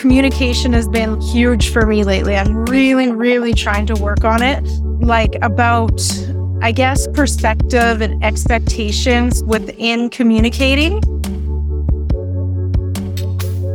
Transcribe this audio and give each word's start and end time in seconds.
communication 0.00 0.72
has 0.72 0.88
been 0.88 1.20
huge 1.20 1.68
for 1.68 1.84
me 1.84 2.04
lately. 2.04 2.34
I'm 2.34 2.64
really, 2.64 3.12
really 3.12 3.52
trying 3.52 3.84
to 3.84 3.94
work 3.96 4.24
on 4.24 4.42
it. 4.42 4.64
Like 5.04 5.36
about, 5.42 6.00
I 6.62 6.72
guess, 6.72 7.06
perspective 7.08 8.00
and 8.00 8.24
expectations 8.24 9.44
within 9.44 10.08
communicating. 10.08 11.02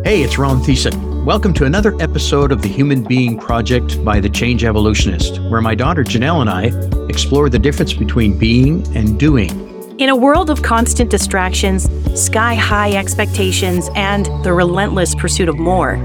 Hey, 0.04 0.24
it's 0.24 0.40
Ron 0.40 0.62
Thiessen. 0.64 1.26
Welcome 1.26 1.54
to 1.54 1.66
another 1.66 1.96
episode 2.02 2.52
of 2.52 2.64
the 2.64 2.70
Human 2.70 3.04
Being 3.04 3.38
Project 3.38 4.04
by 4.04 4.20
The 4.20 4.30
Change 4.30 4.64
Evolutionist, 4.64 5.40
where 5.52 5.62
my 5.62 5.76
daughter 5.76 6.04
Janelle 6.04 6.42
and 6.42 6.50
I 6.50 7.08
explore 7.08 7.52
the 7.52 7.60
difference 7.60 7.94
between 7.94 8.36
being 8.36 8.84
and 8.98 9.20
doing. 9.20 9.62
In 10.00 10.10
a 10.10 10.16
world 10.16 10.50
of 10.50 10.62
constant 10.62 11.10
distractions, 11.10 11.88
sky 12.20 12.56
high 12.56 12.92
expectations, 12.98 13.90
and 13.96 14.26
the 14.44 14.52
relentless 14.52 15.16
pursuit 15.16 15.48
of 15.48 15.58
more, 15.58 15.96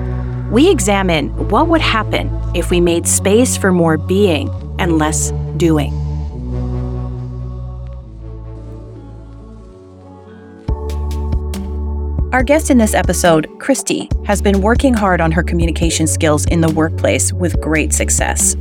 we 0.51 0.69
examine 0.69 1.29
what 1.49 1.69
would 1.69 1.81
happen 1.81 2.31
if 2.55 2.71
we 2.71 2.81
made 2.81 3.07
space 3.07 3.57
for 3.57 3.71
more 3.71 3.97
being 3.97 4.51
and 4.79 4.99
less 4.99 5.31
doing. 5.57 5.95
Our 12.33 12.45
guest 12.45 12.71
in 12.71 12.79
this 12.79 12.95
episode, 12.95 13.49
Cristy, 13.59 14.09
has 14.25 14.41
been 14.41 14.61
working 14.61 14.95
hard 14.95 15.21
on 15.21 15.33
her 15.33 15.43
communication 15.43 16.07
skills 16.07 16.47
in 16.47 16.61
the 16.61 16.73
workplace 16.73 17.33
with 17.33 17.61
great 17.61 17.93
success. 17.93 18.57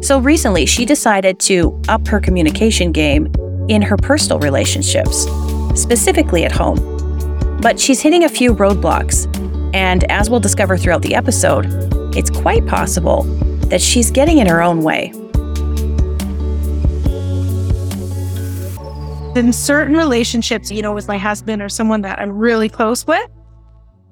So 0.00 0.18
recently, 0.18 0.64
she 0.64 0.86
decided 0.86 1.38
to 1.40 1.78
up 1.88 2.08
her 2.08 2.20
communication 2.20 2.92
game 2.92 3.30
in 3.68 3.82
her 3.82 3.98
personal 3.98 4.38
relationships, 4.38 5.26
specifically 5.74 6.44
at 6.44 6.52
home. 6.52 7.58
But 7.60 7.78
she's 7.78 8.00
hitting 8.00 8.24
a 8.24 8.28
few 8.28 8.54
roadblocks, 8.54 9.26
and 9.76 10.10
as 10.10 10.30
we'll 10.30 10.40
discover 10.40 10.78
throughout 10.78 11.02
the 11.02 11.14
episode, 11.14 11.66
it's 12.16 12.30
quite 12.30 12.66
possible 12.66 13.24
that 13.68 13.82
she's 13.82 14.10
getting 14.10 14.38
in 14.38 14.46
her 14.46 14.62
own 14.62 14.82
way. 14.82 15.12
In 19.38 19.52
certain 19.52 19.94
relationships, 19.94 20.70
you 20.70 20.80
know, 20.80 20.94
with 20.94 21.06
my 21.08 21.18
husband 21.18 21.60
or 21.60 21.68
someone 21.68 22.00
that 22.00 22.18
I'm 22.18 22.30
really 22.30 22.70
close 22.70 23.06
with, 23.06 23.30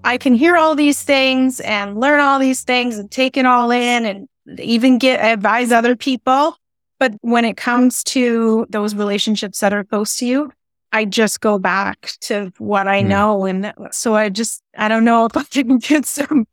I 0.05 0.19
can 0.19 0.35
hear 0.35 0.55
all 0.59 0.75
these 0.75 1.03
things 1.03 1.61
and 1.61 1.99
learn 1.99 2.21
all 2.21 2.39
these 2.39 2.63
things 2.63 2.99
and 2.99 3.11
take 3.11 3.39
it 3.39 3.47
all 3.47 3.71
in 3.71 4.05
and 4.05 4.29
even 4.61 4.99
get 4.99 5.25
advise 5.25 5.73
other 5.73 5.97
people. 5.97 6.59
But 6.99 7.15
when 7.23 7.47
it 7.47 7.57
comes 7.57 8.05
to 8.05 8.67
those 8.69 8.95
relationships 8.95 9.61
that 9.61 9.73
are 9.73 9.83
close 9.83 10.19
to 10.19 10.27
you, 10.27 10.53
I 10.95 11.05
just 11.05 11.41
go 11.41 11.59
back 11.59 12.13
to 12.21 12.53
what 12.59 12.87
I 12.87 13.03
mm. 13.03 13.09
know. 13.09 13.47
And 13.47 13.75
so 13.91 14.15
I 14.15 14.29
just, 14.29 14.63
I 14.79 14.87
don't 14.87 15.05
know 15.05 15.27
if 15.27 15.37
I 15.37 15.43
can 15.43 15.79
get 15.79 16.07
some, 16.07 16.47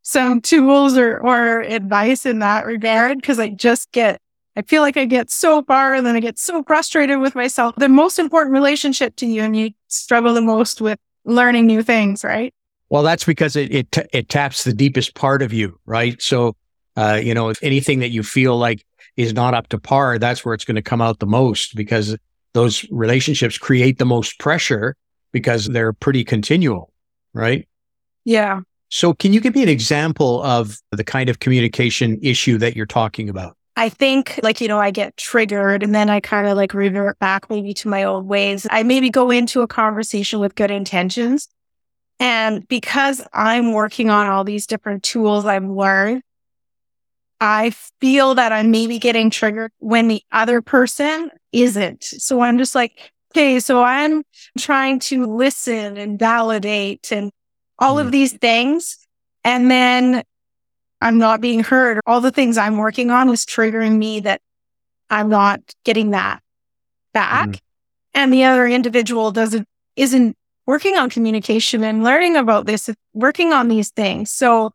some 0.00 0.40
tools 0.40 0.96
or, 0.96 1.18
or 1.18 1.60
advice 1.60 2.24
in 2.24 2.38
that 2.38 2.64
regard. 2.64 3.22
Cause 3.22 3.38
I 3.38 3.50
just 3.50 3.92
get, 3.92 4.22
I 4.56 4.62
feel 4.62 4.80
like 4.80 4.96
I 4.96 5.04
get 5.04 5.30
so 5.30 5.62
far 5.64 5.92
and 5.92 6.06
then 6.06 6.16
I 6.16 6.20
get 6.20 6.38
so 6.38 6.62
frustrated 6.62 7.20
with 7.20 7.34
myself. 7.34 7.74
The 7.76 7.90
most 7.90 8.18
important 8.18 8.54
relationship 8.54 9.16
to 9.16 9.26
you 9.26 9.42
and 9.42 9.54
you 9.54 9.72
struggle 9.88 10.32
the 10.32 10.40
most 10.40 10.80
with 10.80 10.98
learning 11.26 11.66
new 11.66 11.82
things, 11.82 12.24
right? 12.24 12.54
Well, 12.88 13.02
that's 13.02 13.24
because 13.24 13.54
it, 13.54 13.74
it, 13.74 13.92
t- 13.92 14.08
it 14.14 14.30
taps 14.30 14.64
the 14.64 14.72
deepest 14.72 15.14
part 15.14 15.42
of 15.42 15.52
you, 15.52 15.78
right? 15.84 16.20
So, 16.22 16.56
uh, 16.96 17.20
you 17.22 17.34
know, 17.34 17.50
if 17.50 17.62
anything 17.62 17.98
that 17.98 18.10
you 18.10 18.22
feel 18.22 18.56
like 18.56 18.82
is 19.18 19.34
not 19.34 19.52
up 19.52 19.68
to 19.68 19.78
par, 19.78 20.18
that's 20.18 20.42
where 20.42 20.54
it's 20.54 20.64
going 20.64 20.76
to 20.76 20.82
come 20.82 21.02
out 21.02 21.18
the 21.18 21.26
most 21.26 21.76
because 21.76 22.16
those 22.54 22.86
relationships 22.90 23.58
create 23.58 23.98
the 23.98 24.06
most 24.06 24.38
pressure 24.38 24.96
because 25.32 25.66
they're 25.66 25.92
pretty 25.92 26.24
continual, 26.24 26.92
right? 27.34 27.68
Yeah. 28.24 28.60
So, 28.88 29.12
can 29.12 29.32
you 29.32 29.40
give 29.40 29.54
me 29.54 29.62
an 29.62 29.68
example 29.68 30.42
of 30.42 30.78
the 30.92 31.04
kind 31.04 31.28
of 31.28 31.40
communication 31.40 32.18
issue 32.22 32.58
that 32.58 32.76
you're 32.76 32.86
talking 32.86 33.28
about? 33.28 33.56
I 33.76 33.88
think, 33.88 34.38
like, 34.42 34.60
you 34.60 34.68
know, 34.68 34.78
I 34.78 34.92
get 34.92 35.16
triggered 35.16 35.82
and 35.82 35.92
then 35.92 36.08
I 36.08 36.20
kind 36.20 36.46
of 36.46 36.56
like 36.56 36.74
revert 36.74 37.18
back 37.18 37.50
maybe 37.50 37.74
to 37.74 37.88
my 37.88 38.04
old 38.04 38.26
ways. 38.26 38.68
I 38.70 38.84
maybe 38.84 39.10
go 39.10 39.30
into 39.32 39.62
a 39.62 39.66
conversation 39.66 40.38
with 40.38 40.54
good 40.54 40.70
intentions. 40.70 41.48
And 42.20 42.66
because 42.68 43.20
I'm 43.32 43.72
working 43.72 44.10
on 44.10 44.28
all 44.28 44.44
these 44.44 44.68
different 44.68 45.02
tools 45.02 45.44
I've 45.44 45.64
learned, 45.64 46.22
I 47.40 47.70
feel 48.00 48.34
that 48.36 48.52
I'm 48.52 48.70
maybe 48.70 48.98
getting 48.98 49.30
triggered 49.30 49.72
when 49.78 50.08
the 50.08 50.22
other 50.32 50.62
person 50.62 51.30
isn't. 51.52 52.04
So 52.04 52.40
I'm 52.40 52.58
just 52.58 52.74
like, 52.74 53.12
okay, 53.32 53.60
so 53.60 53.82
I'm 53.82 54.22
trying 54.58 55.00
to 55.00 55.26
listen 55.26 55.96
and 55.96 56.18
validate 56.18 57.10
and 57.12 57.30
all 57.78 57.96
mm. 57.96 58.02
of 58.02 58.12
these 58.12 58.32
things. 58.32 58.96
And 59.44 59.70
then 59.70 60.22
I'm 61.00 61.18
not 61.18 61.40
being 61.40 61.60
heard. 61.60 62.00
All 62.06 62.20
the 62.20 62.30
things 62.30 62.56
I'm 62.56 62.78
working 62.78 63.10
on 63.10 63.28
is 63.28 63.44
triggering 63.44 63.98
me 63.98 64.20
that 64.20 64.40
I'm 65.10 65.28
not 65.28 65.60
getting 65.84 66.10
that 66.10 66.42
back. 67.12 67.48
Mm. 67.48 67.58
And 68.14 68.32
the 68.32 68.44
other 68.44 68.66
individual 68.66 69.32
doesn't, 69.32 69.66
isn't 69.96 70.36
working 70.66 70.96
on 70.96 71.10
communication 71.10 71.84
and 71.84 72.02
learning 72.02 72.36
about 72.36 72.66
this, 72.66 72.88
working 73.12 73.52
on 73.52 73.68
these 73.68 73.90
things. 73.90 74.30
So 74.30 74.70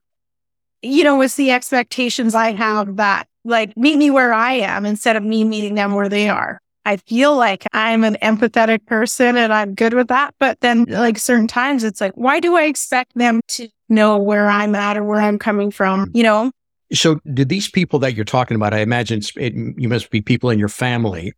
you 0.82 1.04
know, 1.04 1.22
it's 1.22 1.36
the 1.36 1.52
expectations 1.52 2.36
I 2.36 2.52
have 2.52 2.98
that 2.98 3.28
like 3.44 3.76
meet 3.78 3.98
me 3.98 4.10
where 4.10 4.34
I 4.34 4.54
am 4.54 4.86
instead 4.86 5.16
of 5.16 5.24
me 5.24 5.44
meeting 5.44 5.76
them 5.76 5.94
where 5.94 6.10
they 6.10 6.30
are. 6.30 6.60
I 6.86 6.98
feel 6.98 7.36
like 7.36 7.68
I'm 7.74 8.04
an 8.04 8.18
empathetic 8.22 8.86
person 8.86 9.38
and 9.38 9.54
I'm 9.54 9.76
good 9.76 9.94
with 9.94 10.08
that. 10.08 10.34
But 10.40 10.60
then 10.62 10.86
like 10.86 11.18
certain 11.18 11.48
times 11.48 11.84
it's 11.84 12.02
like, 12.02 12.14
why 12.14 12.40
do 12.40 12.56
I 12.56 12.64
expect 12.64 13.16
them 13.16 13.42
to 13.50 13.68
know 13.90 14.18
where 14.18 14.48
I'm 14.48 14.76
at 14.76 14.98
or 14.98 15.04
where 15.04 15.22
I'm 15.22 15.38
coming 15.38 15.72
from? 15.72 16.10
You 16.14 16.24
know? 16.24 16.52
So 16.92 17.20
do 17.34 17.46
these 17.46 17.70
people 17.70 18.00
that 18.00 18.16
you're 18.16 18.26
talking 18.26 18.56
about, 18.56 18.74
I 18.74 18.80
imagine 18.80 19.22
it, 19.36 19.54
you 19.78 19.88
must 19.88 20.10
be 20.10 20.22
people 20.22 20.50
in 20.50 20.58
your 20.58 20.70
family. 20.70 21.34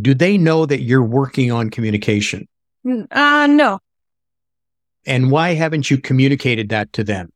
Do 0.00 0.14
they 0.14 0.38
know 0.38 0.66
that 0.66 0.82
you're 0.82 1.02
working 1.02 1.50
on 1.50 1.70
communication? 1.70 2.46
Mm, 2.86 3.06
uh, 3.10 3.46
no. 3.48 3.80
And 5.06 5.30
why 5.30 5.54
haven't 5.54 5.90
you 5.90 5.98
communicated 5.98 6.68
that 6.68 6.92
to 6.94 7.04
them? 7.04 7.32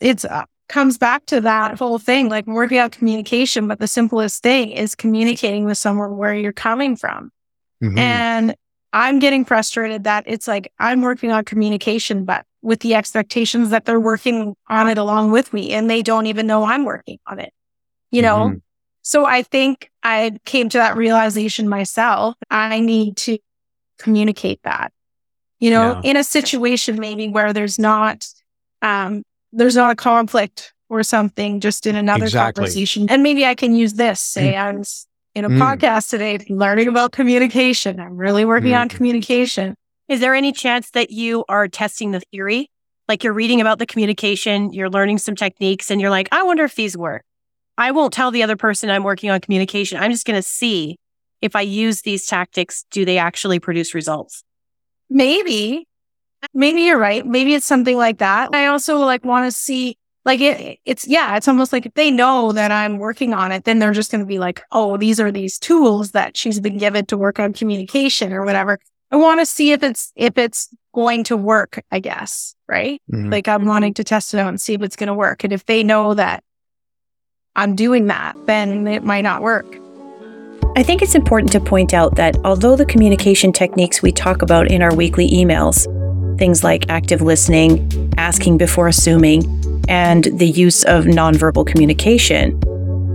It's 0.00 0.24
uh, 0.24 0.44
comes 0.68 0.98
back 0.98 1.26
to 1.26 1.40
that 1.40 1.78
whole 1.78 1.98
thing, 1.98 2.28
like 2.28 2.46
working 2.46 2.78
out 2.78 2.92
communication. 2.92 3.66
But 3.68 3.78
the 3.78 3.86
simplest 3.86 4.42
thing 4.42 4.70
is 4.70 4.94
communicating 4.94 5.64
with 5.64 5.78
someone 5.78 6.16
where 6.16 6.34
you're 6.34 6.52
coming 6.52 6.96
from. 6.96 7.30
Mm-hmm. 7.82 7.98
And 7.98 8.56
I'm 8.92 9.18
getting 9.18 9.44
frustrated 9.44 10.04
that 10.04 10.24
it's 10.26 10.48
like 10.48 10.72
I'm 10.78 11.02
working 11.02 11.30
on 11.30 11.44
communication, 11.44 12.24
but 12.24 12.44
with 12.62 12.80
the 12.80 12.94
expectations 12.94 13.70
that 13.70 13.84
they're 13.84 14.00
working 14.00 14.56
on 14.68 14.88
it 14.88 14.98
along 14.98 15.30
with 15.30 15.52
me 15.52 15.72
and 15.72 15.88
they 15.88 16.02
don't 16.02 16.26
even 16.26 16.46
know 16.46 16.64
I'm 16.64 16.84
working 16.84 17.18
on 17.26 17.38
it, 17.38 17.52
you 18.10 18.22
know? 18.22 18.48
Mm-hmm. 18.48 18.58
So 19.02 19.24
I 19.24 19.42
think 19.42 19.90
I 20.02 20.38
came 20.44 20.68
to 20.70 20.78
that 20.78 20.96
realization 20.96 21.68
myself. 21.68 22.34
I 22.50 22.80
need 22.80 23.16
to 23.18 23.38
communicate 23.98 24.60
that, 24.64 24.92
you 25.60 25.70
know, 25.70 26.00
yeah. 26.02 26.10
in 26.10 26.16
a 26.16 26.24
situation 26.24 26.98
maybe 26.98 27.28
where 27.28 27.52
there's 27.52 27.78
not 27.78 28.26
um, 28.82 29.22
there's 29.52 29.76
not 29.76 29.90
a 29.90 29.96
conflict 29.96 30.74
or 30.88 31.02
something 31.02 31.60
just 31.60 31.86
in 31.86 31.96
another 31.96 32.24
exactly. 32.24 32.62
conversation. 32.62 33.06
And 33.10 33.22
maybe 33.22 33.44
I 33.44 33.54
can 33.54 33.74
use 33.74 33.94
this. 33.94 34.20
Say 34.20 34.52
mm. 34.52 34.62
I'm 34.62 34.84
in 35.34 35.44
a 35.44 35.48
mm. 35.48 35.58
podcast 35.58 36.10
today 36.10 36.44
learning 36.48 36.88
about 36.88 37.12
communication. 37.12 38.00
I'm 38.00 38.16
really 38.16 38.44
working 38.44 38.72
mm. 38.72 38.80
on 38.80 38.88
communication. 38.88 39.74
Is 40.08 40.20
there 40.20 40.34
any 40.34 40.52
chance 40.52 40.90
that 40.92 41.10
you 41.10 41.44
are 41.48 41.68
testing 41.68 42.12
the 42.12 42.20
theory? 42.32 42.70
Like 43.08 43.24
you're 43.24 43.32
reading 43.32 43.60
about 43.60 43.78
the 43.78 43.86
communication, 43.86 44.72
you're 44.72 44.90
learning 44.90 45.18
some 45.18 45.34
techniques, 45.34 45.90
and 45.90 46.00
you're 46.00 46.10
like, 46.10 46.28
I 46.32 46.42
wonder 46.42 46.64
if 46.64 46.74
these 46.74 46.96
work. 46.96 47.24
I 47.78 47.90
won't 47.90 48.12
tell 48.12 48.30
the 48.30 48.42
other 48.42 48.56
person 48.56 48.90
I'm 48.90 49.04
working 49.04 49.30
on 49.30 49.40
communication. 49.40 49.98
I'm 49.98 50.10
just 50.10 50.26
going 50.26 50.38
to 50.38 50.42
see 50.42 50.98
if 51.40 51.54
I 51.54 51.60
use 51.60 52.02
these 52.02 52.26
tactics, 52.26 52.84
do 52.90 53.04
they 53.04 53.18
actually 53.18 53.60
produce 53.60 53.94
results? 53.94 54.42
Maybe. 55.08 55.86
Maybe 56.54 56.82
you're 56.82 56.98
right. 56.98 57.24
Maybe 57.24 57.54
it's 57.54 57.66
something 57.66 57.96
like 57.96 58.18
that. 58.18 58.54
I 58.54 58.66
also 58.66 58.98
like 58.98 59.24
want 59.24 59.46
to 59.46 59.56
see 59.56 59.96
like 60.24 60.40
it, 60.40 60.78
it's 60.84 61.06
yeah, 61.06 61.36
it's 61.36 61.48
almost 61.48 61.72
like 61.72 61.86
if 61.86 61.94
they 61.94 62.10
know 62.10 62.52
that 62.52 62.70
I'm 62.70 62.98
working 62.98 63.32
on 63.32 63.50
it, 63.50 63.64
then 63.64 63.78
they're 63.78 63.92
just 63.92 64.10
going 64.10 64.20
to 64.20 64.26
be 64.26 64.38
like, 64.38 64.62
oh, 64.72 64.96
these 64.96 65.18
are 65.20 65.32
these 65.32 65.58
tools 65.58 66.12
that 66.12 66.36
she's 66.36 66.60
been 66.60 66.76
given 66.76 67.06
to 67.06 67.16
work 67.16 67.38
on 67.38 67.52
communication 67.52 68.32
or 68.32 68.44
whatever. 68.44 68.78
I 69.10 69.16
want 69.16 69.40
to 69.40 69.46
see 69.46 69.72
if 69.72 69.82
it's 69.82 70.12
if 70.16 70.36
it's 70.36 70.68
going 70.94 71.24
to 71.24 71.36
work. 71.36 71.82
I 71.90 72.00
guess 72.00 72.54
right. 72.68 73.00
Mm-hmm. 73.10 73.30
Like 73.30 73.48
I'm 73.48 73.64
wanting 73.64 73.94
to 73.94 74.04
test 74.04 74.34
it 74.34 74.38
out 74.38 74.48
and 74.48 74.60
see 74.60 74.74
if 74.74 74.82
it's 74.82 74.96
going 74.96 75.08
to 75.08 75.14
work. 75.14 75.44
And 75.44 75.52
if 75.52 75.64
they 75.64 75.82
know 75.82 76.14
that 76.14 76.44
I'm 77.56 77.74
doing 77.74 78.06
that, 78.08 78.36
then 78.46 78.86
it 78.86 79.02
might 79.02 79.22
not 79.22 79.42
work. 79.42 79.66
I 80.76 80.82
think 80.82 81.00
it's 81.00 81.14
important 81.14 81.50
to 81.52 81.60
point 81.60 81.94
out 81.94 82.16
that 82.16 82.36
although 82.44 82.76
the 82.76 82.86
communication 82.86 83.52
techniques 83.52 84.02
we 84.02 84.12
talk 84.12 84.42
about 84.42 84.70
in 84.70 84.82
our 84.82 84.94
weekly 84.94 85.28
emails 85.30 85.86
things 86.38 86.64
like 86.64 86.88
active 86.88 87.20
listening, 87.20 88.12
asking 88.16 88.58
before 88.58 88.88
assuming, 88.88 89.44
and 89.88 90.24
the 90.38 90.46
use 90.46 90.84
of 90.84 91.04
nonverbal 91.04 91.66
communication. 91.66 92.60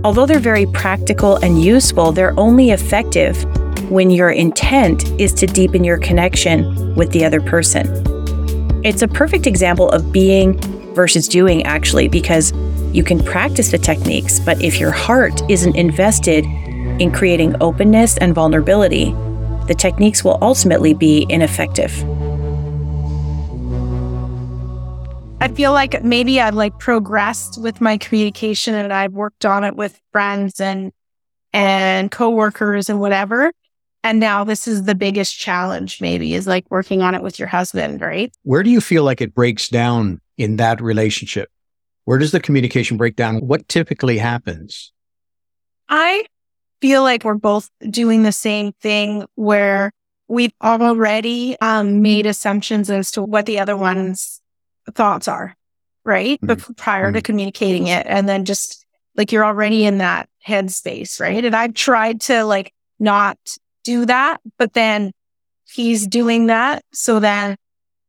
Although 0.04 0.26
they're 0.26 0.38
very 0.38 0.66
practical 0.66 1.36
and 1.36 1.62
useful, 1.62 2.12
they're 2.12 2.38
only 2.38 2.70
effective 2.70 3.42
when 3.90 4.10
your 4.10 4.30
intent 4.30 5.08
is 5.20 5.32
to 5.34 5.46
deepen 5.46 5.84
your 5.84 5.98
connection 5.98 6.94
with 6.94 7.10
the 7.12 7.24
other 7.24 7.40
person. 7.40 7.86
It's 8.84 9.02
a 9.02 9.08
perfect 9.08 9.46
example 9.46 9.88
of 9.90 10.12
being 10.12 10.60
versus 10.94 11.26
doing 11.26 11.62
actually 11.64 12.08
because 12.08 12.52
you 12.92 13.02
can 13.02 13.22
practice 13.22 13.70
the 13.70 13.78
techniques, 13.78 14.38
but 14.38 14.60
if 14.62 14.78
your 14.78 14.90
heart 14.90 15.40
isn't 15.50 15.74
invested 15.74 16.44
in 17.00 17.10
creating 17.10 17.56
openness 17.60 18.18
and 18.18 18.34
vulnerability, 18.34 19.12
the 19.66 19.74
techniques 19.76 20.22
will 20.22 20.38
ultimately 20.42 20.92
be 20.92 21.26
ineffective. 21.28 21.92
I 25.40 25.48
feel 25.48 25.72
like 25.72 26.02
maybe 26.02 26.40
I've 26.40 26.54
like 26.54 26.78
progressed 26.78 27.60
with 27.60 27.80
my 27.80 27.98
communication 27.98 28.74
and 28.74 28.92
I've 28.92 29.12
worked 29.12 29.44
on 29.44 29.64
it 29.64 29.76
with 29.76 30.00
friends 30.12 30.60
and 30.60 30.92
and 31.52 32.10
coworkers 32.10 32.88
and 32.88 33.00
whatever. 33.00 33.52
And 34.02 34.20
now 34.20 34.44
this 34.44 34.68
is 34.68 34.84
the 34.84 34.94
biggest 34.94 35.38
challenge, 35.38 36.00
maybe, 36.00 36.34
is 36.34 36.46
like 36.46 36.66
working 36.70 37.00
on 37.00 37.14
it 37.14 37.22
with 37.22 37.38
your 37.38 37.48
husband, 37.48 38.00
right? 38.00 38.32
Where 38.42 38.62
do 38.62 38.70
you 38.70 38.80
feel 38.80 39.02
like 39.02 39.20
it 39.20 39.34
breaks 39.34 39.68
down 39.68 40.20
in 40.36 40.56
that 40.56 40.82
relationship? 40.82 41.50
Where 42.04 42.18
does 42.18 42.32
the 42.32 42.40
communication 42.40 42.96
break 42.98 43.16
down? 43.16 43.38
What 43.38 43.66
typically 43.68 44.18
happens? 44.18 44.92
I 45.88 46.26
feel 46.82 47.02
like 47.02 47.24
we're 47.24 47.34
both 47.34 47.70
doing 47.88 48.24
the 48.24 48.32
same 48.32 48.72
thing 48.80 49.24
where 49.36 49.90
we've 50.28 50.52
already 50.62 51.56
um, 51.60 52.02
made 52.02 52.26
assumptions 52.26 52.90
as 52.90 53.10
to 53.12 53.22
what 53.22 53.46
the 53.46 53.58
other 53.58 53.76
one's 53.76 54.42
thoughts 54.92 55.28
are, 55.28 55.56
right? 56.04 56.40
Mm-hmm. 56.40 56.46
But 56.46 56.76
prior 56.76 57.06
mm-hmm. 57.06 57.14
to 57.14 57.22
communicating 57.22 57.86
it. 57.86 58.06
And 58.08 58.28
then 58.28 58.44
just 58.44 58.84
like 59.16 59.32
you're 59.32 59.44
already 59.44 59.84
in 59.84 59.98
that 59.98 60.28
headspace, 60.46 61.20
right? 61.20 61.44
And 61.44 61.54
I've 61.54 61.74
tried 61.74 62.20
to 62.22 62.44
like 62.44 62.72
not 62.98 63.38
do 63.84 64.06
that, 64.06 64.40
but 64.58 64.72
then 64.72 65.12
he's 65.70 66.06
doing 66.06 66.46
that. 66.46 66.82
So 66.92 67.20
then, 67.20 67.56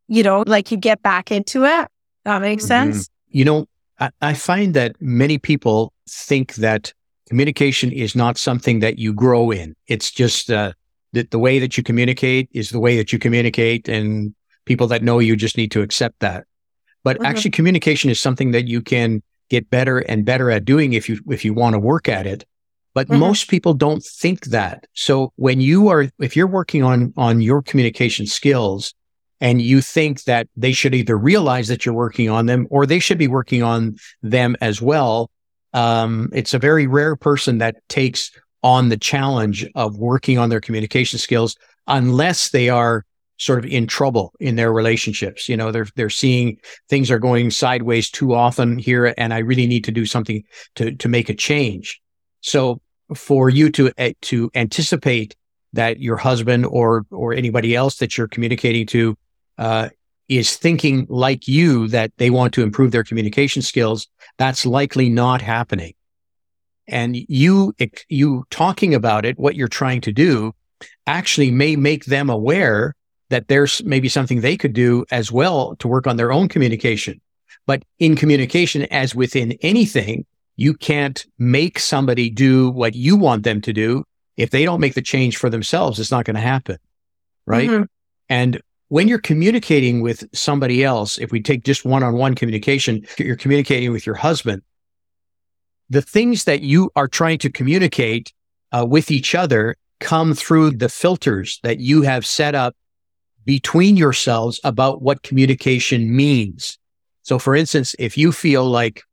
you 0.08 0.24
know, 0.24 0.44
like 0.46 0.72
you 0.72 0.78
get 0.78 1.02
back 1.02 1.32
into 1.32 1.66
it. 1.66 1.88
That 2.24 2.42
makes 2.42 2.64
mm-hmm. 2.64 2.92
sense. 2.92 3.10
You 3.30 3.46
know, 3.46 3.66
I, 4.00 4.10
I 4.22 4.34
find 4.34 4.74
that 4.74 4.96
many 5.00 5.38
people 5.38 5.94
think 6.10 6.56
that 6.56 6.94
communication 7.28 7.92
is 7.92 8.16
not 8.16 8.38
something 8.38 8.80
that 8.80 9.00
you 9.00 9.14
grow 9.14 9.52
in. 9.52 9.76
It's 9.88 10.12
just 10.12 10.52
uh, 10.52 10.74
that 11.14 11.32
the 11.32 11.40
way 11.40 11.60
that 11.60 11.78
you 11.78 11.84
communicate 11.84 12.50
is 12.52 12.70
the 12.70 12.80
way 12.80 12.98
that 12.98 13.12
you 13.12 13.20
communicate, 13.20 13.88
and 13.88 14.36
people 14.66 14.88
that 14.88 15.04
know 15.04 15.20
you 15.20 15.36
just 15.36 15.58
need 15.58 15.72
to 15.72 15.82
accept 15.82 16.20
that. 16.20 16.46
But 17.06 17.18
mm-hmm. 17.18 17.28
actually, 17.28 17.52
communication 17.52 18.10
is 18.10 18.20
something 18.20 18.52
that 18.52 18.68
you 18.68 18.82
can 18.82 19.24
get 19.50 19.70
better 19.70 20.00
and 20.00 20.26
better 20.26 20.50
at 20.50 20.66
doing 20.66 20.94
if 20.94 21.08
you 21.08 21.22
if 21.30 21.46
you 21.46 21.54
want 21.54 21.74
to 21.76 21.80
work 21.80 22.10
at 22.10 22.28
it. 22.28 22.44
But 22.96 23.08
mm-hmm. 23.08 23.20
most 23.20 23.48
people 23.48 23.74
don't 23.74 24.04
think 24.04 24.46
that. 24.46 24.88
So 24.94 25.32
when 25.36 25.62
you 25.62 25.90
are, 25.90 26.10
if 26.20 26.36
you're 26.36 26.48
working 26.48 26.82
on, 26.82 27.14
on 27.16 27.42
your 27.42 27.62
communication 27.62 28.26
skills 28.26 28.94
and 29.40 29.62
you 29.62 29.82
think 29.82 30.24
that 30.24 30.48
they 30.56 30.72
should 30.72 30.96
either 30.96 31.18
realize 31.18 31.68
that 31.68 31.86
you're 31.86 31.94
working 31.94 32.30
on 32.30 32.48
them 32.48 32.68
or 32.72 32.86
they 32.86 33.00
should 33.00 33.18
be 33.18 33.28
working 33.28 33.62
on 33.62 33.98
them 34.24 34.56
as 34.62 34.82
well, 34.82 35.30
um, 35.74 36.30
it's 36.34 36.54
a 36.54 36.60
very 36.60 36.88
rare 36.88 37.18
person 37.18 37.60
that 37.60 37.76
takes 37.88 38.32
on 38.64 38.90
the 38.90 38.98
challenge 38.98 39.70
of 39.76 39.98
working 39.98 40.40
on 40.40 40.50
their 40.50 40.62
communication 40.62 41.20
skills 41.20 41.56
unless 41.86 42.50
they 42.50 42.70
are 42.70 43.06
sort 43.38 43.60
of 43.60 43.66
in 43.66 43.88
trouble 43.88 44.34
in 44.40 44.56
their 44.56 44.72
relationships. 44.72 45.50
You 45.50 45.58
know, 45.58 45.72
they're 45.72 45.88
they're 45.96 46.10
seeing 46.10 46.58
things 46.90 47.12
are 47.12 47.20
going 47.20 47.52
sideways 47.52 48.10
too 48.10 48.34
often 48.34 48.78
here, 48.78 49.14
and 49.18 49.34
I 49.34 49.40
really 49.40 49.68
need 49.68 49.84
to 49.86 49.92
do 49.92 50.06
something 50.06 50.44
to 50.76 50.96
to 50.96 51.10
make 51.10 51.30
a 51.30 51.36
change. 51.36 52.02
So 52.42 52.82
for 53.16 53.50
you 53.50 53.70
to 53.72 53.92
uh, 53.98 54.12
to 54.22 54.50
anticipate 54.56 55.36
that 55.74 56.00
your 56.00 56.18
husband 56.18 56.66
or 56.66 57.06
or 57.12 57.34
anybody 57.34 57.76
else 57.76 57.98
that 57.98 58.18
you're 58.18 58.28
communicating 58.28 58.86
to 58.88 59.18
uh, 59.58 59.90
is 60.28 60.56
thinking 60.56 61.06
like 61.10 61.48
you 61.48 61.88
that 61.90 62.12
they 62.18 62.30
want 62.30 62.54
to 62.54 62.64
improve 62.64 62.92
their 62.92 63.04
communication 63.04 63.62
skills, 63.62 64.08
that's 64.38 64.66
likely 64.66 65.10
not 65.10 65.42
happening. 65.42 65.94
And 66.88 67.16
you 67.16 67.74
you 68.10 68.46
talking 68.50 68.94
about 68.94 69.26
it, 69.26 69.38
what 69.38 69.56
you're 69.56 69.68
trying 69.68 70.02
to 70.02 70.12
do, 70.12 70.54
actually 71.08 71.52
may 71.52 71.76
make 71.76 72.06
them 72.06 72.30
aware 72.30 72.96
that 73.30 73.48
there's 73.48 73.84
maybe 73.84 74.10
something 74.10 74.42
they 74.42 74.58
could 74.58 74.74
do 74.74 75.06
as 75.12 75.32
well 75.32 75.76
to 75.78 75.88
work 75.88 76.08
on 76.08 76.18
their 76.18 76.32
own 76.32 76.48
communication. 76.48 77.22
But 77.66 77.84
in 78.00 78.16
communication, 78.16 78.84
as 78.84 79.16
within 79.16 79.54
anything, 79.62 80.26
you 80.56 80.74
can't 80.74 81.26
make 81.38 81.80
somebody 81.80 82.30
do 82.30 82.70
what 82.70 82.96
you 82.96 83.18
want 83.18 83.44
them 83.44 83.62
to 83.62 83.74
do. 83.74 84.04
If 84.38 84.52
they 84.52 84.66
don't 84.66 84.80
make 84.80 84.94
the 84.94 85.02
change 85.02 85.38
for 85.38 85.50
themselves, 85.50 86.00
it's 86.00 86.12
not 86.12 86.26
going 86.26 86.36
to 86.36 86.42
happen. 86.42 86.78
Right. 87.46 87.70
Mm-hmm. 87.70 87.84
And 88.30 88.62
when 88.90 89.08
you're 89.08 89.20
communicating 89.20 90.02
with 90.02 90.24
somebody 90.34 90.84
else, 90.84 91.18
if 91.18 91.32
we 91.32 91.42
take 91.42 91.64
just 91.64 91.86
one 91.86 92.04
on 92.04 92.14
one 92.16 92.36
communication, 92.36 93.06
you're 93.18 93.36
communicating 93.36 93.92
with 93.92 94.06
your 94.06 94.16
husband, 94.16 94.62
the 95.90 96.02
things 96.02 96.46
that 96.46 96.62
you 96.62 96.92
are 96.96 97.08
trying 97.08 97.38
to 97.40 97.50
communicate 97.50 98.34
uh, 98.72 98.86
with 98.86 99.12
each 99.12 99.36
other 99.36 99.76
come 100.00 100.34
through 100.34 100.72
the 100.72 100.90
filters 100.90 101.60
that 101.64 101.80
you 101.80 102.02
have 102.02 102.26
set 102.26 102.56
up 102.56 102.76
between 103.46 103.96
yourselves 103.96 104.60
about 104.64 105.02
what 105.02 105.24
communication 105.24 106.16
means. 106.16 106.78
So, 107.24 107.40
for 107.40 107.56
instance, 107.56 107.96
if 107.98 108.18
you 108.18 108.32
feel 108.32 108.66
like 108.66 109.04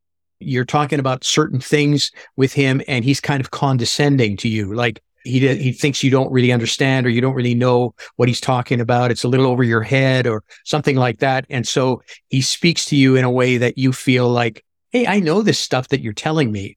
you're 0.40 0.64
talking 0.64 0.99
about 0.99 1.25
certain 1.25 1.61
things 1.61 2.11
with 2.37 2.52
him 2.52 2.82
and 2.88 3.05
he's 3.05 3.20
kind 3.20 3.40
of 3.40 3.50
condescending 3.50 4.37
to 4.37 4.49
you 4.49 4.75
like 4.75 5.00
he 5.25 5.38
he 5.56 5.73
thinks 5.73 6.02
you 6.02 6.11
don't 6.11 6.32
really 6.32 6.52
understand 6.52 7.06
or 7.06 7.11
you 7.11 7.20
don't 7.20 7.34
really 7.34 7.55
know 7.55 7.94
what 8.17 8.29
he's 8.29 8.40
talking 8.40 8.81
about 8.81 9.11
it's 9.11 9.25
a 9.25 9.29
little 9.29 9.46
over 9.46 9.62
your 9.62 9.82
head 9.82 10.26
or 10.26 10.43
something 10.64 10.96
like 10.96 11.20
that. 11.20 11.46
And 11.49 11.67
so 11.67 12.02
he 12.29 12.40
speaks 12.40 12.84
to 12.87 12.96
you 12.96 13.17
in 13.17 13.25
a 13.25 13.31
way 13.31 13.56
that 13.56 13.79
you 13.79 13.93
feel 13.93 14.29
like 14.29 14.64
hey 14.90 15.06
i 15.06 15.20
know 15.20 15.43
this 15.43 15.58
stuff 15.58 15.88
that 15.88 16.00
you're 16.00 16.12
telling 16.12 16.50
me. 16.52 16.76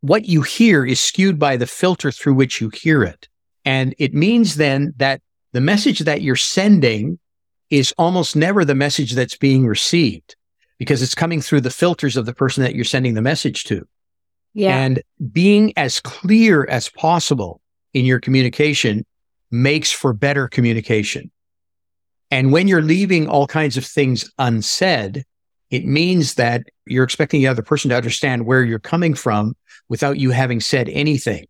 What 0.00 0.26
you 0.26 0.42
hear 0.42 0.84
is 0.84 1.00
skewed 1.00 1.38
by 1.38 1.56
the 1.56 1.66
filter 1.66 2.12
through 2.12 2.34
which 2.34 2.60
you 2.60 2.70
hear 2.70 3.02
it. 3.02 3.28
And 3.64 3.94
it 3.98 4.14
means 4.14 4.56
then 4.56 4.94
that 4.98 5.20
the 5.56 5.60
message 5.62 6.00
that 6.00 6.20
you're 6.20 6.36
sending 6.36 7.18
is 7.70 7.94
almost 7.96 8.36
never 8.36 8.62
the 8.62 8.74
message 8.74 9.12
that's 9.12 9.38
being 9.38 9.66
received 9.66 10.36
because 10.76 11.00
it's 11.00 11.14
coming 11.14 11.40
through 11.40 11.62
the 11.62 11.70
filters 11.70 12.18
of 12.18 12.26
the 12.26 12.34
person 12.34 12.62
that 12.62 12.74
you're 12.74 12.84
sending 12.84 13.14
the 13.14 13.22
message 13.22 13.64
to. 13.64 13.88
Yeah. 14.52 14.76
And 14.76 15.02
being 15.32 15.72
as 15.78 15.98
clear 15.98 16.66
as 16.66 16.90
possible 16.90 17.62
in 17.94 18.04
your 18.04 18.20
communication 18.20 19.06
makes 19.50 19.90
for 19.90 20.12
better 20.12 20.46
communication. 20.46 21.30
And 22.30 22.52
when 22.52 22.68
you're 22.68 22.82
leaving 22.82 23.26
all 23.26 23.46
kinds 23.46 23.78
of 23.78 23.86
things 23.86 24.30
unsaid, 24.38 25.24
it 25.70 25.86
means 25.86 26.34
that 26.34 26.64
you're 26.84 27.04
expecting 27.04 27.40
the 27.40 27.48
other 27.48 27.62
person 27.62 27.88
to 27.88 27.96
understand 27.96 28.44
where 28.44 28.62
you're 28.62 28.78
coming 28.78 29.14
from 29.14 29.56
without 29.88 30.18
you 30.18 30.32
having 30.32 30.60
said 30.60 30.90
anything. 30.90 31.46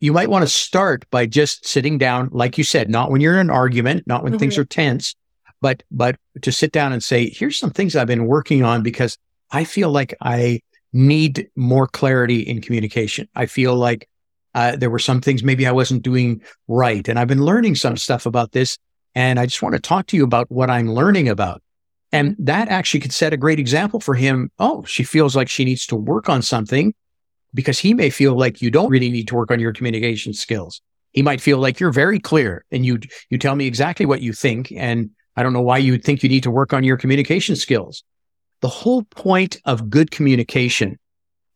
You 0.00 0.12
might 0.12 0.28
want 0.28 0.42
to 0.42 0.48
start 0.48 1.04
by 1.10 1.26
just 1.26 1.66
sitting 1.66 1.98
down, 1.98 2.28
like 2.32 2.58
you 2.58 2.64
said, 2.64 2.90
not 2.90 3.10
when 3.10 3.20
you're 3.20 3.34
in 3.34 3.40
an 3.40 3.50
argument, 3.50 4.06
not 4.06 4.22
when 4.22 4.32
mm-hmm. 4.32 4.40
things 4.40 4.58
are 4.58 4.64
tense, 4.64 5.14
but 5.60 5.82
but 5.90 6.16
to 6.42 6.52
sit 6.52 6.72
down 6.72 6.92
and 6.92 7.02
say, 7.02 7.30
here's 7.30 7.58
some 7.58 7.70
things 7.70 7.96
I've 7.96 8.06
been 8.06 8.26
working 8.26 8.62
on 8.62 8.82
because 8.82 9.16
I 9.50 9.64
feel 9.64 9.90
like 9.90 10.14
I 10.20 10.60
need 10.92 11.48
more 11.56 11.86
clarity 11.86 12.40
in 12.40 12.60
communication. 12.60 13.28
I 13.34 13.46
feel 13.46 13.74
like 13.74 14.08
uh, 14.54 14.76
there 14.76 14.90
were 14.90 14.98
some 14.98 15.20
things 15.20 15.42
maybe 15.42 15.66
I 15.66 15.72
wasn't 15.72 16.02
doing 16.02 16.42
right, 16.68 17.08
and 17.08 17.18
I've 17.18 17.28
been 17.28 17.44
learning 17.44 17.74
some 17.76 17.96
stuff 17.96 18.26
about 18.26 18.52
this, 18.52 18.78
and 19.14 19.40
I 19.40 19.46
just 19.46 19.62
want 19.62 19.74
to 19.74 19.80
talk 19.80 20.06
to 20.08 20.16
you 20.16 20.24
about 20.24 20.50
what 20.50 20.70
I'm 20.70 20.92
learning 20.92 21.28
about. 21.28 21.62
And 22.12 22.36
that 22.38 22.68
actually 22.68 23.00
could 23.00 23.12
set 23.12 23.32
a 23.32 23.36
great 23.36 23.58
example 23.58 23.98
for 23.98 24.14
him. 24.14 24.50
Oh, 24.60 24.84
she 24.84 25.02
feels 25.02 25.34
like 25.34 25.48
she 25.48 25.64
needs 25.64 25.86
to 25.86 25.96
work 25.96 26.28
on 26.28 26.42
something 26.42 26.94
because 27.54 27.78
he 27.78 27.94
may 27.94 28.10
feel 28.10 28.36
like 28.36 28.60
you 28.60 28.70
don't 28.70 28.90
really 28.90 29.10
need 29.10 29.28
to 29.28 29.34
work 29.34 29.50
on 29.50 29.60
your 29.60 29.72
communication 29.72 30.34
skills. 30.34 30.82
He 31.12 31.22
might 31.22 31.40
feel 31.40 31.58
like 31.58 31.78
you're 31.78 31.92
very 31.92 32.18
clear 32.18 32.64
and 32.70 32.84
you 32.84 32.98
you 33.30 33.38
tell 33.38 33.54
me 33.54 33.66
exactly 33.66 34.04
what 34.04 34.20
you 34.20 34.32
think 34.32 34.72
and 34.72 35.10
I 35.36 35.42
don't 35.42 35.52
know 35.52 35.62
why 35.62 35.78
you 35.78 35.98
think 35.98 36.22
you 36.22 36.28
need 36.28 36.42
to 36.42 36.50
work 36.50 36.72
on 36.72 36.84
your 36.84 36.96
communication 36.96 37.56
skills. 37.56 38.04
The 38.60 38.68
whole 38.68 39.02
point 39.04 39.60
of 39.64 39.90
good 39.90 40.10
communication 40.10 40.98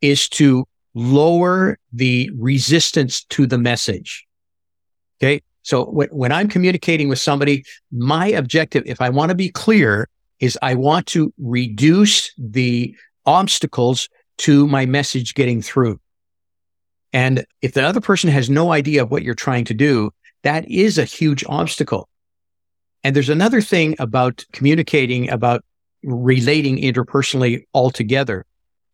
is 0.01 0.27
to 0.29 0.65
lower 0.93 1.77
the 1.93 2.29
resistance 2.37 3.23
to 3.25 3.45
the 3.45 3.57
message. 3.57 4.25
Okay. 5.21 5.41
So 5.63 5.85
when 5.85 6.31
I'm 6.31 6.47
communicating 6.47 7.09
with 7.09 7.19
somebody, 7.19 7.63
my 7.91 8.27
objective, 8.27 8.83
if 8.85 9.01
I 9.01 9.09
want 9.09 9.29
to 9.29 9.35
be 9.35 9.49
clear, 9.49 10.07
is 10.39 10.57
I 10.61 10.73
want 10.73 11.05
to 11.07 11.33
reduce 11.37 12.31
the 12.37 12.95
obstacles 13.25 14.09
to 14.39 14.67
my 14.67 14.85
message 14.85 15.35
getting 15.35 15.61
through. 15.61 15.99
And 17.13 17.45
if 17.61 17.73
the 17.73 17.83
other 17.83 18.01
person 18.01 18.29
has 18.29 18.49
no 18.49 18.71
idea 18.71 19.03
of 19.03 19.11
what 19.11 19.23
you're 19.23 19.35
trying 19.35 19.65
to 19.65 19.73
do, 19.73 20.11
that 20.43 20.69
is 20.69 20.97
a 20.97 21.05
huge 21.05 21.43
obstacle. 21.47 22.07
And 23.03 23.15
there's 23.15 23.29
another 23.29 23.61
thing 23.61 23.95
about 23.99 24.45
communicating, 24.51 25.29
about 25.29 25.63
relating 26.03 26.77
interpersonally 26.77 27.65
altogether. 27.73 28.45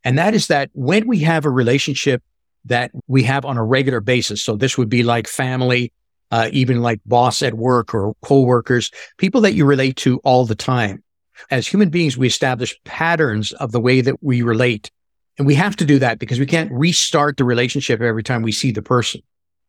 And 0.03 0.17
that 0.17 0.33
is 0.33 0.47
that 0.47 0.69
when 0.73 1.07
we 1.07 1.19
have 1.19 1.45
a 1.45 1.49
relationship 1.49 2.23
that 2.65 2.91
we 3.07 3.23
have 3.23 3.45
on 3.45 3.57
a 3.57 3.63
regular 3.63 3.99
basis, 3.99 4.41
so 4.41 4.55
this 4.55 4.77
would 4.77 4.89
be 4.89 5.03
like 5.03 5.27
family, 5.27 5.91
uh, 6.31 6.49
even 6.51 6.81
like 6.81 6.99
boss 7.05 7.41
at 7.41 7.55
work 7.55 7.93
or 7.93 8.15
coworkers, 8.21 8.91
people 9.17 9.41
that 9.41 9.53
you 9.53 9.65
relate 9.65 9.97
to 9.97 10.19
all 10.19 10.45
the 10.45 10.55
time. 10.55 11.03
As 11.51 11.67
human 11.67 11.89
beings, 11.89 12.17
we 12.17 12.27
establish 12.27 12.79
patterns 12.85 13.51
of 13.53 13.71
the 13.71 13.79
way 13.79 14.01
that 14.01 14.23
we 14.23 14.41
relate. 14.41 14.89
And 15.37 15.45
we 15.45 15.55
have 15.55 15.75
to 15.77 15.85
do 15.85 15.99
that 15.99 16.19
because 16.19 16.39
we 16.39 16.45
can't 16.45 16.71
restart 16.71 17.37
the 17.37 17.43
relationship 17.43 18.01
every 18.01 18.23
time 18.23 18.41
we 18.41 18.51
see 18.51 18.71
the 18.71 18.81
person. 18.81 19.21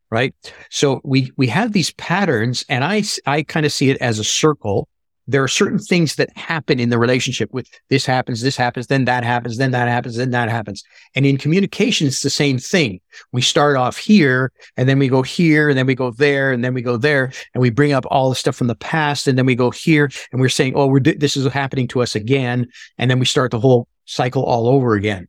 Right. 0.09 0.33
So 0.69 1.01
we, 1.03 1.31
we 1.35 1.47
have 1.47 1.73
these 1.73 1.91
patterns 1.93 2.63
and 2.69 2.85
I, 2.85 3.03
I 3.25 3.43
kind 3.43 3.65
of 3.65 3.73
see 3.73 3.89
it 3.89 3.97
as 3.97 4.19
a 4.19 4.23
circle 4.23 4.87
there 5.27 5.43
are 5.43 5.47
certain 5.47 5.77
things 5.77 6.15
that 6.15 6.35
happen 6.37 6.79
in 6.79 6.89
the 6.89 6.97
relationship 6.97 7.53
with 7.53 7.67
this 7.89 8.05
happens, 8.05 8.41
this 8.41 8.55
happens, 8.55 8.87
then 8.87 9.05
that 9.05 9.25
happens, 9.25 9.57
then 9.57 9.71
that 9.71 9.87
happens, 9.87 10.15
then 10.15 10.31
that 10.31 10.49
happens. 10.49 10.83
And 11.15 11.25
in 11.25 11.37
communication, 11.37 12.07
it's 12.07 12.21
the 12.21 12.29
same 12.29 12.57
thing. 12.57 13.01
We 13.33 13.41
start 13.41 13.75
off 13.75 13.97
here 13.97 14.51
and 14.77 14.87
then 14.87 14.99
we 14.99 15.09
go 15.09 15.21
here 15.21 15.69
and 15.69 15.77
then 15.77 15.85
we 15.85 15.95
go 15.95 16.11
there 16.11 16.51
and 16.51 16.63
then 16.63 16.73
we 16.73 16.81
go 16.81 16.95
there 16.95 17.31
and 17.53 17.61
we 17.61 17.69
bring 17.69 17.91
up 17.91 18.05
all 18.09 18.29
the 18.29 18.35
stuff 18.35 18.55
from 18.55 18.67
the 18.67 18.75
past 18.75 19.27
and 19.27 19.37
then 19.37 19.45
we 19.45 19.55
go 19.55 19.69
here 19.69 20.09
and 20.31 20.39
we're 20.39 20.49
saying, 20.49 20.73
Oh, 20.75 20.87
we're, 20.87 21.01
this 21.01 21.35
is 21.35 21.45
happening 21.51 21.87
to 21.89 22.01
us 22.01 22.15
again. 22.15 22.67
And 22.97 23.11
then 23.11 23.19
we 23.19 23.25
start 23.25 23.51
the 23.51 23.59
whole 23.59 23.87
cycle 24.05 24.43
all 24.43 24.67
over 24.67 24.93
again. 24.93 25.27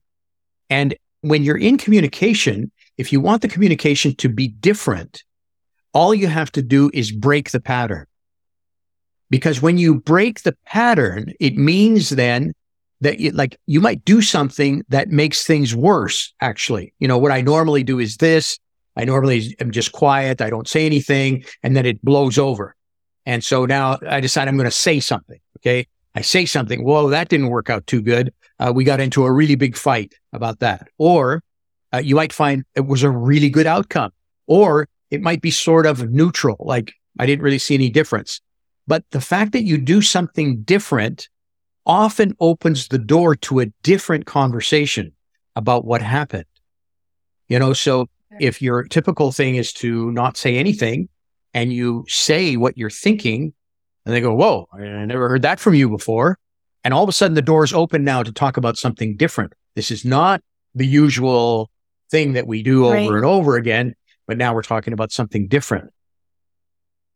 And 0.71 0.95
when 1.23 1.43
you're 1.43 1.59
in 1.59 1.79
communication, 1.79 2.71
if 2.97 3.13
you 3.13 3.21
want 3.21 3.43
the 3.43 3.49
communication 3.49 4.15
to 4.17 4.29
be 4.29 4.49
different, 4.49 5.23
all 5.93 6.15
you 6.15 6.27
have 6.27 6.53
to 6.53 6.63
do 6.63 6.91
is 6.93 7.11
break 7.11 7.51
the 7.51 7.61
pattern. 7.61 8.07
Because 9.31 9.61
when 9.61 9.79
you 9.79 10.01
break 10.01 10.43
the 10.43 10.57
pattern, 10.65 11.33
it 11.39 11.57
means 11.57 12.11
then 12.11 12.55
that 13.01 13.21
you, 13.21 13.31
like 13.31 13.59
you 13.67 13.81
might 13.81 14.05
do 14.05 14.23
something 14.23 14.83
that 14.89 15.09
makes 15.09 15.45
things 15.45 15.75
worse, 15.75 16.33
actually. 16.41 16.93
You 16.99 17.09
know, 17.09 17.19
what 17.19 17.33
I 17.33 17.41
normally 17.41 17.83
do 17.83 17.99
is 17.99 18.17
this. 18.17 18.59
I 18.97 19.05
normally 19.05 19.55
am 19.61 19.71
just 19.71 19.93
quiet. 19.93 20.41
I 20.41 20.51
don't 20.51 20.67
say 20.67 20.85
anything 20.85 21.45
and 21.63 21.77
then 21.77 21.87
it 21.87 22.03
blows 22.05 22.39
over. 22.39 22.75
And 23.27 23.45
so 23.45 23.67
now 23.67 23.99
I 24.09 24.21
decide 24.21 24.49
I'm 24.49 24.57
going 24.57 24.65
to 24.65 24.71
say 24.71 24.99
something. 24.99 25.39
Okay. 25.59 25.87
I 26.15 26.23
say 26.23 26.47
something. 26.47 26.83
Whoa, 26.83 27.11
that 27.11 27.29
didn't 27.29 27.51
work 27.51 27.71
out 27.71 27.87
too 27.87 28.01
good. 28.01 28.33
Uh, 28.59 28.73
we 28.75 28.85
got 28.85 29.01
into 29.01 29.25
a 29.25 29.33
really 29.33 29.55
big 29.55 29.77
fight 29.77 30.15
about 30.33 30.61
that. 30.61 30.89
Or 30.99 31.43
uh, 31.93 31.99
you 31.99 32.17
might 32.17 32.33
find 32.33 32.65
it 32.75 32.87
was 32.87 33.03
a 33.03 33.11
really 33.11 33.51
good 33.51 33.67
outcome. 33.67 34.13
Or 34.47 34.89
it 35.11 35.23
might 35.23 35.41
be 35.41 35.51
sort 35.51 35.87
of 35.87 36.11
neutral. 36.11 36.57
Like 36.61 36.93
I 37.19 37.27
didn't 37.27 37.43
really 37.43 37.59
see 37.59 37.75
any 37.75 37.91
difference. 37.91 38.41
But 38.87 39.05
the 39.11 39.21
fact 39.21 39.53
that 39.53 39.65
you 39.65 39.79
do 39.79 40.01
something 40.01 40.63
different 40.63 41.29
often 41.87 42.37
opens 42.41 42.89
the 42.89 42.99
door 42.99 43.35
to 43.35 43.61
a 43.61 43.67
different 43.83 44.27
conversation 44.27 45.13
about 45.57 45.85
what 45.85 46.03
happened. 46.03 46.45
You 47.49 47.59
know, 47.59 47.73
so 47.73 48.09
if 48.41 48.61
your 48.61 48.85
typical 48.85 49.33
thing 49.33 49.57
is 49.57 49.73
to 49.75 50.11
not 50.13 50.37
say 50.37 50.57
anything 50.57 51.09
and 51.55 51.73
you 51.73 52.05
say 52.09 52.57
what 52.57 52.77
you're 52.77 52.91
thinking, 52.91 53.55
and 54.05 54.15
they 54.15 54.21
go, 54.21 54.35
Whoa, 54.35 54.69
I 54.73 55.05
never 55.05 55.29
heard 55.29 55.43
that 55.43 55.61
from 55.61 55.75
you 55.75 55.89
before. 55.89 56.39
And 56.89 56.95
all 56.95 57.03
of 57.03 57.09
a 57.11 57.13
sudden 57.13 57.35
the 57.35 57.43
door 57.43 57.65
is 57.65 57.75
open 57.75 58.03
now 58.03 58.23
to 58.23 58.33
talk 58.33 58.57
about 58.57 58.79
something 58.79 59.15
different. 59.15 59.53
This 59.75 59.91
is 59.91 60.07
not 60.07 60.41
the 60.75 60.87
usual 60.87 61.71
thing 62.11 62.33
that 62.33 62.47
we 62.47 62.63
do 62.63 62.87
over 62.87 62.95
right. 62.95 63.11
and 63.11 63.27
over 63.27 63.57
again, 63.57 63.95
but 64.27 64.39
now 64.39 64.55
we're 64.55 64.63
talking 64.63 64.95
about 64.95 65.13
something 65.13 65.49
different. 65.49 65.93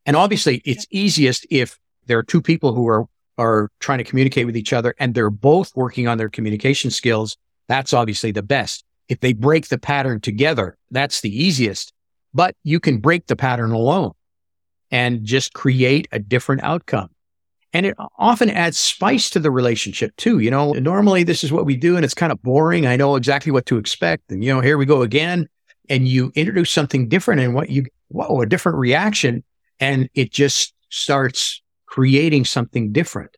And 0.04 0.14
obviously 0.14 0.60
it's 0.66 0.86
easiest 0.90 1.46
if 1.48 1.78
there 2.04 2.18
are 2.18 2.22
two 2.22 2.42
people 2.42 2.74
who 2.74 2.86
are, 2.86 3.06
are 3.38 3.70
trying 3.80 3.96
to 3.96 4.04
communicate 4.04 4.44
with 4.44 4.58
each 4.58 4.74
other 4.74 4.94
and 4.98 5.14
they're 5.14 5.30
both 5.30 5.74
working 5.74 6.06
on 6.06 6.18
their 6.18 6.28
communication 6.28 6.90
skills. 6.90 7.38
That's 7.66 7.94
obviously 7.94 8.30
the 8.30 8.42
best. 8.42 8.84
If 9.08 9.20
they 9.20 9.32
break 9.32 9.68
the 9.68 9.78
pattern 9.78 10.20
together, 10.20 10.76
that's 10.90 11.22
the 11.22 11.34
easiest, 11.34 11.94
but 12.34 12.54
you 12.62 12.78
can 12.78 12.98
break 12.98 13.26
the 13.26 13.36
pattern 13.36 13.72
alone 13.72 14.12
and 14.90 15.24
just 15.24 15.54
create 15.54 16.08
a 16.12 16.18
different 16.18 16.62
outcome. 16.62 17.08
And 17.72 17.86
it 17.86 17.96
often 18.18 18.50
adds 18.50 18.78
spice 18.78 19.30
to 19.30 19.40
the 19.40 19.50
relationship 19.50 20.14
too. 20.16 20.40
You 20.40 20.50
know, 20.50 20.72
normally 20.72 21.22
this 21.24 21.42
is 21.42 21.52
what 21.52 21.64
we 21.64 21.76
do 21.76 21.96
and 21.96 22.04
it's 22.04 22.14
kind 22.14 22.32
of 22.32 22.42
boring. 22.42 22.86
I 22.86 22.96
know 22.96 23.16
exactly 23.16 23.50
what 23.50 23.66
to 23.66 23.78
expect. 23.78 24.30
And, 24.30 24.44
you 24.44 24.52
know, 24.52 24.60
here 24.60 24.76
we 24.76 24.84
go 24.84 25.02
again. 25.02 25.48
And 25.88 26.06
you 26.06 26.32
introduce 26.34 26.70
something 26.70 27.08
different 27.08 27.40
and 27.40 27.54
what 27.54 27.70
you, 27.70 27.86
whoa, 28.08 28.40
a 28.40 28.46
different 28.46 28.78
reaction 28.78 29.42
and 29.80 30.08
it 30.14 30.30
just 30.32 30.74
starts 30.90 31.62
creating 31.86 32.44
something 32.44 32.92
different. 32.92 33.36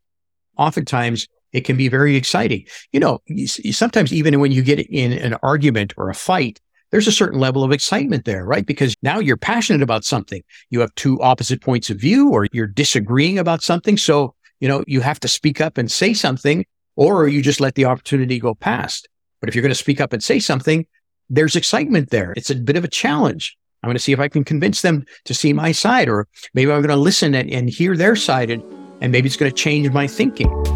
Oftentimes 0.59 1.29
it 1.53 1.63
can 1.63 1.77
be 1.77 1.89
very 1.89 2.17
exciting. 2.17 2.67
You 2.93 3.01
know, 3.01 3.23
sometimes 3.71 4.13
even 4.13 4.41
when 4.41 4.53
you 4.53 4.63
get 4.63 4.81
in 4.81 5.13
an 5.13 5.35
argument 5.43 5.95
or 5.97 6.11
a 6.11 6.15
fight, 6.15 6.61
there's 6.95 7.09
a 7.09 7.13
certain 7.13 7.41
level 7.41 7.65
of 7.65 7.73
excitement 7.73 8.25
there, 8.25 8.45
right? 8.45 8.65
Because 8.65 8.95
now 9.03 9.19
you're 9.19 9.37
passionate 9.37 9.83
about 9.83 10.05
something. 10.05 10.45
You 10.71 10.79
have 10.79 10.95
two 10.95 11.21
opposite 11.21 11.61
points 11.61 11.91
of 11.91 11.99
view 11.99 12.31
or 12.31 12.47
you're 12.53 12.69
disagreeing 12.69 13.37
about 13.37 13.65
something. 13.65 13.97
So, 13.97 14.37
you 14.61 14.69
know, 14.69 14.85
you 14.87 15.01
have 15.01 15.19
to 15.19 15.27
speak 15.27 15.61
up 15.61 15.77
and 15.77 15.91
say 15.91 16.15
something 16.15 16.65
or 16.95 17.27
you 17.27 17.43
just 17.43 17.61
let 17.61 17.75
the 17.75 17.85
opportunity 17.85 18.39
go 18.39 18.55
past. 18.55 19.09
But 19.41 19.49
if 19.49 19.57
you're 19.57 19.63
going 19.63 19.71
to 19.71 19.75
speak 19.75 20.01
up 20.01 20.13
and 20.13 20.23
say 20.23 20.39
something, 20.39 20.87
there's 21.29 21.57
excitement 21.57 22.11
there. 22.11 22.33
It's 22.37 22.51
a 22.51 22.55
bit 22.55 22.77
of 22.77 22.85
a 22.85 22.89
challenge. 22.89 23.57
I'm 23.83 23.89
going 23.89 23.97
to 23.97 24.01
see 24.01 24.13
if 24.13 24.21
I 24.21 24.29
can 24.29 24.45
convince 24.45 24.83
them 24.83 25.05
to 25.25 25.35
see 25.35 25.53
my 25.53 25.73
side, 25.73 26.09
or 26.09 26.29
maybe 26.55 26.71
I'm 26.71 26.81
going 26.81 26.91
to 26.91 26.97
listen 26.97 27.35
and, 27.35 27.51
and 27.51 27.69
hear 27.69 27.97
their 27.97 28.15
side, 28.15 28.51
and, 28.51 28.63
and 29.01 29.11
maybe 29.11 29.27
it's 29.27 29.37
going 29.37 29.51
to 29.51 29.57
change 29.57 29.91
my 29.91 30.07
thinking. 30.07 30.74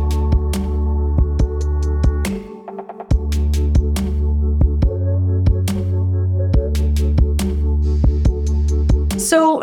So, 9.28 9.62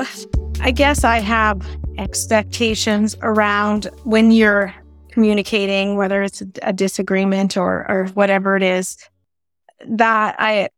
I 0.61 0.69
guess 0.69 1.03
I 1.03 1.17
have 1.17 1.59
expectations 1.97 3.17
around 3.23 3.85
when 4.03 4.29
you're 4.29 4.71
communicating, 5.09 5.95
whether 5.95 6.21
it's 6.21 6.43
a 6.61 6.71
disagreement 6.71 7.57
or 7.57 7.83
or 7.89 8.05
whatever 8.13 8.55
it 8.55 8.61
is, 8.61 8.95
that 9.87 10.35
I 10.37 10.69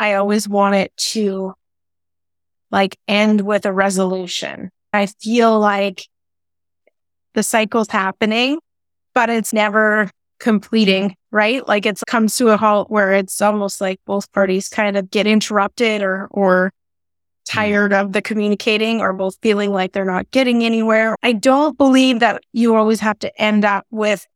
I 0.00 0.14
always 0.14 0.48
want 0.48 0.74
it 0.74 0.96
to 1.12 1.54
like 2.72 2.98
end 3.06 3.42
with 3.42 3.66
a 3.66 3.72
resolution. 3.72 4.72
I 4.92 5.06
feel 5.06 5.60
like 5.60 6.08
the 7.34 7.44
cycle's 7.44 7.88
happening, 7.88 8.58
but 9.14 9.30
it's 9.30 9.52
never 9.52 10.10
completing, 10.40 11.14
right? 11.30 11.64
Like 11.68 11.86
it 11.86 12.00
comes 12.08 12.36
to 12.38 12.48
a 12.48 12.56
halt 12.56 12.90
where 12.90 13.12
it's 13.12 13.40
almost 13.40 13.80
like 13.80 14.00
both 14.06 14.32
parties 14.32 14.68
kind 14.68 14.96
of 14.96 15.08
get 15.08 15.28
interrupted 15.28 16.02
or, 16.02 16.26
or 16.32 16.72
Hmm. 17.48 17.56
tired 17.58 17.92
of 17.92 18.12
the 18.12 18.22
communicating 18.22 19.00
or 19.00 19.12
both 19.12 19.36
feeling 19.42 19.72
like 19.72 19.92
they're 19.92 20.04
not 20.04 20.30
getting 20.30 20.64
anywhere. 20.64 21.16
I 21.22 21.32
don't 21.32 21.76
believe 21.76 22.20
that 22.20 22.42
you 22.52 22.74
always 22.74 23.00
have 23.00 23.18
to 23.20 23.40
end 23.40 23.64
up 23.64 23.86
with 23.90 24.26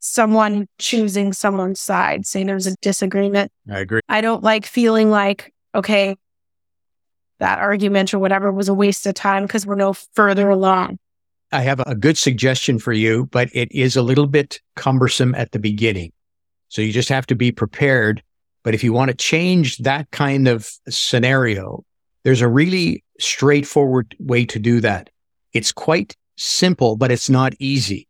someone 0.00 0.68
choosing 0.78 1.32
someone's 1.32 1.80
side, 1.80 2.26
saying 2.26 2.46
there's 2.46 2.66
a 2.66 2.76
disagreement. 2.82 3.50
I 3.70 3.80
agree. 3.80 4.00
I 4.08 4.20
don't 4.20 4.42
like 4.42 4.66
feeling 4.66 5.10
like, 5.10 5.52
okay, 5.74 6.16
that 7.40 7.58
argument 7.58 8.12
or 8.12 8.18
whatever 8.18 8.52
was 8.52 8.68
a 8.68 8.74
waste 8.74 9.06
of 9.06 9.14
time 9.14 9.44
because 9.44 9.66
we're 9.66 9.74
no 9.74 9.92
further 9.92 10.48
along. 10.48 10.98
I 11.50 11.62
have 11.62 11.80
a 11.80 11.94
good 11.94 12.18
suggestion 12.18 12.78
for 12.78 12.92
you, 12.92 13.26
but 13.26 13.48
it 13.54 13.72
is 13.72 13.96
a 13.96 14.02
little 14.02 14.26
bit 14.26 14.60
cumbersome 14.76 15.34
at 15.34 15.52
the 15.52 15.58
beginning. 15.58 16.12
So 16.68 16.82
you 16.82 16.92
just 16.92 17.08
have 17.08 17.26
to 17.28 17.34
be 17.34 17.50
prepared. 17.50 18.22
But 18.64 18.74
if 18.74 18.84
you 18.84 18.92
want 18.92 19.10
to 19.10 19.16
change 19.16 19.78
that 19.78 20.10
kind 20.10 20.46
of 20.46 20.70
scenario, 20.90 21.84
there's 22.28 22.42
a 22.42 22.48
really 22.48 23.02
straightforward 23.18 24.14
way 24.18 24.44
to 24.44 24.58
do 24.58 24.82
that. 24.82 25.08
It's 25.54 25.72
quite 25.72 26.14
simple, 26.36 26.94
but 26.94 27.10
it's 27.10 27.30
not 27.30 27.54
easy. 27.58 28.06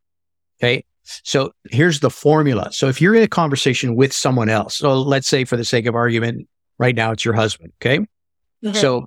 Okay. 0.61 0.85
So 1.05 1.53
here's 1.71 2.01
the 2.01 2.11
formula. 2.11 2.73
So 2.73 2.89
if 2.89 3.01
you're 3.01 3.15
in 3.15 3.23
a 3.23 3.29
conversation 3.29 3.95
with 3.95 4.13
someone 4.13 4.49
else, 4.49 4.79
so 4.79 5.01
let's 5.01 5.29
say 5.29 5.45
for 5.45 5.57
the 5.57 5.65
sake 5.65 5.87
of 5.87 5.95
argument, 5.95 6.49
right 6.81 6.97
now 6.97 7.13
it's 7.13 7.25
your 7.25 7.35
husband. 7.35 7.73
Okay. 7.81 8.01
Mm-hmm. 8.65 8.73
So 8.73 9.07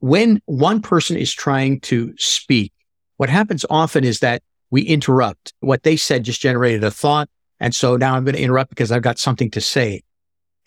when 0.00 0.42
one 0.46 0.82
person 0.82 1.16
is 1.16 1.32
trying 1.32 1.78
to 1.82 2.12
speak, 2.18 2.72
what 3.18 3.28
happens 3.28 3.64
often 3.70 4.02
is 4.02 4.18
that 4.18 4.42
we 4.72 4.82
interrupt. 4.82 5.54
What 5.60 5.84
they 5.84 5.96
said 5.96 6.24
just 6.24 6.40
generated 6.40 6.82
a 6.82 6.90
thought. 6.90 7.28
And 7.60 7.72
so 7.72 7.96
now 7.96 8.16
I'm 8.16 8.24
going 8.24 8.34
to 8.34 8.42
interrupt 8.42 8.70
because 8.70 8.90
I've 8.90 9.02
got 9.02 9.20
something 9.20 9.52
to 9.52 9.60
say. 9.60 10.02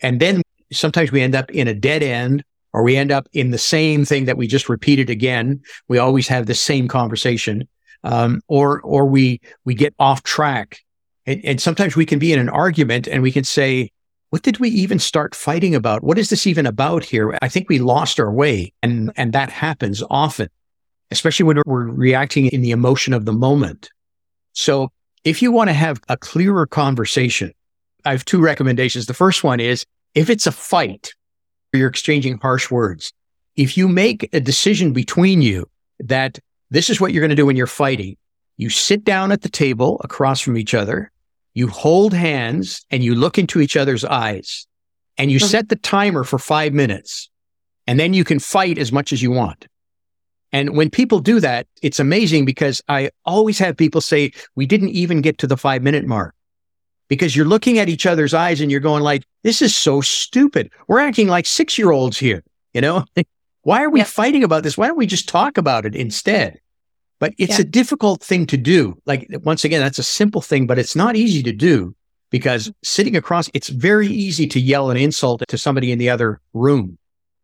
And 0.00 0.20
then 0.20 0.40
sometimes 0.72 1.12
we 1.12 1.20
end 1.20 1.34
up 1.34 1.50
in 1.50 1.68
a 1.68 1.74
dead 1.74 2.02
end 2.02 2.42
or 2.76 2.82
we 2.82 2.94
end 2.94 3.10
up 3.10 3.26
in 3.32 3.52
the 3.52 3.58
same 3.58 4.04
thing 4.04 4.26
that 4.26 4.36
we 4.36 4.46
just 4.46 4.68
repeated 4.68 5.08
again. 5.08 5.62
We 5.88 5.96
always 5.96 6.28
have 6.28 6.44
the 6.44 6.54
same 6.54 6.88
conversation. 6.88 7.66
Um, 8.04 8.42
or, 8.48 8.82
or 8.82 9.06
we, 9.06 9.40
we 9.64 9.74
get 9.74 9.94
off 9.98 10.22
track. 10.22 10.80
And, 11.24 11.42
and 11.42 11.60
sometimes 11.60 11.96
we 11.96 12.04
can 12.04 12.18
be 12.18 12.34
in 12.34 12.38
an 12.38 12.50
argument 12.50 13.08
and 13.08 13.22
we 13.22 13.32
can 13.32 13.44
say, 13.44 13.90
what 14.28 14.42
did 14.42 14.60
we 14.60 14.68
even 14.68 14.98
start 14.98 15.34
fighting 15.34 15.74
about? 15.74 16.04
What 16.04 16.18
is 16.18 16.28
this 16.28 16.46
even 16.46 16.66
about 16.66 17.02
here? 17.02 17.36
I 17.40 17.48
think 17.48 17.70
we 17.70 17.78
lost 17.78 18.20
our 18.20 18.30
way. 18.30 18.74
And, 18.82 19.10
and 19.16 19.32
that 19.32 19.48
happens 19.48 20.02
often, 20.10 20.48
especially 21.10 21.44
when 21.44 21.62
we're 21.64 21.86
reacting 21.86 22.46
in 22.46 22.60
the 22.60 22.72
emotion 22.72 23.14
of 23.14 23.24
the 23.24 23.32
moment. 23.32 23.88
So 24.52 24.92
if 25.24 25.40
you 25.40 25.50
want 25.50 25.70
to 25.70 25.74
have 25.74 25.98
a 26.10 26.18
clearer 26.18 26.66
conversation, 26.66 27.52
I 28.04 28.10
have 28.10 28.26
two 28.26 28.40
recommendations. 28.40 29.06
The 29.06 29.14
first 29.14 29.42
one 29.42 29.60
is 29.60 29.86
if 30.14 30.28
it's 30.28 30.46
a 30.46 30.52
fight, 30.52 31.14
you're 31.76 31.88
exchanging 31.88 32.38
harsh 32.38 32.70
words. 32.70 33.12
If 33.56 33.76
you 33.76 33.88
make 33.88 34.28
a 34.32 34.40
decision 34.40 34.92
between 34.92 35.42
you 35.42 35.68
that 36.00 36.38
this 36.70 36.90
is 36.90 37.00
what 37.00 37.12
you're 37.12 37.20
going 37.20 37.30
to 37.30 37.36
do 37.36 37.46
when 37.46 37.56
you're 37.56 37.66
fighting, 37.66 38.16
you 38.56 38.70
sit 38.70 39.04
down 39.04 39.32
at 39.32 39.42
the 39.42 39.48
table 39.48 40.00
across 40.02 40.40
from 40.40 40.56
each 40.56 40.74
other, 40.74 41.10
you 41.54 41.68
hold 41.68 42.12
hands 42.12 42.84
and 42.90 43.02
you 43.02 43.14
look 43.14 43.38
into 43.38 43.60
each 43.60 43.76
other's 43.76 44.04
eyes 44.04 44.66
and 45.16 45.30
you 45.30 45.38
set 45.38 45.68
the 45.68 45.76
timer 45.76 46.24
for 46.24 46.38
five 46.38 46.72
minutes 46.74 47.30
and 47.86 47.98
then 47.98 48.12
you 48.12 48.24
can 48.24 48.38
fight 48.38 48.78
as 48.78 48.92
much 48.92 49.12
as 49.12 49.22
you 49.22 49.30
want. 49.30 49.66
And 50.52 50.76
when 50.76 50.90
people 50.90 51.18
do 51.18 51.40
that, 51.40 51.66
it's 51.82 51.98
amazing 51.98 52.44
because 52.44 52.82
I 52.88 53.10
always 53.24 53.58
have 53.58 53.76
people 53.76 54.00
say, 54.00 54.32
we 54.54 54.66
didn't 54.66 54.90
even 54.90 55.20
get 55.20 55.38
to 55.38 55.46
the 55.46 55.56
five 55.56 55.82
minute 55.82 56.06
mark 56.06 56.35
because 57.08 57.36
you're 57.36 57.46
looking 57.46 57.78
at 57.78 57.88
each 57.88 58.06
other's 58.06 58.34
eyes 58.34 58.60
and 58.60 58.70
you're 58.70 58.80
going 58.80 59.02
like, 59.02 59.24
this 59.42 59.62
is 59.62 59.74
so 59.74 60.00
stupid. 60.00 60.70
We're 60.88 61.00
acting 61.00 61.28
like 61.28 61.46
six 61.46 61.78
year 61.78 61.90
olds 61.90 62.18
here. 62.18 62.42
You 62.74 62.80
know, 62.80 63.04
why 63.62 63.82
are 63.82 63.90
we 63.90 64.00
yep. 64.00 64.08
fighting 64.08 64.44
about 64.44 64.62
this? 64.62 64.76
Why 64.76 64.86
don't 64.86 64.98
we 64.98 65.06
just 65.06 65.28
talk 65.28 65.58
about 65.58 65.86
it 65.86 65.94
instead? 65.94 66.60
But 67.18 67.32
it's 67.38 67.58
a 67.58 67.64
difficult 67.64 68.22
thing 68.22 68.44
to 68.46 68.58
do. 68.58 69.00
Like, 69.06 69.26
once 69.42 69.64
again, 69.64 69.80
that's 69.80 69.98
a 69.98 70.02
simple 70.02 70.42
thing, 70.42 70.66
but 70.66 70.78
it's 70.78 70.94
not 70.94 71.16
easy 71.16 71.42
to 71.44 71.52
do 71.52 71.96
because 72.30 72.70
sitting 72.84 73.16
across, 73.16 73.48
it's 73.54 73.70
very 73.70 74.06
easy 74.06 74.46
to 74.48 74.60
yell 74.60 74.90
an 74.90 74.98
insult 74.98 75.42
to 75.48 75.56
somebody 75.56 75.92
in 75.92 75.98
the 75.98 76.10
other 76.10 76.42
room 76.52 76.98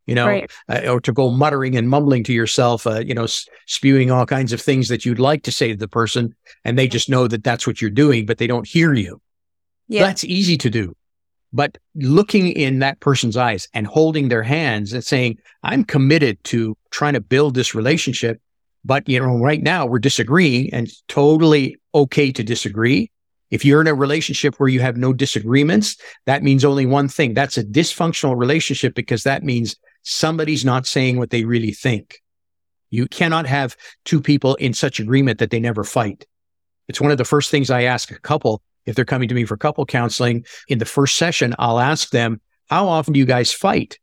you 0.07 0.15
know, 0.15 0.27
right. 0.27 0.51
uh, 0.69 0.81
or 0.89 1.01
to 1.01 1.13
go 1.13 1.31
muttering 1.31 1.77
and 1.77 1.89
mumbling 1.89 2.25
to 2.25 2.33
yourself, 2.33 2.87
uh, 2.87 2.99
you 3.01 3.15
know, 3.15 3.25
s- 3.25 3.47
spewing 3.67 4.11
all 4.11 4.27
kinds 4.27 4.53
of 4.53 4.61
things 4.61 4.89
that 4.89 5.05
you'd 5.05 5.19
like 5.19 5.45
to 5.45 5.53
say 5.53 5.69
to 5.69 5.77
the 5.77 5.89
person, 5.89 6.35
and 6.65 6.79
they 6.79 6.89
just 6.89 7.09
know 7.09 7.29
that 7.29 7.45
that's 7.45 7.67
what 7.67 7.81
you're 7.81 7.91
doing, 7.91 8.27
but 8.27 8.39
they 8.39 8.47
don't 8.47 8.67
hear 8.67 8.95
you. 8.95 9.21
Yeah. 9.89 10.03
That's 10.03 10.25
easy 10.25 10.57
to 10.59 10.71
do. 10.71 10.95
But 11.53 11.77
looking 11.95 12.49
in 12.49 12.79
that 12.79 13.01
person's 13.01 13.37
eyes 13.37 13.69
and 13.75 13.87
holding 13.87 14.29
their 14.29 14.43
hands 14.43 14.93
and 14.93 15.05
saying, 15.05 15.39
I'm 15.63 15.85
committed 15.85 16.43
to 16.45 16.77
trying 16.91 17.13
to 17.13 17.21
build 17.21 17.55
this 17.55 17.75
relationship. 17.75 18.41
But, 18.85 19.09
you 19.09 19.21
know, 19.21 19.39
right 19.39 19.63
now 19.63 19.87
we're 19.87 19.99
disagreeing 19.99 20.73
and 20.73 20.87
it's 20.87 21.03
totally 21.09 21.77
okay 21.95 22.33
to 22.33 22.43
disagree. 22.43 23.11
If 23.51 23.67
you're 23.67 23.83
in 23.83 23.87
a 23.87 23.95
relationship 23.95 24.55
where 24.57 24.71
you 24.71 24.81
have 24.81 24.97
no 24.97 25.13
disagreements, 25.13 25.99
that 26.25 26.43
means 26.43 26.65
only 26.65 26.87
one 26.87 27.09
thing. 27.09 27.35
That's 27.35 27.59
a 27.59 27.65
dysfunctional 27.65 28.37
relationship 28.37 28.95
because 28.95 29.25
that 29.25 29.43
means 29.43 29.77
somebody's 30.03 30.65
not 30.65 30.87
saying 30.87 31.19
what 31.19 31.29
they 31.31 31.45
really 31.45 31.73
think. 31.73 32.23
You 32.89 33.07
cannot 33.07 33.47
have 33.47 33.77
two 34.07 34.23
people 34.23 34.55
in 34.55 34.73
such 34.73 35.01
agreement 35.01 35.39
that 35.39 35.51
they 35.51 35.61
never 35.61 35.85
fight. 35.85 36.27
It's 36.89 37.01
one 37.01 37.11
of 37.11 37.19
the 37.19 37.27
first 37.27 37.51
things 37.51 37.71
I 37.71 37.83
ask 37.83 38.11
a 38.11 38.19
couple 38.19 38.63
if 38.87 38.95
they're 38.95 39.05
coming 39.05 39.29
to 39.29 39.35
me 39.35 39.45
for 39.45 39.57
couple 39.57 39.85
counseling. 39.87 40.45
In 40.69 40.79
the 40.79 40.85
first 40.85 41.17
session, 41.17 41.55
I'll 41.59 41.81
ask 41.81 42.11
them, 42.11 42.41
How 42.69 42.89
often 42.89 43.13
do 43.13 43.21
you 43.21 43.27
guys 43.27 43.53
fight? 43.53 43.99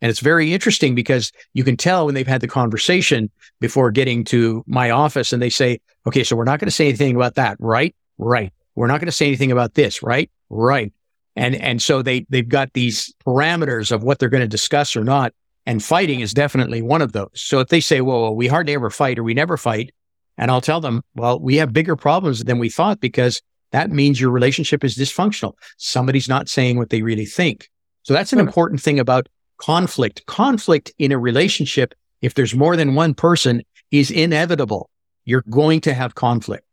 And 0.00 0.10
it's 0.10 0.20
very 0.20 0.52
interesting 0.52 0.94
because 0.94 1.30
you 1.54 1.62
can 1.62 1.76
tell 1.76 2.06
when 2.06 2.14
they've 2.14 2.26
had 2.26 2.40
the 2.40 2.48
conversation 2.48 3.30
before 3.60 3.90
getting 3.92 4.24
to 4.24 4.64
my 4.66 4.90
office 4.90 5.32
and 5.32 5.40
they 5.40 5.50
say, 5.50 5.80
Okay, 6.06 6.24
so 6.24 6.36
we're 6.36 6.44
not 6.44 6.58
going 6.58 6.68
to 6.68 6.72
say 6.72 6.88
anything 6.88 7.14
about 7.14 7.36
that, 7.36 7.56
right? 7.60 7.94
Right. 8.18 8.52
We're 8.74 8.86
not 8.88 9.00
going 9.00 9.06
to 9.06 9.12
say 9.12 9.26
anything 9.26 9.52
about 9.52 9.74
this, 9.74 10.02
right? 10.02 10.30
Right. 10.50 10.92
And 11.36 11.54
and 11.54 11.80
so 11.80 12.02
they 12.02 12.26
they've 12.28 12.48
got 12.48 12.72
these 12.74 13.14
parameters 13.26 13.90
of 13.90 14.02
what 14.02 14.18
they're 14.18 14.28
going 14.28 14.42
to 14.42 14.48
discuss 14.48 14.96
or 14.96 15.04
not. 15.04 15.32
And 15.64 15.82
fighting 15.82 16.20
is 16.20 16.34
definitely 16.34 16.82
one 16.82 17.02
of 17.02 17.12
those. 17.12 17.30
So 17.34 17.60
if 17.60 17.68
they 17.68 17.80
say, 17.80 18.00
well, 18.00 18.34
we 18.34 18.48
hardly 18.48 18.74
ever 18.74 18.90
fight 18.90 19.18
or 19.18 19.22
we 19.22 19.34
never 19.34 19.56
fight, 19.56 19.92
and 20.36 20.50
I'll 20.50 20.60
tell 20.60 20.80
them, 20.80 21.02
well, 21.14 21.38
we 21.38 21.56
have 21.56 21.72
bigger 21.72 21.94
problems 21.94 22.44
than 22.44 22.58
we 22.58 22.68
thought 22.68 23.00
because 23.00 23.40
that 23.72 23.90
means 23.90 24.20
your 24.20 24.30
relationship 24.30 24.84
is 24.84 24.96
dysfunctional. 24.96 25.54
Somebody's 25.78 26.28
not 26.28 26.48
saying 26.48 26.78
what 26.78 26.90
they 26.90 27.02
really 27.02 27.26
think. 27.26 27.68
So 28.02 28.14
that's 28.14 28.32
an 28.32 28.38
important 28.38 28.80
thing 28.80 28.98
about 28.98 29.28
conflict. 29.58 30.24
Conflict 30.26 30.92
in 30.98 31.12
a 31.12 31.18
relationship, 31.18 31.94
if 32.20 32.34
there's 32.34 32.54
more 32.54 32.76
than 32.76 32.94
one 32.94 33.14
person, 33.14 33.62
is 33.90 34.10
inevitable. 34.10 34.90
You're 35.24 35.44
going 35.48 35.80
to 35.82 35.94
have 35.94 36.14
conflict. 36.14 36.64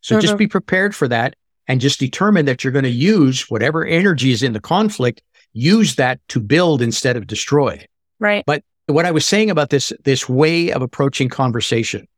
So 0.00 0.14
mm-hmm. 0.14 0.22
just 0.22 0.38
be 0.38 0.46
prepared 0.46 0.94
for 0.94 1.08
that 1.08 1.34
and 1.66 1.80
just 1.80 2.00
determine 2.00 2.46
that 2.46 2.64
you're 2.64 2.72
going 2.72 2.84
to 2.84 2.90
use 2.90 3.50
whatever 3.50 3.84
energy 3.84 4.30
is 4.30 4.42
in 4.42 4.54
the 4.54 4.60
conflict, 4.60 5.22
use 5.52 5.96
that 5.96 6.20
to 6.28 6.40
build 6.40 6.80
instead 6.80 7.16
of 7.16 7.26
destroy. 7.26 7.84
Right. 8.18 8.44
But 8.46 8.64
what 8.86 9.04
I 9.04 9.10
was 9.10 9.26
saying 9.26 9.50
about 9.50 9.70
this, 9.70 9.92
this 10.04 10.28
way 10.28 10.72
of 10.72 10.80
approaching 10.80 11.28
conversation. 11.28 12.08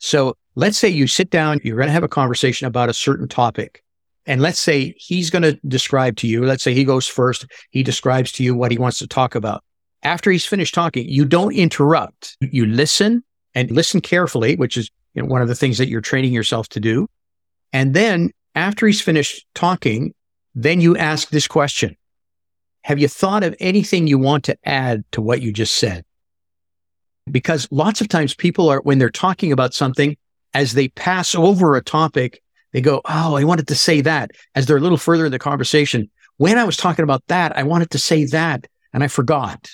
So 0.00 0.36
let's 0.56 0.76
say 0.76 0.88
you 0.88 1.06
sit 1.06 1.30
down, 1.30 1.60
you're 1.62 1.76
going 1.76 1.86
to 1.86 1.92
have 1.92 2.02
a 2.02 2.08
conversation 2.08 2.66
about 2.66 2.88
a 2.88 2.94
certain 2.94 3.28
topic. 3.28 3.82
And 4.26 4.42
let's 4.42 4.58
say 4.58 4.94
he's 4.98 5.30
going 5.30 5.42
to 5.42 5.54
describe 5.68 6.16
to 6.16 6.26
you, 6.26 6.44
let's 6.44 6.62
say 6.62 6.74
he 6.74 6.84
goes 6.84 7.06
first, 7.06 7.46
he 7.70 7.82
describes 7.82 8.32
to 8.32 8.44
you 8.44 8.54
what 8.54 8.72
he 8.72 8.78
wants 8.78 8.98
to 8.98 9.06
talk 9.06 9.34
about. 9.34 9.62
After 10.02 10.30
he's 10.30 10.44
finished 10.44 10.74
talking, 10.74 11.08
you 11.08 11.24
don't 11.24 11.54
interrupt. 11.54 12.36
You 12.40 12.66
listen 12.66 13.22
and 13.54 13.70
listen 13.70 14.00
carefully, 14.00 14.56
which 14.56 14.76
is 14.76 14.90
you 15.14 15.22
know, 15.22 15.28
one 15.28 15.42
of 15.42 15.48
the 15.48 15.54
things 15.54 15.78
that 15.78 15.88
you're 15.88 16.00
training 16.00 16.32
yourself 16.32 16.68
to 16.70 16.80
do. 16.80 17.08
And 17.72 17.94
then 17.94 18.30
after 18.54 18.86
he's 18.86 19.00
finished 19.00 19.46
talking, 19.54 20.12
then 20.54 20.80
you 20.80 20.96
ask 20.96 21.28
this 21.28 21.46
question 21.46 21.96
have 22.82 23.00
you 23.00 23.08
thought 23.08 23.42
of 23.42 23.56
anything 23.58 24.06
you 24.06 24.16
want 24.16 24.44
to 24.44 24.56
add 24.64 25.02
to 25.10 25.20
what 25.20 25.42
you 25.42 25.52
just 25.52 25.74
said? 25.74 26.04
Because 27.28 27.66
lots 27.72 28.00
of 28.00 28.06
times 28.06 28.32
people 28.32 28.68
are, 28.68 28.80
when 28.80 28.98
they're 28.98 29.10
talking 29.10 29.50
about 29.50 29.74
something, 29.74 30.16
as 30.54 30.72
they 30.72 30.86
pass 30.88 31.34
over 31.34 31.74
a 31.74 31.82
topic, 31.82 32.40
they 32.76 32.82
go, 32.82 33.00
Oh, 33.06 33.36
I 33.36 33.44
wanted 33.44 33.68
to 33.68 33.74
say 33.74 34.02
that 34.02 34.32
as 34.54 34.66
they're 34.66 34.76
a 34.76 34.80
little 34.80 34.98
further 34.98 35.24
in 35.24 35.32
the 35.32 35.38
conversation. 35.38 36.10
When 36.36 36.58
I 36.58 36.64
was 36.64 36.76
talking 36.76 37.04
about 37.04 37.26
that, 37.28 37.56
I 37.56 37.62
wanted 37.62 37.88
to 37.92 37.98
say 37.98 38.26
that 38.26 38.66
and 38.92 39.02
I 39.02 39.08
forgot. 39.08 39.70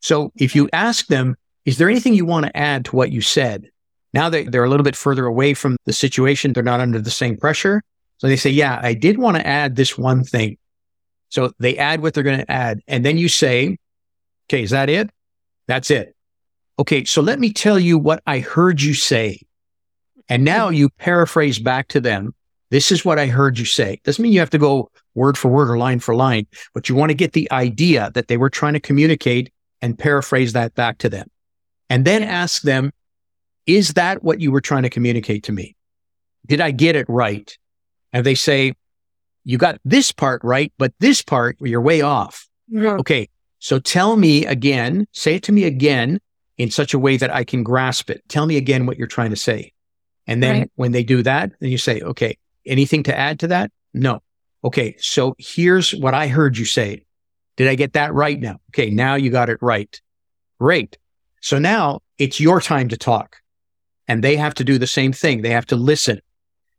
So 0.00 0.32
if 0.34 0.56
you 0.56 0.68
ask 0.72 1.06
them, 1.06 1.36
is 1.64 1.78
there 1.78 1.88
anything 1.88 2.14
you 2.14 2.26
want 2.26 2.46
to 2.46 2.56
add 2.56 2.86
to 2.86 2.96
what 2.96 3.12
you 3.12 3.20
said? 3.20 3.70
Now 4.12 4.30
they, 4.30 4.42
they're 4.42 4.64
a 4.64 4.68
little 4.68 4.82
bit 4.82 4.96
further 4.96 5.26
away 5.26 5.54
from 5.54 5.76
the 5.84 5.92
situation. 5.92 6.52
They're 6.52 6.64
not 6.64 6.80
under 6.80 7.00
the 7.00 7.08
same 7.08 7.36
pressure. 7.36 7.84
So 8.16 8.26
they 8.26 8.34
say, 8.34 8.50
yeah, 8.50 8.80
I 8.82 8.94
did 8.94 9.16
want 9.16 9.36
to 9.36 9.46
add 9.46 9.76
this 9.76 9.96
one 9.96 10.24
thing. 10.24 10.58
So 11.28 11.52
they 11.60 11.76
add 11.76 12.02
what 12.02 12.14
they're 12.14 12.24
going 12.24 12.40
to 12.40 12.50
add. 12.50 12.80
And 12.88 13.04
then 13.04 13.16
you 13.16 13.28
say, 13.28 13.78
okay, 14.50 14.64
is 14.64 14.70
that 14.70 14.90
it? 14.90 15.08
That's 15.68 15.88
it. 15.92 16.16
Okay. 16.80 17.04
So 17.04 17.22
let 17.22 17.38
me 17.38 17.52
tell 17.52 17.78
you 17.78 17.96
what 17.96 18.24
I 18.26 18.40
heard 18.40 18.82
you 18.82 18.94
say. 18.94 19.38
And 20.28 20.44
now 20.44 20.68
you 20.68 20.90
paraphrase 20.90 21.58
back 21.58 21.88
to 21.88 22.00
them. 22.00 22.34
This 22.70 22.92
is 22.92 23.04
what 23.04 23.18
I 23.18 23.26
heard 23.26 23.58
you 23.58 23.64
say. 23.64 24.00
Doesn't 24.04 24.22
mean 24.22 24.32
you 24.32 24.40
have 24.40 24.50
to 24.50 24.58
go 24.58 24.90
word 25.14 25.38
for 25.38 25.48
word 25.48 25.70
or 25.70 25.78
line 25.78 26.00
for 26.00 26.14
line, 26.14 26.46
but 26.74 26.88
you 26.88 26.94
want 26.94 27.10
to 27.10 27.14
get 27.14 27.32
the 27.32 27.50
idea 27.50 28.10
that 28.14 28.28
they 28.28 28.36
were 28.36 28.50
trying 28.50 28.74
to 28.74 28.80
communicate 28.80 29.50
and 29.80 29.98
paraphrase 29.98 30.52
that 30.52 30.74
back 30.74 30.98
to 30.98 31.08
them. 31.08 31.28
And 31.88 32.04
then 32.04 32.22
ask 32.22 32.62
them, 32.62 32.92
is 33.66 33.94
that 33.94 34.22
what 34.22 34.40
you 34.40 34.52
were 34.52 34.60
trying 34.60 34.82
to 34.82 34.90
communicate 34.90 35.44
to 35.44 35.52
me? 35.52 35.76
Did 36.46 36.60
I 36.60 36.70
get 36.70 36.96
it 36.96 37.06
right? 37.08 37.56
And 38.12 38.24
they 38.24 38.34
say, 38.34 38.74
you 39.44 39.56
got 39.56 39.80
this 39.84 40.12
part 40.12 40.42
right, 40.44 40.72
but 40.78 40.92
this 41.00 41.22
part 41.22 41.56
you're 41.60 41.80
way 41.80 42.02
off. 42.02 42.46
Mm-hmm. 42.70 43.00
Okay. 43.00 43.28
So 43.60 43.78
tell 43.78 44.16
me 44.16 44.44
again, 44.44 45.06
say 45.12 45.36
it 45.36 45.42
to 45.44 45.52
me 45.52 45.64
again 45.64 46.20
in 46.58 46.70
such 46.70 46.92
a 46.92 46.98
way 46.98 47.16
that 47.16 47.34
I 47.34 47.44
can 47.44 47.62
grasp 47.62 48.10
it. 48.10 48.22
Tell 48.28 48.46
me 48.46 48.56
again 48.56 48.84
what 48.84 48.98
you're 48.98 49.06
trying 49.06 49.30
to 49.30 49.36
say. 49.36 49.72
And 50.28 50.42
then 50.42 50.58
right. 50.60 50.70
when 50.76 50.92
they 50.92 51.02
do 51.02 51.22
that, 51.22 51.52
then 51.58 51.70
you 51.70 51.78
say, 51.78 52.00
okay, 52.02 52.36
anything 52.66 53.02
to 53.04 53.18
add 53.18 53.40
to 53.40 53.48
that? 53.48 53.72
No. 53.94 54.20
Okay. 54.62 54.94
So 54.98 55.34
here's 55.38 55.92
what 55.92 56.14
I 56.14 56.28
heard 56.28 56.58
you 56.58 56.66
say. 56.66 57.04
Did 57.56 57.66
I 57.66 57.74
get 57.74 57.94
that 57.94 58.12
right 58.12 58.38
now? 58.38 58.60
Okay. 58.70 58.90
Now 58.90 59.14
you 59.14 59.30
got 59.30 59.48
it 59.48 59.58
right. 59.62 60.00
Great. 60.60 60.98
So 61.40 61.58
now 61.58 62.00
it's 62.18 62.38
your 62.38 62.60
time 62.60 62.88
to 62.88 62.96
talk 62.96 63.38
and 64.06 64.22
they 64.22 64.36
have 64.36 64.54
to 64.54 64.64
do 64.64 64.76
the 64.76 64.86
same 64.86 65.12
thing. 65.12 65.40
They 65.40 65.50
have 65.50 65.66
to 65.66 65.76
listen. 65.76 66.20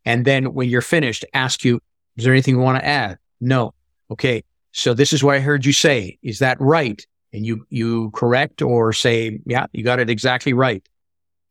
And 0.06 0.26
then 0.26 0.54
when 0.54 0.70
you're 0.70 0.82
finished, 0.82 1.26
ask 1.34 1.66
you, 1.66 1.80
is 2.18 2.26
there 2.26 2.34
anything 2.34 2.56
you 2.56 2.62
want 2.62 2.80
to 2.80 2.86
add? 2.86 3.18
No. 3.42 3.74
Okay. 4.12 4.44
So 4.74 4.94
this 4.94 5.12
is 5.12 5.24
what 5.24 5.36
I 5.36 5.40
heard 5.40 5.66
you 5.66 5.74
say. 5.74 6.20
Is 6.22 6.40
that 6.40 6.62
right? 6.62 7.04
And 7.34 7.46
you, 7.46 7.66
you 7.70 8.12
correct 8.12 8.62
or 8.62 8.94
say, 8.94 9.40
yeah, 9.46 9.66
you 9.72 9.84
got 9.84 10.00
it 10.00 10.10
exactly 10.10 10.54
right. 10.54 10.88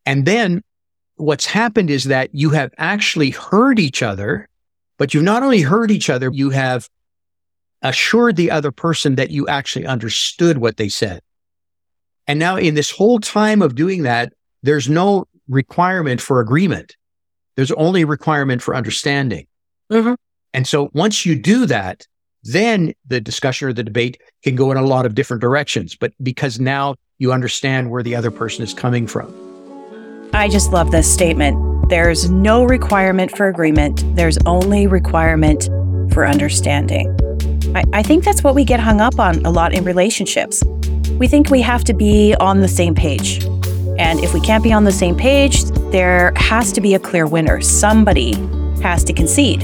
And 0.06 0.26
then 0.26 0.62
what's 1.18 1.46
happened 1.46 1.90
is 1.90 2.04
that 2.04 2.30
you 2.32 2.50
have 2.50 2.72
actually 2.78 3.30
heard 3.30 3.78
each 3.78 4.02
other, 4.02 4.48
but 4.96 5.12
you've 5.12 5.24
not 5.24 5.42
only 5.42 5.60
heard 5.60 5.90
each 5.90 6.10
other, 6.10 6.30
you 6.32 6.50
have 6.50 6.88
assured 7.82 8.36
the 8.36 8.50
other 8.50 8.72
person 8.72 9.16
that 9.16 9.30
you 9.30 9.46
actually 9.46 9.86
understood 9.86 10.58
what 10.58 10.76
they 10.76 10.88
said. 10.88 11.20
And 12.26 12.38
now 12.38 12.56
in 12.56 12.74
this 12.74 12.90
whole 12.90 13.20
time 13.20 13.62
of 13.62 13.74
doing 13.74 14.02
that, 14.02 14.32
there's 14.62 14.88
no 14.88 15.26
requirement 15.48 16.20
for 16.20 16.40
agreement. 16.40 16.96
There's 17.56 17.72
only 17.72 18.04
requirement 18.04 18.62
for 18.62 18.74
understanding. 18.74 19.46
Mm-hmm. 19.90 20.14
And 20.52 20.66
so 20.66 20.90
once 20.92 21.24
you 21.24 21.36
do 21.36 21.66
that, 21.66 22.06
then 22.42 22.94
the 23.06 23.20
discussion 23.20 23.68
or 23.68 23.72
the 23.72 23.84
debate 23.84 24.20
can 24.42 24.56
go 24.56 24.70
in 24.70 24.76
a 24.76 24.82
lot 24.82 25.06
of 25.06 25.14
different 25.14 25.40
directions. 25.40 25.96
But 25.96 26.12
because 26.22 26.60
now 26.60 26.96
you 27.18 27.32
understand 27.32 27.90
where 27.90 28.02
the 28.02 28.14
other 28.14 28.30
person 28.30 28.62
is 28.62 28.74
coming 28.74 29.06
from. 29.06 29.47
I 30.32 30.48
just 30.48 30.72
love 30.72 30.90
this 30.90 31.12
statement. 31.12 31.88
There's 31.88 32.30
no 32.30 32.64
requirement 32.64 33.34
for 33.36 33.48
agreement, 33.48 34.04
there's 34.14 34.36
only 34.44 34.86
requirement 34.86 35.64
for 36.12 36.26
understanding. 36.26 37.16
I, 37.74 37.84
I 37.92 38.02
think 38.02 38.24
that's 38.24 38.44
what 38.44 38.54
we 38.54 38.64
get 38.64 38.78
hung 38.78 39.00
up 39.00 39.18
on 39.18 39.44
a 39.46 39.50
lot 39.50 39.72
in 39.72 39.84
relationships. 39.84 40.62
We 41.18 41.28
think 41.28 41.50
we 41.50 41.62
have 41.62 41.82
to 41.84 41.94
be 41.94 42.34
on 42.40 42.60
the 42.60 42.68
same 42.68 42.94
page. 42.94 43.44
And 43.98 44.20
if 44.20 44.34
we 44.34 44.40
can't 44.40 44.62
be 44.62 44.72
on 44.72 44.84
the 44.84 44.92
same 44.92 45.16
page, 45.16 45.64
there 45.90 46.32
has 46.36 46.72
to 46.72 46.80
be 46.80 46.94
a 46.94 46.98
clear 46.98 47.26
winner. 47.26 47.60
Somebody 47.60 48.34
has 48.82 49.02
to 49.04 49.12
concede. 49.12 49.60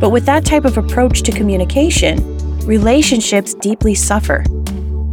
But 0.00 0.10
with 0.10 0.24
that 0.26 0.44
type 0.44 0.64
of 0.64 0.78
approach 0.78 1.22
to 1.22 1.32
communication, 1.32 2.58
relationships 2.66 3.54
deeply 3.54 3.94
suffer. 3.94 4.44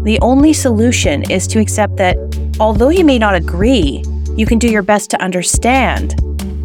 The 0.03 0.17
only 0.21 0.53
solution 0.53 1.29
is 1.29 1.45
to 1.47 1.59
accept 1.59 1.97
that 1.97 2.17
although 2.59 2.89
you 2.89 3.05
may 3.05 3.19
not 3.19 3.35
agree, 3.35 4.03
you 4.37 4.45
can 4.45 4.59
do 4.59 4.69
your 4.69 4.81
best 4.81 5.09
to 5.11 5.21
understand. 5.21 6.15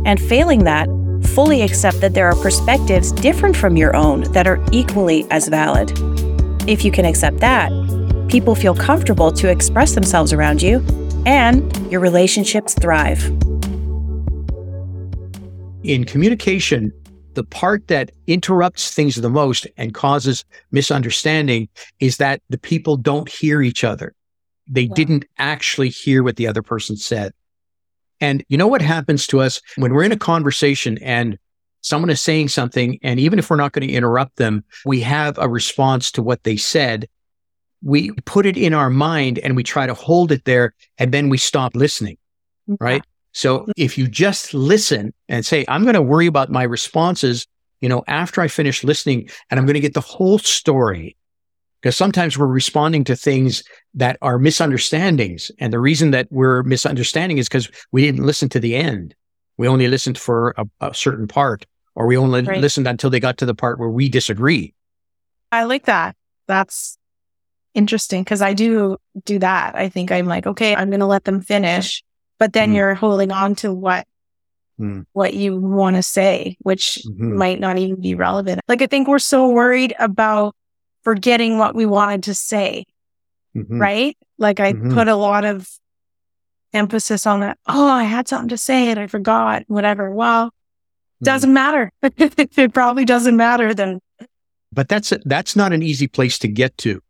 And 0.04 0.20
failing 0.20 0.64
that, 0.64 0.88
fully 1.34 1.62
accept 1.62 2.00
that 2.00 2.14
there 2.14 2.26
are 2.26 2.36
perspectives 2.36 3.12
different 3.12 3.56
from 3.56 3.76
your 3.76 3.96
own 3.96 4.30
that 4.32 4.46
are 4.46 4.64
equally 4.72 5.26
as 5.30 5.48
valid. 5.48 5.92
If 6.68 6.84
you 6.84 6.92
can 6.92 7.04
accept 7.04 7.40
that, 7.40 7.70
people 8.28 8.54
feel 8.54 8.74
comfortable 8.74 9.32
to 9.32 9.50
express 9.50 9.94
themselves 9.94 10.32
around 10.32 10.62
you, 10.62 10.84
and 11.26 11.74
your 11.90 12.00
relationships 12.00 12.74
thrive. 12.74 13.24
In 15.82 16.04
communication, 16.04 16.92
the 17.34 17.44
part 17.44 17.88
that 17.88 18.10
interrupts 18.26 18.92
things 18.92 19.16
the 19.16 19.28
most 19.28 19.66
and 19.76 19.92
causes 19.92 20.44
misunderstanding 20.70 21.68
is 22.00 22.16
that 22.16 22.40
the 22.48 22.58
people 22.58 22.96
don't 22.96 23.28
hear 23.28 23.60
each 23.60 23.84
other. 23.84 24.14
They 24.68 24.86
didn't 24.86 25.26
actually 25.38 25.90
hear 25.90 26.22
what 26.22 26.36
the 26.36 26.46
other 26.46 26.62
person 26.62 26.96
said. 26.96 27.32
And 28.20 28.44
you 28.48 28.56
know 28.56 28.66
what 28.66 28.82
happens 28.82 29.26
to 29.28 29.40
us 29.40 29.60
when 29.76 29.92
we're 29.92 30.04
in 30.04 30.12
a 30.12 30.18
conversation 30.18 30.98
and 30.98 31.38
someone 31.82 32.10
is 32.10 32.20
saying 32.20 32.48
something, 32.48 32.98
and 33.02 33.20
even 33.20 33.38
if 33.38 33.48
we're 33.48 33.56
not 33.56 33.72
going 33.72 33.86
to 33.86 33.94
interrupt 33.94 34.36
them, 34.36 34.64
we 34.84 35.00
have 35.00 35.38
a 35.38 35.48
response 35.48 36.10
to 36.12 36.22
what 36.22 36.42
they 36.42 36.56
said. 36.56 37.08
We 37.82 38.10
put 38.24 38.46
it 38.46 38.56
in 38.56 38.74
our 38.74 38.90
mind 38.90 39.38
and 39.38 39.54
we 39.54 39.62
try 39.62 39.86
to 39.86 39.94
hold 39.94 40.32
it 40.32 40.44
there, 40.44 40.74
and 40.98 41.12
then 41.12 41.28
we 41.28 41.38
stop 41.38 41.76
listening. 41.76 42.16
Right. 42.80 43.04
So 43.32 43.66
if 43.76 43.98
you 43.98 44.08
just 44.08 44.54
listen 44.54 45.12
and 45.28 45.44
say, 45.44 45.64
I'm 45.68 45.82
going 45.82 45.94
to 45.94 46.02
worry 46.02 46.26
about 46.26 46.50
my 46.50 46.62
responses, 46.62 47.46
you 47.80 47.88
know, 47.88 48.02
after 48.08 48.40
I 48.40 48.48
finish 48.48 48.82
listening 48.82 49.28
and 49.50 49.60
I'm 49.60 49.66
going 49.66 49.74
to 49.74 49.80
get 49.80 49.94
the 49.94 50.00
whole 50.00 50.38
story. 50.38 51.16
Because 51.86 51.96
sometimes 51.96 52.36
we're 52.36 52.46
responding 52.46 53.04
to 53.04 53.16
things 53.16 53.62
that 53.94 54.18
are 54.22 54.38
misunderstandings. 54.38 55.50
And 55.58 55.72
the 55.72 55.78
reason 55.78 56.10
that 56.10 56.26
we're 56.30 56.62
misunderstanding 56.64 57.38
is 57.38 57.48
because 57.48 57.70
we 57.92 58.02
didn't 58.02 58.26
listen 58.26 58.48
to 58.50 58.60
the 58.60 58.76
end. 58.76 59.14
We 59.56 59.68
only 59.68 59.88
listened 59.88 60.18
for 60.18 60.54
a, 60.58 60.66
a 60.80 60.94
certain 60.94 61.28
part, 61.28 61.64
or 61.94 62.06
we 62.06 62.16
only 62.16 62.42
right. 62.42 62.60
listened 62.60 62.86
until 62.86 63.10
they 63.10 63.20
got 63.20 63.38
to 63.38 63.46
the 63.46 63.54
part 63.54 63.78
where 63.78 63.88
we 63.88 64.08
disagree. 64.08 64.74
I 65.52 65.64
like 65.64 65.86
that. 65.86 66.16
That's 66.46 66.98
interesting 67.72 68.24
because 68.24 68.42
I 68.42 68.52
do 68.52 68.98
do 69.24 69.38
that. 69.38 69.74
I 69.74 69.88
think 69.88 70.12
I'm 70.12 70.26
like, 70.26 70.46
okay, 70.46 70.74
I'm 70.74 70.90
going 70.90 71.00
to 71.00 71.06
let 71.06 71.24
them 71.24 71.40
finish 71.40 72.02
but 72.38 72.52
then 72.52 72.72
mm. 72.72 72.76
you're 72.76 72.94
holding 72.94 73.32
on 73.32 73.54
to 73.56 73.72
what 73.72 74.06
mm. 74.80 75.04
what 75.12 75.34
you 75.34 75.56
want 75.56 75.96
to 75.96 76.02
say, 76.02 76.56
which 76.60 77.02
mm-hmm. 77.06 77.36
might 77.36 77.60
not 77.60 77.78
even 77.78 78.00
be 78.00 78.14
relevant. 78.14 78.60
Like 78.68 78.82
I 78.82 78.86
think 78.86 79.08
we're 79.08 79.18
so 79.18 79.48
worried 79.48 79.94
about 79.98 80.54
forgetting 81.06 81.56
what 81.56 81.72
we 81.72 81.86
wanted 81.86 82.24
to 82.24 82.34
say. 82.34 82.84
Mm-hmm. 83.56 83.80
Right? 83.80 84.18
Like 84.38 84.58
I 84.58 84.72
mm-hmm. 84.72 84.92
put 84.92 85.06
a 85.06 85.14
lot 85.14 85.44
of 85.44 85.70
emphasis 86.72 87.28
on 87.28 87.40
that. 87.40 87.58
Oh, 87.68 87.86
I 87.86 88.02
had 88.02 88.26
something 88.26 88.48
to 88.48 88.58
say 88.58 88.90
and 88.90 88.98
I 88.98 89.06
forgot, 89.06 89.62
whatever. 89.68 90.10
Well, 90.10 90.46
mm. 90.46 90.50
doesn't 91.22 91.52
matter. 91.52 91.92
it 92.02 92.74
probably 92.74 93.04
doesn't 93.04 93.36
matter 93.36 93.72
then. 93.72 94.00
But 94.72 94.88
that's 94.88 95.12
that's 95.24 95.54
not 95.54 95.72
an 95.72 95.80
easy 95.84 96.08
place 96.08 96.40
to 96.40 96.48
get 96.48 96.76
to. 96.78 97.00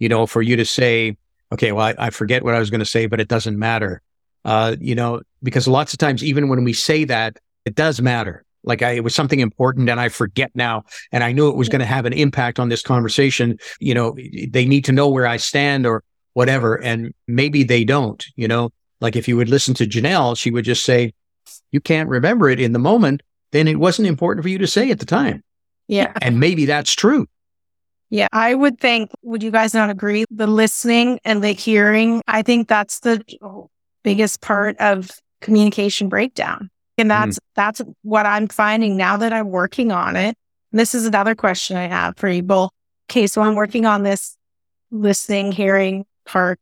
You 0.00 0.08
know, 0.08 0.26
for 0.26 0.42
you 0.42 0.56
to 0.56 0.64
say, 0.64 1.16
okay, 1.52 1.70
well, 1.70 1.86
I, 1.86 1.94
I 1.96 2.10
forget 2.10 2.42
what 2.42 2.56
I 2.56 2.58
was 2.58 2.68
going 2.68 2.80
to 2.80 2.84
say, 2.84 3.06
but 3.06 3.20
it 3.20 3.28
doesn't 3.28 3.56
matter. 3.56 4.02
Uh, 4.44 4.74
you 4.80 4.96
know, 4.96 5.22
because 5.40 5.68
lots 5.68 5.92
of 5.92 6.00
times, 6.00 6.24
even 6.24 6.48
when 6.48 6.64
we 6.64 6.72
say 6.72 7.04
that, 7.04 7.38
it 7.64 7.76
does 7.76 8.02
matter. 8.02 8.44
Like 8.66 8.82
I, 8.82 8.92
it 8.92 9.04
was 9.04 9.14
something 9.14 9.40
important 9.40 9.88
and 9.88 9.98
I 9.98 10.08
forget 10.08 10.50
now. 10.54 10.84
And 11.12 11.24
I 11.24 11.32
knew 11.32 11.48
it 11.48 11.56
was 11.56 11.68
going 11.68 11.80
to 11.80 11.86
have 11.86 12.04
an 12.04 12.12
impact 12.12 12.58
on 12.58 12.68
this 12.68 12.82
conversation. 12.82 13.58
You 13.80 13.94
know, 13.94 14.16
they 14.50 14.66
need 14.66 14.84
to 14.84 14.92
know 14.92 15.08
where 15.08 15.26
I 15.26 15.38
stand 15.38 15.86
or 15.86 16.02
whatever. 16.34 16.82
And 16.82 17.14
maybe 17.26 17.62
they 17.62 17.84
don't, 17.84 18.24
you 18.36 18.46
know, 18.46 18.70
like 19.00 19.16
if 19.16 19.28
you 19.28 19.36
would 19.36 19.48
listen 19.48 19.72
to 19.74 19.86
Janelle, 19.86 20.36
she 20.36 20.50
would 20.50 20.64
just 20.64 20.84
say, 20.84 21.14
you 21.70 21.80
can't 21.80 22.08
remember 22.08 22.50
it 22.50 22.60
in 22.60 22.72
the 22.72 22.78
moment. 22.78 23.22
Then 23.52 23.68
it 23.68 23.78
wasn't 23.78 24.08
important 24.08 24.42
for 24.42 24.48
you 24.48 24.58
to 24.58 24.66
say 24.66 24.90
at 24.90 24.98
the 24.98 25.06
time. 25.06 25.42
Yeah. 25.88 26.12
And 26.20 26.40
maybe 26.40 26.66
that's 26.66 26.92
true. 26.92 27.26
Yeah, 28.10 28.28
I 28.32 28.54
would 28.54 28.78
think, 28.78 29.10
would 29.22 29.42
you 29.42 29.50
guys 29.50 29.74
not 29.74 29.90
agree? 29.90 30.24
The 30.30 30.46
listening 30.46 31.18
and 31.24 31.42
the 31.42 31.52
hearing, 31.52 32.22
I 32.28 32.42
think 32.42 32.68
that's 32.68 33.00
the 33.00 33.22
biggest 34.04 34.40
part 34.40 34.76
of 34.78 35.10
communication 35.40 36.08
breakdown. 36.08 36.70
And 36.98 37.10
mm-hmm. 37.10 37.20
that's, 37.20 37.38
mm. 37.38 37.42
that's 37.54 37.82
what 38.02 38.26
I'm 38.26 38.48
finding 38.48 38.96
now 38.96 39.16
that 39.16 39.32
I'm 39.32 39.50
working 39.50 39.92
on 39.92 40.16
it. 40.16 40.36
This 40.72 40.94
is 40.94 41.06
another 41.06 41.34
question 41.34 41.76
I 41.76 41.86
have 41.86 42.16
for 42.16 42.28
you 42.28 42.42
both. 42.42 42.70
Okay. 43.10 43.26
So 43.26 43.42
I'm 43.42 43.54
working 43.54 43.86
on 43.86 44.02
this 44.02 44.36
listening, 44.90 45.52
hearing 45.52 46.04
part 46.24 46.58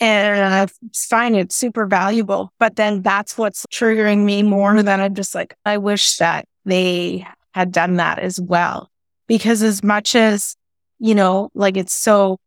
and 0.00 0.54
I 0.54 0.66
find 0.94 1.36
it 1.36 1.52
super 1.52 1.86
valuable. 1.86 2.52
But 2.58 2.76
then 2.76 3.02
that's 3.02 3.36
what's 3.36 3.66
triggering 3.66 4.24
me 4.24 4.42
more 4.42 4.82
than 4.82 5.00
I'm 5.00 5.14
just 5.14 5.34
like, 5.34 5.54
I 5.64 5.78
wish 5.78 6.16
that 6.16 6.46
they 6.64 7.26
had 7.52 7.72
done 7.72 7.96
that 7.96 8.18
as 8.18 8.40
well. 8.40 8.90
Because 9.26 9.62
as 9.62 9.82
much 9.82 10.14
as, 10.14 10.56
you 10.98 11.14
know, 11.14 11.50
like 11.54 11.76
it's 11.76 11.92
so 11.92 12.38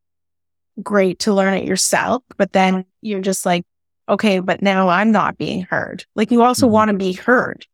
great 0.82 1.20
to 1.20 1.34
learn 1.34 1.54
it 1.54 1.66
yourself, 1.66 2.24
but 2.38 2.54
then 2.54 2.86
you're 3.02 3.22
just 3.22 3.46
like, 3.46 3.64
okay, 4.12 4.40
but 4.40 4.62
now 4.62 4.90
I'm 4.90 5.12
not 5.12 5.38
being 5.38 5.64
heard. 5.64 6.06
Like 6.16 6.32
you 6.32 6.44
also 6.44 6.66
mm-hmm. 6.66 6.74
want 6.74 6.92
to 6.92 6.98
be 6.98 7.14
heard, 7.14 7.66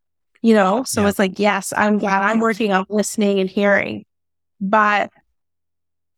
you 0.41 0.53
know? 0.53 0.83
So 0.83 1.01
yeah. 1.01 1.09
it's 1.09 1.19
like, 1.19 1.39
yes, 1.39 1.73
I'm 1.75 1.97
glad 1.97 2.21
I'm 2.21 2.39
working 2.39 2.71
on 2.71 2.85
listening 2.89 3.39
and 3.39 3.49
hearing, 3.49 4.05
but 4.61 5.09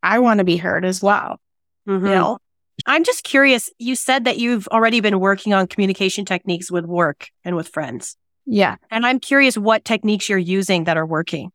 I 0.04 0.20
want 0.20 0.40
to 0.40 0.44
be 0.44 0.58
heard 0.58 0.86
as 0.86 1.02
well. 1.02 1.40
Mm-hmm. 1.88 2.06
You 2.06 2.12
know? 2.12 2.38
I'm 2.86 3.04
just 3.04 3.24
curious. 3.24 3.70
You 3.80 3.96
said 3.96 4.26
that 4.26 4.38
you've 4.38 4.68
already 4.68 5.00
been 5.00 5.20
working 5.20 5.54
on 5.54 5.68
communication 5.68 6.26
techniques 6.26 6.70
with 6.70 6.86
work 6.86 7.30
and 7.44 7.56
with 7.56 7.70
friends. 7.70 8.16
Yeah. 8.46 8.76
And 8.92 9.06
I'm 9.06 9.20
curious 9.20 9.58
what 9.58 9.86
techniques 9.86 10.28
you're 10.28 10.38
using 10.38 10.86
that 10.86 10.98
are 10.98 11.06
working. 11.06 11.52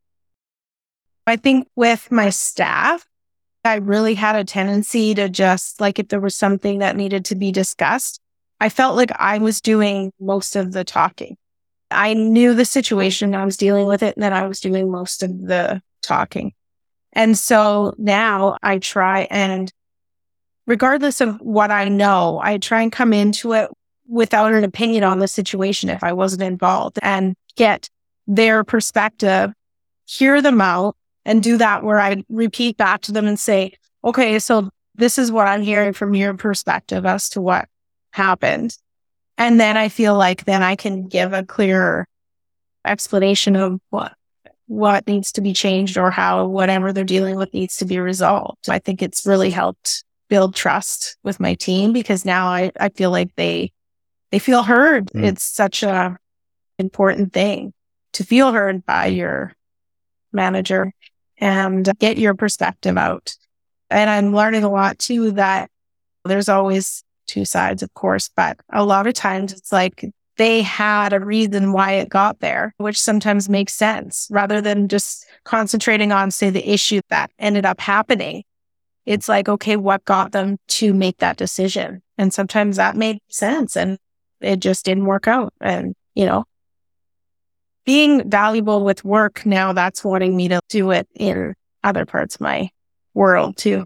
I 1.26 1.36
think 1.36 1.68
with 1.76 2.10
my 2.10 2.30
staff, 2.30 3.06
I 3.64 3.76
really 3.76 4.14
had 4.14 4.36
a 4.36 4.44
tendency 4.44 5.14
to 5.14 5.28
just 5.28 5.80
like 5.80 5.98
if 5.98 6.08
there 6.08 6.20
was 6.20 6.34
something 6.34 6.80
that 6.80 6.96
needed 6.96 7.24
to 7.26 7.34
be 7.34 7.50
discussed, 7.50 8.20
I 8.60 8.68
felt 8.68 8.96
like 8.96 9.10
I 9.18 9.38
was 9.38 9.60
doing 9.60 10.12
most 10.20 10.56
of 10.56 10.72
the 10.72 10.84
talking. 10.84 11.36
I 11.90 12.14
knew 12.14 12.54
the 12.54 12.64
situation, 12.64 13.34
I 13.34 13.44
was 13.44 13.56
dealing 13.56 13.86
with 13.86 14.02
it, 14.02 14.16
and 14.16 14.22
then 14.22 14.32
I 14.32 14.46
was 14.46 14.60
doing 14.60 14.90
most 14.90 15.22
of 15.22 15.46
the 15.46 15.82
talking. 16.02 16.52
And 17.12 17.38
so 17.38 17.94
now 17.98 18.56
I 18.62 18.78
try 18.78 19.28
and, 19.30 19.72
regardless 20.66 21.20
of 21.20 21.36
what 21.40 21.70
I 21.70 21.88
know, 21.88 22.40
I 22.42 22.58
try 22.58 22.82
and 22.82 22.90
come 22.90 23.12
into 23.12 23.52
it 23.52 23.70
without 24.08 24.52
an 24.52 24.64
opinion 24.64 25.04
on 25.04 25.18
the 25.18 25.28
situation 25.28 25.88
if 25.88 26.02
I 26.02 26.12
wasn't 26.12 26.42
involved 26.42 26.98
and 27.02 27.34
get 27.56 27.88
their 28.26 28.64
perspective, 28.64 29.52
hear 30.06 30.42
them 30.42 30.60
out, 30.60 30.96
and 31.24 31.42
do 31.42 31.56
that 31.58 31.84
where 31.84 32.00
I 32.00 32.22
repeat 32.28 32.76
back 32.76 33.02
to 33.02 33.12
them 33.12 33.26
and 33.26 33.38
say, 33.38 33.74
okay, 34.02 34.38
so 34.38 34.70
this 34.94 35.18
is 35.18 35.32
what 35.32 35.46
I'm 35.46 35.62
hearing 35.62 35.92
from 35.92 36.14
your 36.14 36.34
perspective 36.34 37.06
as 37.06 37.28
to 37.30 37.40
what 37.40 37.68
happened. 38.14 38.76
And 39.36 39.60
then 39.60 39.76
I 39.76 39.88
feel 39.88 40.16
like 40.16 40.44
then 40.44 40.62
I 40.62 40.76
can 40.76 41.08
give 41.08 41.32
a 41.32 41.44
clearer 41.44 42.06
explanation 42.84 43.56
of 43.56 43.80
what 43.90 44.14
what 44.66 45.06
needs 45.06 45.32
to 45.32 45.42
be 45.42 45.52
changed 45.52 45.98
or 45.98 46.10
how 46.10 46.46
whatever 46.46 46.92
they're 46.92 47.04
dealing 47.04 47.36
with 47.36 47.52
needs 47.52 47.76
to 47.76 47.84
be 47.84 47.98
resolved. 47.98 48.68
I 48.70 48.78
think 48.78 49.02
it's 49.02 49.26
really 49.26 49.50
helped 49.50 50.04
build 50.30 50.54
trust 50.54 51.18
with 51.22 51.38
my 51.38 51.54
team 51.54 51.92
because 51.92 52.24
now 52.24 52.46
I, 52.46 52.72
I 52.80 52.88
feel 52.88 53.10
like 53.10 53.34
they 53.36 53.72
they 54.30 54.38
feel 54.38 54.62
heard. 54.62 55.06
Mm. 55.08 55.24
It's 55.24 55.44
such 55.44 55.82
a 55.82 56.16
important 56.78 57.32
thing 57.32 57.72
to 58.14 58.24
feel 58.24 58.52
heard 58.52 58.86
by 58.86 59.06
your 59.06 59.52
manager 60.32 60.92
and 61.38 61.90
get 61.98 62.16
your 62.16 62.34
perspective 62.34 62.96
out. 62.96 63.34
And 63.90 64.08
I'm 64.08 64.34
learning 64.34 64.64
a 64.64 64.70
lot 64.70 64.98
too 64.98 65.32
that 65.32 65.70
there's 66.24 66.48
always 66.48 67.03
two 67.26 67.44
sides, 67.44 67.82
of 67.82 67.92
course, 67.94 68.28
but 68.34 68.58
a 68.72 68.84
lot 68.84 69.06
of 69.06 69.14
times 69.14 69.52
it's 69.52 69.72
like 69.72 70.04
they 70.36 70.62
had 70.62 71.12
a 71.12 71.20
reason 71.20 71.72
why 71.72 71.92
it 71.92 72.08
got 72.08 72.40
there, 72.40 72.74
which 72.78 73.00
sometimes 73.00 73.48
makes 73.48 73.72
sense 73.72 74.28
rather 74.30 74.60
than 74.60 74.88
just 74.88 75.26
concentrating 75.44 76.12
on, 76.12 76.30
say, 76.30 76.50
the 76.50 76.68
issue 76.68 77.00
that 77.10 77.30
ended 77.38 77.64
up 77.64 77.80
happening. 77.80 78.42
It's 79.06 79.28
like, 79.28 79.48
okay, 79.48 79.76
what 79.76 80.04
got 80.04 80.32
them 80.32 80.58
to 80.68 80.92
make 80.92 81.18
that 81.18 81.36
decision? 81.36 82.02
And 82.18 82.32
sometimes 82.32 82.76
that 82.76 82.96
made 82.96 83.18
sense 83.28 83.76
and 83.76 83.98
it 84.40 84.60
just 84.60 84.84
didn't 84.84 85.04
work 85.04 85.28
out. 85.28 85.52
And, 85.60 85.94
you 86.14 86.26
know, 86.26 86.44
being 87.84 88.28
valuable 88.28 88.84
with 88.84 89.04
work 89.04 89.44
now, 89.44 89.72
that's 89.72 90.02
wanting 90.02 90.36
me 90.36 90.48
to 90.48 90.60
do 90.68 90.90
it 90.90 91.06
in 91.14 91.54
other 91.82 92.06
parts 92.06 92.36
of 92.36 92.40
my 92.40 92.70
world 93.12 93.56
too. 93.56 93.84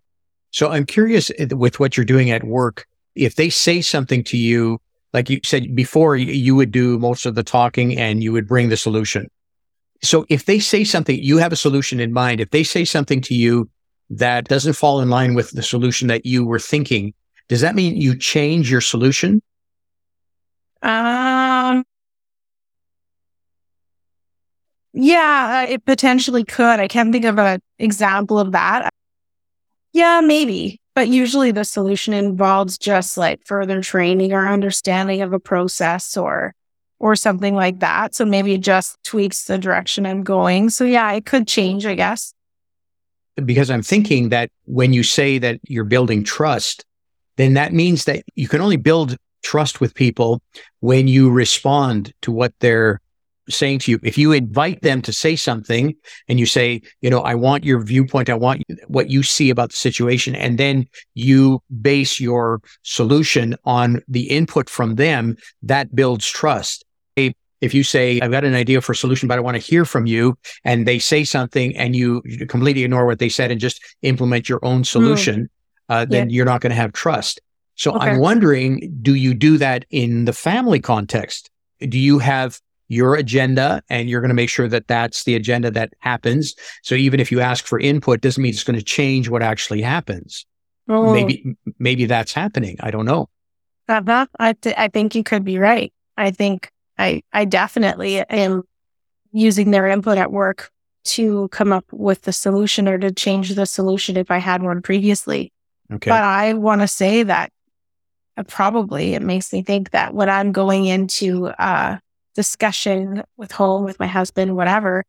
So 0.51 0.70
I'm 0.70 0.87
curious 0.87 1.31
eh, 1.38 1.48
with 1.53 1.79
what 1.81 1.96
you're 1.96 2.07
doing 2.07 2.31
at 2.31 2.44
work 2.44 2.87
if 3.18 3.35
they 3.35 3.50
say 3.50 3.81
something 3.81 4.24
to 4.24 4.37
you 4.37 4.81
like 5.12 5.31
you 5.31 5.40
said 5.44 5.74
before, 5.74 6.16
you 6.16 6.54
would 6.54 6.70
do 6.70 6.98
most 6.98 7.24
of 7.24 7.35
the 7.35 7.42
talking 7.42 7.96
and 7.96 8.22
you 8.22 8.33
would 8.33 8.46
bring 8.46 8.68
the 8.68 8.76
solution. 8.76 9.28
So 10.02 10.26
if 10.28 10.44
they 10.44 10.59
say 10.59 10.85
something, 10.85 11.18
you 11.20 11.38
have 11.38 11.52
a 11.52 11.57
solution 11.57 11.98
in 11.98 12.12
mind. 12.12 12.40
If 12.40 12.50
they 12.50 12.62
say 12.62 12.85
something 12.85 13.20
to 13.22 13.35
you 13.35 13.68
that 14.11 14.48
doesn't 14.48 14.74
fall 14.74 15.00
in 15.00 15.11
line 15.11 15.35
with 15.35 15.50
the 15.52 15.62
solution 15.62 16.09
that 16.09 16.26
you 16.26 16.44
were 16.44 16.59
thinking, 16.59 17.14
does 17.48 17.62
that 17.62 17.74
mean 17.74 17.96
you 17.96 18.16
change 18.16 18.70
your 18.70 18.81
solution? 18.81 19.42
Um, 20.83 21.85
yeah, 24.92 25.64
it 25.64 25.85
potentially 25.85 26.44
could. 26.44 26.81
I 26.81 26.87
can't 26.87 27.12
think 27.12 27.24
of 27.24 27.38
an 27.38 27.61
example 27.78 28.38
of 28.38 28.52
that. 28.52 28.90
Yeah, 29.92 30.20
maybe. 30.20 30.81
But 30.98 31.06
usually 31.06 31.52
the 31.52 31.64
solution 31.64 32.12
involves 32.12 32.76
just 32.76 33.16
like 33.16 33.46
further 33.46 33.80
training 33.80 34.32
or 34.32 34.48
understanding 34.48 35.22
of 35.22 35.32
a 35.32 35.38
process 35.38 36.16
or 36.16 36.56
or 36.98 37.14
something 37.14 37.54
like 37.54 37.78
that. 37.78 38.16
So 38.16 38.24
maybe 38.24 38.54
it 38.54 38.62
just 38.62 39.00
tweaks 39.04 39.44
the 39.44 39.58
direction 39.58 40.04
I'm 40.04 40.24
going. 40.24 40.70
So 40.70 40.84
yeah, 40.84 41.12
it 41.12 41.24
could 41.24 41.46
change, 41.46 41.87
I 41.87 41.94
guess. 41.94 42.34
Because 43.37 43.70
I'm 43.70 43.84
thinking 43.84 44.30
that 44.30 44.50
when 44.64 44.92
you 44.92 45.04
say 45.04 45.38
that 45.38 45.61
you're 45.68 45.84
building 45.84 46.24
trust, 46.24 46.84
then 47.37 47.54
that 47.54 47.72
means 47.72 48.04
that 48.06 48.24
you 48.34 48.48
can 48.48 48.61
only 48.61 48.76
build 48.76 49.16
trust 49.44 49.80
with 49.80 49.94
people 49.94 50.42
when 50.80 51.06
you 51.06 51.30
respond 51.30 52.12
to 52.22 52.32
what 52.32 52.52
they're 52.58 53.00
saying 53.48 53.80
to 53.80 53.90
you. 53.90 54.00
If 54.02 54.18
you 54.18 54.32
invite 54.32 54.82
them 54.82 55.02
to 55.02 55.12
say 55.12 55.37
something 55.37 55.94
and 56.28 56.38
you 56.38 56.46
say, 56.46 56.82
you 57.00 57.11
know, 57.11 57.20
I 57.20 57.34
want 57.34 57.64
your 57.64 57.82
viewpoint, 57.82 58.28
I 58.28 58.34
want 58.34 58.62
what 58.87 59.11
you 59.11 59.22
see 59.22 59.50
about 59.50 59.70
the 59.70 59.76
situation, 59.76 60.34
and 60.34 60.58
then 60.58 60.87
you 61.14 61.61
base 61.80 62.20
your 62.20 62.61
solution 62.82 63.56
on 63.64 64.02
the 64.08 64.30
input 64.30 64.68
from 64.68 64.96
them, 64.96 65.37
that 65.62 65.94
builds 65.94 66.26
trust. 66.26 66.84
If 67.61 67.74
you 67.74 67.82
say, 67.82 68.20
I've 68.20 68.30
got 68.30 68.44
an 68.44 68.54
idea 68.54 68.80
for 68.80 68.92
a 68.92 68.96
solution, 68.96 69.26
but 69.26 69.37
I 69.37 69.40
want 69.40 69.56
to 69.56 69.61
hear 69.61 69.84
from 69.84 70.06
you, 70.06 70.38
and 70.64 70.87
they 70.87 71.00
say 71.00 71.24
something 71.24 71.76
and 71.76 71.96
you 71.96 72.22
completely 72.48 72.84
ignore 72.84 73.04
what 73.04 73.18
they 73.18 73.28
said 73.28 73.50
and 73.50 73.61
just 73.61 73.80
implement 74.02 74.48
your 74.48 74.61
own 74.62 74.78
hmm. 74.78 74.84
solution, 74.84 75.42
mm. 75.42 75.48
uh, 75.88 76.04
then 76.04 76.30
yeah. 76.30 76.37
you're 76.37 76.44
not 76.44 76.61
going 76.61 76.70
to 76.70 76.76
have 76.76 76.92
trust. 76.92 77.40
So 77.74 77.94
okay. 77.94 78.11
I'm 78.11 78.20
wondering, 78.20 78.96
do 79.02 79.14
you 79.14 79.34
do 79.34 79.58
that 79.58 79.84
in 79.90 80.24
the 80.24 80.32
family 80.32 80.80
context? 80.80 81.50
Do 81.80 81.98
you 81.98 82.18
have 82.18 82.61
your 82.88 83.14
agenda 83.14 83.83
and 83.90 84.09
you're 84.09 84.20
going 84.20 84.31
to 84.31 84.35
make 84.35 84.48
sure 84.48 84.68
that 84.68 84.88
that's 84.88 85.24
the 85.24 85.35
agenda 85.35 85.70
that 85.70 85.92
happens. 86.01 86.55
So 86.83 86.94
even 86.94 87.20
if 87.20 87.31
you 87.31 87.40
ask 87.40 87.66
for 87.66 87.79
input, 87.79 88.20
doesn't 88.20 88.42
mean 88.42 88.51
it's 88.51 88.64
going 88.64 88.79
to 88.79 88.85
change 88.85 89.29
what 89.29 89.42
actually 89.42 89.83
happens. 89.83 90.46
Oh. 90.88 91.12
Maybe, 91.12 91.57
maybe 91.79 92.07
that's 92.07 92.33
happening. 92.33 92.79
I 92.81 92.90
don't 92.90 93.05
know. 93.05 93.29
Uh-huh. 93.88 94.27
I, 94.38 94.55
th- 94.55 94.74
I 94.79 94.88
think 94.88 95.14
you 95.14 95.22
could 95.22 95.44
be 95.44 95.59
right. 95.59 95.92
I 96.16 96.31
think 96.31 96.70
I, 96.98 97.22
I 97.33 97.44
definitely 97.44 98.20
am 98.20 98.62
using 99.33 99.70
their 99.70 99.87
input 99.87 100.18
at 100.18 100.33
work 100.33 100.70
to 101.05 101.48
come 101.48 101.72
up 101.72 101.85
with 101.92 102.22
the 102.22 102.33
solution 102.33 102.88
or 102.88 102.98
to 102.98 103.12
change 103.12 103.55
the 103.55 103.66
solution 103.66 104.16
if 104.16 104.31
I 104.31 104.38
had 104.38 104.62
one 104.62 104.83
previously. 104.83 105.53
Okay. 105.92 106.11
But 106.11 106.22
I 106.22 106.55
want 106.55 106.81
to 106.83 106.88
say 106.88 107.22
that 107.22 107.51
uh, 108.37 108.42
probably 108.42 109.14
it 109.14 109.22
makes 109.22 109.53
me 109.53 109.62
think 109.62 109.90
that 109.90 110.12
when 110.12 110.29
I'm 110.29 110.53
going 110.53 110.87
into 110.87 111.46
uh, 111.46 111.98
discussion 112.38 113.24
with 113.37 113.51
home, 113.51 113.83
with 113.83 113.98
my 113.98 114.07
husband, 114.07 114.55
whatever, 114.55 115.05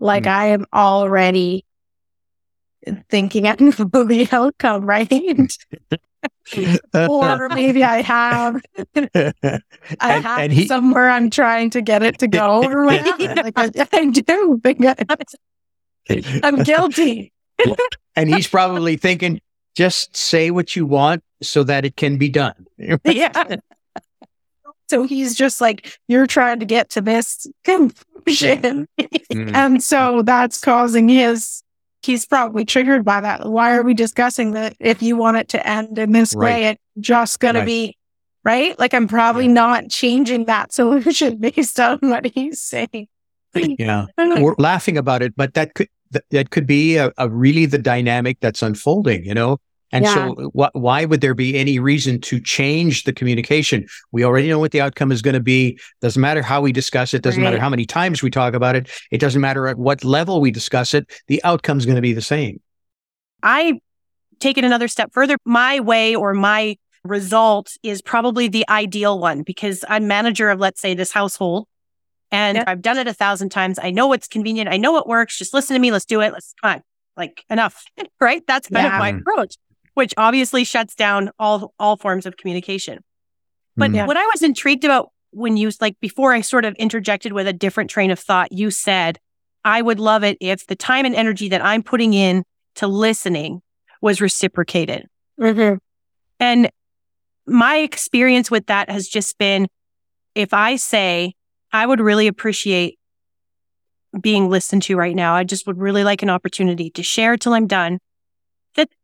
like 0.00 0.24
mm. 0.24 0.32
I 0.32 0.46
am 0.46 0.66
already 0.74 1.64
thinking 3.08 3.46
of 3.46 4.08
the 4.08 4.28
outcome, 4.32 4.84
right? 4.84 5.08
or 7.08 7.48
maybe 7.50 7.84
I 7.84 8.02
have, 8.02 8.60
I 8.96 9.32
and, 10.00 10.00
have 10.00 10.38
and 10.40 10.52
he, 10.52 10.66
somewhere 10.66 11.08
I'm 11.08 11.30
trying 11.30 11.70
to 11.70 11.82
get 11.82 12.02
it 12.02 12.18
to 12.18 12.26
go 12.26 12.64
or 12.64 12.84
whatever. 12.84 13.32
like 13.32 13.56
I, 13.56 13.70
I 13.92 14.06
do 14.06 14.58
I, 16.10 16.40
I'm 16.42 16.64
guilty. 16.64 17.32
and 18.16 18.28
he's 18.28 18.48
probably 18.48 18.96
thinking, 18.96 19.40
just 19.76 20.16
say 20.16 20.50
what 20.50 20.74
you 20.74 20.84
want 20.84 21.22
so 21.42 21.62
that 21.62 21.84
it 21.84 21.94
can 21.94 22.18
be 22.18 22.28
done. 22.28 22.66
yeah. 23.04 23.54
So 24.92 25.04
he's 25.04 25.34
just 25.34 25.62
like, 25.62 25.98
you're 26.06 26.26
trying 26.26 26.60
to 26.60 26.66
get 26.66 26.90
to 26.90 27.00
this 27.00 27.46
conclusion. 27.64 28.86
mm. 29.00 29.54
And 29.54 29.82
so 29.82 30.20
that's 30.20 30.60
causing 30.60 31.08
his, 31.08 31.62
he's 32.02 32.26
probably 32.26 32.66
triggered 32.66 33.02
by 33.02 33.22
that. 33.22 33.48
Why 33.48 33.74
are 33.74 33.82
we 33.82 33.94
discussing 33.94 34.50
that 34.50 34.76
if 34.78 35.02
you 35.02 35.16
want 35.16 35.38
it 35.38 35.48
to 35.48 35.66
end 35.66 35.98
in 35.98 36.12
this 36.12 36.34
right. 36.34 36.44
way, 36.44 36.66
it's 36.66 36.82
just 37.00 37.40
going 37.40 37.54
right. 37.54 37.60
to 37.60 37.64
be, 37.64 37.96
right? 38.44 38.78
Like 38.78 38.92
I'm 38.92 39.08
probably 39.08 39.46
yeah. 39.46 39.52
not 39.54 39.88
changing 39.88 40.44
that 40.44 40.74
solution 40.74 41.38
based 41.40 41.80
on 41.80 41.98
what 42.02 42.26
he's 42.26 42.60
saying. 42.60 43.08
yeah. 43.54 44.04
We're 44.18 44.56
laughing 44.58 44.98
about 44.98 45.22
it, 45.22 45.34
but 45.34 45.54
that 45.54 45.72
could, 45.72 45.88
that 46.32 46.50
could 46.50 46.66
be 46.66 46.98
a, 46.98 47.10
a 47.16 47.30
really 47.30 47.64
the 47.64 47.78
dynamic 47.78 48.40
that's 48.40 48.60
unfolding, 48.60 49.24
you 49.24 49.32
know? 49.32 49.56
And 49.92 50.06
yeah. 50.06 50.14
so 50.14 50.50
wh- 50.54 50.74
why 50.74 51.04
would 51.04 51.20
there 51.20 51.34
be 51.34 51.56
any 51.56 51.78
reason 51.78 52.20
to 52.22 52.40
change 52.40 53.04
the 53.04 53.12
communication? 53.12 53.86
We 54.10 54.24
already 54.24 54.48
know 54.48 54.58
what 54.58 54.72
the 54.72 54.80
outcome 54.80 55.12
is 55.12 55.20
going 55.20 55.34
to 55.34 55.40
be. 55.40 55.78
Doesn't 56.00 56.20
matter 56.20 56.42
how 56.42 56.62
we 56.62 56.72
discuss 56.72 57.12
it. 57.12 57.22
Doesn't 57.22 57.42
right. 57.42 57.50
matter 57.50 57.60
how 57.60 57.68
many 57.68 57.84
times 57.84 58.22
we 58.22 58.30
talk 58.30 58.54
about 58.54 58.74
it. 58.74 58.90
It 59.10 59.18
doesn't 59.18 59.40
matter 59.40 59.68
at 59.68 59.76
what 59.76 60.02
level 60.02 60.40
we 60.40 60.50
discuss 60.50 60.94
it. 60.94 61.10
The 61.28 61.44
outcome 61.44 61.78
is 61.78 61.84
going 61.84 61.96
to 61.96 62.02
be 62.02 62.14
the 62.14 62.22
same. 62.22 62.60
I 63.42 63.80
take 64.40 64.56
it 64.56 64.64
another 64.64 64.88
step 64.88 65.12
further. 65.12 65.36
My 65.44 65.80
way 65.80 66.16
or 66.16 66.32
my 66.32 66.78
result 67.04 67.76
is 67.82 68.00
probably 68.00 68.48
the 68.48 68.64
ideal 68.68 69.18
one 69.18 69.42
because 69.42 69.84
I'm 69.88 70.06
manager 70.06 70.48
of, 70.48 70.58
let's 70.58 70.80
say, 70.80 70.94
this 70.94 71.12
household. 71.12 71.68
And 72.30 72.56
yeah. 72.56 72.64
I've 72.66 72.80
done 72.80 72.96
it 72.96 73.06
a 73.06 73.12
thousand 73.12 73.50
times. 73.50 73.78
I 73.78 73.90
know 73.90 74.06
what's 74.06 74.26
convenient. 74.26 74.70
I 74.70 74.78
know 74.78 74.96
it 74.96 75.06
works. 75.06 75.36
Just 75.36 75.52
listen 75.52 75.74
to 75.74 75.80
me. 75.80 75.92
Let's 75.92 76.06
do 76.06 76.22
it. 76.22 76.32
Let's 76.32 76.54
come 76.62 76.76
on. 76.76 76.82
Like 77.14 77.44
enough. 77.50 77.84
right. 78.20 78.42
That's 78.46 78.68
kind 78.68 78.86
yeah. 78.86 78.94
of 78.94 79.00
my 79.00 79.12
mm. 79.12 79.20
approach 79.20 79.56
which 79.94 80.14
obviously 80.16 80.64
shuts 80.64 80.94
down 80.94 81.30
all 81.38 81.74
all 81.78 81.96
forms 81.96 82.26
of 82.26 82.36
communication. 82.36 82.98
But 83.76 83.90
mm. 83.90 84.06
what 84.06 84.16
I 84.16 84.26
was 84.26 84.42
intrigued 84.42 84.84
about 84.84 85.10
when 85.30 85.56
you 85.56 85.70
like 85.80 85.98
before 86.00 86.32
I 86.32 86.40
sort 86.42 86.64
of 86.64 86.74
interjected 86.74 87.32
with 87.32 87.46
a 87.46 87.52
different 87.52 87.90
train 87.90 88.10
of 88.10 88.18
thought, 88.18 88.52
you 88.52 88.70
said, 88.70 89.18
I 89.64 89.80
would 89.80 90.00
love 90.00 90.24
it 90.24 90.36
if 90.40 90.66
the 90.66 90.76
time 90.76 91.06
and 91.06 91.14
energy 91.14 91.48
that 91.48 91.64
I'm 91.64 91.82
putting 91.82 92.14
in 92.14 92.44
to 92.76 92.86
listening 92.86 93.62
was 94.00 94.20
reciprocated. 94.20 95.06
Mm-hmm. 95.40 95.76
And 96.40 96.70
my 97.46 97.76
experience 97.78 98.50
with 98.50 98.66
that 98.66 98.90
has 98.90 99.08
just 99.08 99.38
been 99.38 99.68
if 100.34 100.52
I 100.52 100.76
say, 100.76 101.34
I 101.72 101.86
would 101.86 102.00
really 102.00 102.26
appreciate 102.26 102.98
being 104.20 104.50
listened 104.50 104.82
to 104.82 104.96
right 104.96 105.16
now. 105.16 105.34
I 105.34 105.44
just 105.44 105.66
would 105.66 105.78
really 105.78 106.04
like 106.04 106.22
an 106.22 106.30
opportunity 106.30 106.90
to 106.90 107.02
share 107.02 107.36
till 107.36 107.54
I'm 107.54 107.66
done 107.66 107.98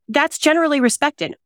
that's 0.09 0.39
generally 0.39 0.81
respected. 0.81 1.37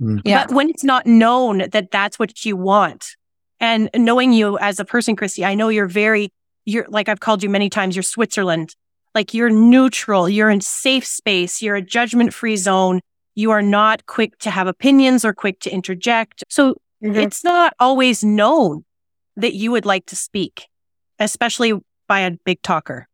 Mm. 0.00 0.22
Yeah. 0.24 0.46
But 0.46 0.54
when 0.54 0.70
it's 0.70 0.84
not 0.84 1.06
known 1.06 1.68
that 1.70 1.90
that's 1.90 2.18
what 2.18 2.44
you 2.44 2.56
want 2.56 3.16
and 3.60 3.90
knowing 3.94 4.32
you 4.32 4.58
as 4.58 4.78
a 4.78 4.84
person, 4.84 5.16
Cristy, 5.16 5.44
I 5.44 5.54
know 5.54 5.68
you're 5.68 5.88
very, 5.88 6.30
you're 6.64 6.86
like 6.88 7.08
I've 7.08 7.20
called 7.20 7.42
you 7.42 7.50
many 7.50 7.68
times, 7.68 7.96
you're 7.96 8.02
Switzerland. 8.02 8.74
Like 9.14 9.34
you're 9.34 9.50
neutral, 9.50 10.28
you're 10.28 10.50
in 10.50 10.60
safe 10.60 11.04
space, 11.04 11.62
you're 11.62 11.76
a 11.76 11.82
judgment 11.82 12.32
free 12.32 12.56
zone. 12.56 13.00
You 13.34 13.50
are 13.52 13.62
not 13.62 14.06
quick 14.06 14.38
to 14.40 14.50
have 14.50 14.66
opinions 14.66 15.24
or 15.24 15.32
quick 15.32 15.60
to 15.60 15.70
interject. 15.70 16.44
So 16.48 16.74
mm-hmm. 17.02 17.16
it's 17.16 17.42
not 17.42 17.72
always 17.80 18.22
known 18.22 18.84
that 19.36 19.54
you 19.54 19.70
would 19.70 19.86
like 19.86 20.06
to 20.06 20.16
speak, 20.16 20.66
especially 21.18 21.72
by 22.06 22.20
a 22.20 22.32
big 22.44 22.62
talker. 22.62 23.08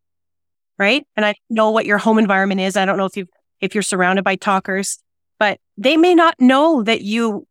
Right. 0.79 1.07
And 1.17 1.25
I 1.25 1.37
know 1.49 1.71
what 1.71 1.87
your 1.87 1.99
home 1.99 2.19
environment 2.19 2.61
is. 2.61 2.77
I 2.77 2.85
don't 2.85 2.99
know 2.99 3.05
if 3.05 3.17
you've 3.17 3.29
if 3.65 3.75
you're 3.75 3.83
surrounded 3.83 4.23
by 4.23 4.37
talkers, 4.37 4.99
but 5.39 5.59
they 5.77 5.97
may 5.97 6.15
not 6.15 6.35
know 6.39 6.83
that 6.83 7.01
you 7.03 7.47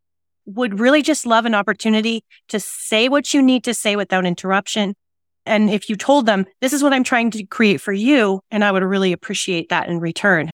would 0.46 0.80
really 0.80 1.02
just 1.02 1.26
love 1.26 1.46
an 1.46 1.56
opportunity 1.56 2.24
to 2.50 2.60
say 2.60 3.10
what 3.10 3.34
you 3.34 3.42
need 3.42 3.64
to 3.64 3.74
say 3.74 3.96
without 3.96 4.26
interruption. 4.26 4.94
And 5.46 5.70
if 5.70 5.90
you 5.90 5.96
told 5.96 6.26
them, 6.26 6.46
this 6.62 6.74
is 6.74 6.84
what 6.84 6.94
I'm 6.94 7.04
trying 7.04 7.32
to 7.32 7.46
create 7.46 7.82
for 7.82 7.94
you, 7.94 8.42
and 8.52 8.64
I 8.64 8.72
would 8.72 8.84
really 8.84 9.12
appreciate 9.12 9.70
that 9.70 9.90
in 9.90 10.00
return. 10.00 10.50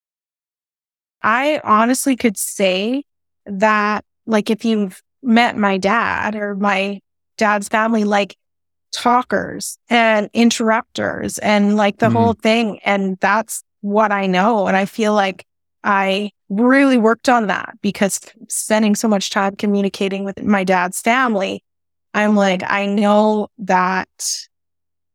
I 1.22 1.60
honestly 1.64 2.16
could 2.16 2.38
say 2.38 3.04
that, 3.46 4.06
like, 4.26 4.50
if 4.50 4.64
you've 4.64 5.02
met 5.22 5.58
my 5.58 5.78
dad 5.78 6.36
or 6.36 6.56
my 6.56 7.02
dad's 7.38 7.68
family, 7.68 8.04
like 8.04 8.36
talkers 8.92 9.78
and 9.90 10.30
interrupters 10.34 11.38
and 11.40 11.76
like 11.76 11.98
the 11.98 12.08
mm-hmm. 12.08 12.16
whole 12.16 12.34
thing. 12.34 12.80
And 12.84 13.18
that's 13.20 13.64
what 13.82 14.12
I 14.12 14.28
know. 14.28 14.68
And 14.68 14.76
I 14.76 14.86
feel 14.86 15.14
like 15.14 15.46
I 15.84 16.32
really 16.50 16.98
worked 16.98 17.30
on 17.30 17.48
that 17.48 17.78
because 17.82 18.20
spending 18.48 18.96
so 18.96 19.08
much 19.08 19.30
time 19.30 19.56
communicating 19.56 20.24
with 20.24 20.44
my 20.44 20.64
dad's 20.64 21.02
family, 21.02 21.64
I'm 22.14 22.36
like, 22.36 22.64
I 22.66 22.86
know 22.86 23.50
that 23.60 24.10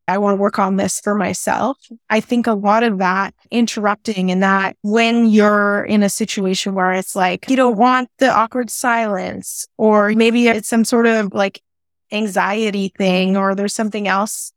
I 0.07 0.19
want 0.19 0.37
to 0.37 0.41
work 0.41 0.59
on 0.59 0.77
this 0.77 1.01
for 1.01 1.15
myself. 1.15 1.79
I 2.11 2.21
think 2.21 2.47
a 2.47 2.53
lot 2.53 2.83
of 2.83 2.99
that 2.99 3.35
interrupting 3.51 4.31
and 4.31 4.43
that 4.43 4.77
when 4.83 5.27
you're 5.27 5.85
in 5.85 6.03
a 6.03 6.11
situation 6.11 6.75
where 6.75 6.93
it's 6.93 7.17
like, 7.17 7.49
you 7.49 7.57
don't 7.57 7.77
want 7.77 8.11
the 8.19 8.29
awkward 8.29 8.71
silence, 8.71 9.67
or 9.79 10.11
maybe 10.11 10.49
it's 10.49 10.69
some 10.69 10.85
sort 10.85 11.07
of 11.07 11.33
like 11.33 11.63
anxiety 12.13 12.93
thing 12.97 13.37
or 13.37 13.55
there's 13.55 13.75
something 13.75 14.07
else, 14.07 14.53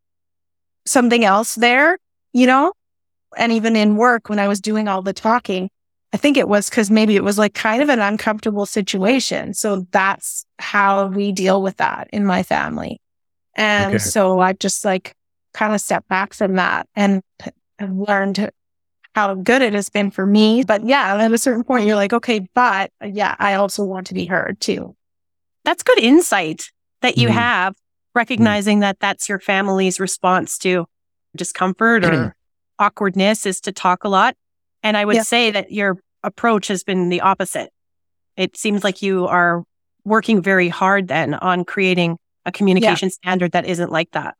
something 0.85 1.23
else 1.23 1.55
there, 1.55 1.97
you 2.33 2.45
know? 2.45 2.73
And 3.37 3.51
even 3.51 3.75
in 3.75 3.95
work, 3.95 4.29
when 4.29 4.39
I 4.39 4.47
was 4.47 4.59
doing 4.59 4.87
all 4.87 5.01
the 5.01 5.13
talking, 5.13 5.69
I 6.13 6.17
think 6.17 6.37
it 6.37 6.47
was 6.47 6.69
because 6.69 6.89
maybe 6.89 7.15
it 7.15 7.23
was 7.23 7.37
like 7.37 7.53
kind 7.53 7.81
of 7.81 7.89
an 7.89 7.99
uncomfortable 7.99 8.65
situation. 8.65 9.53
So 9.53 9.87
that's 9.91 10.45
how 10.57 11.07
we 11.07 11.31
deal 11.31 11.61
with 11.61 11.77
that 11.77 12.09
in 12.13 12.25
my 12.25 12.43
family. 12.43 13.01
And 13.55 13.95
okay. 13.95 13.97
so 13.97 14.39
I 14.39 14.53
just 14.53 14.85
like 14.85 15.13
kind 15.53 15.73
of 15.73 15.81
stepped 15.81 16.07
back 16.07 16.33
from 16.33 16.55
that 16.55 16.87
and 16.95 17.21
have 17.79 17.91
learned 17.91 18.49
how 19.15 19.33
good 19.33 19.61
it 19.61 19.73
has 19.73 19.89
been 19.89 20.11
for 20.11 20.25
me. 20.25 20.63
But 20.63 20.85
yeah, 20.85 21.15
at 21.15 21.31
a 21.31 21.37
certain 21.37 21.63
point, 21.63 21.87
you're 21.87 21.95
like, 21.95 22.13
okay, 22.13 22.47
but 22.53 22.91
yeah, 23.03 23.35
I 23.39 23.55
also 23.55 23.83
want 23.83 24.07
to 24.07 24.13
be 24.13 24.25
heard 24.25 24.59
too. 24.61 24.95
That's 25.65 25.83
good 25.83 25.99
insight 25.99 26.69
that 27.01 27.17
you 27.17 27.27
mm. 27.27 27.31
have, 27.31 27.75
recognizing 28.13 28.77
mm. 28.77 28.81
that 28.81 28.99
that's 28.99 29.27
your 29.27 29.39
family's 29.39 29.99
response 29.99 30.57
to 30.59 30.85
discomfort 31.35 32.05
or 32.05 32.35
awkwardness 32.79 33.45
is 33.45 33.59
to 33.61 33.71
talk 33.71 34.03
a 34.03 34.09
lot. 34.09 34.35
And 34.83 34.95
I 34.97 35.05
would 35.05 35.15
yeah. 35.17 35.23
say 35.23 35.51
that 35.51 35.71
your 35.71 35.97
approach 36.23 36.67
has 36.67 36.83
been 36.83 37.09
the 37.09 37.21
opposite. 37.21 37.71
It 38.35 38.57
seems 38.57 38.83
like 38.83 39.01
you 39.01 39.27
are 39.27 39.63
working 40.05 40.41
very 40.41 40.69
hard 40.69 41.07
then 41.07 41.33
on 41.33 41.65
creating 41.65 42.17
a 42.45 42.51
communication 42.51 43.07
yeah. 43.07 43.13
standard 43.13 43.51
that 43.51 43.65
isn't 43.65 43.91
like 43.91 44.11
that. 44.11 44.35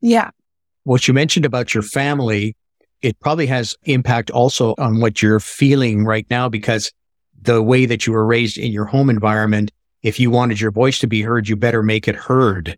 Yeah. 0.00 0.30
What 0.84 1.06
you 1.06 1.14
mentioned 1.14 1.46
about 1.46 1.74
your 1.74 1.82
family, 1.82 2.56
it 3.02 3.18
probably 3.20 3.46
has 3.46 3.76
impact 3.84 4.30
also 4.30 4.74
on 4.78 5.00
what 5.00 5.22
you're 5.22 5.40
feeling 5.40 6.04
right 6.04 6.26
now 6.28 6.48
because 6.48 6.92
the 7.40 7.62
way 7.62 7.86
that 7.86 8.06
you 8.06 8.12
were 8.12 8.26
raised 8.26 8.58
in 8.58 8.72
your 8.72 8.84
home 8.84 9.10
environment, 9.10 9.70
if 10.02 10.18
you 10.18 10.30
wanted 10.30 10.60
your 10.60 10.70
voice 10.72 10.98
to 11.00 11.06
be 11.06 11.22
heard, 11.22 11.48
you 11.48 11.56
better 11.56 11.82
make 11.82 12.08
it 12.08 12.16
heard. 12.16 12.76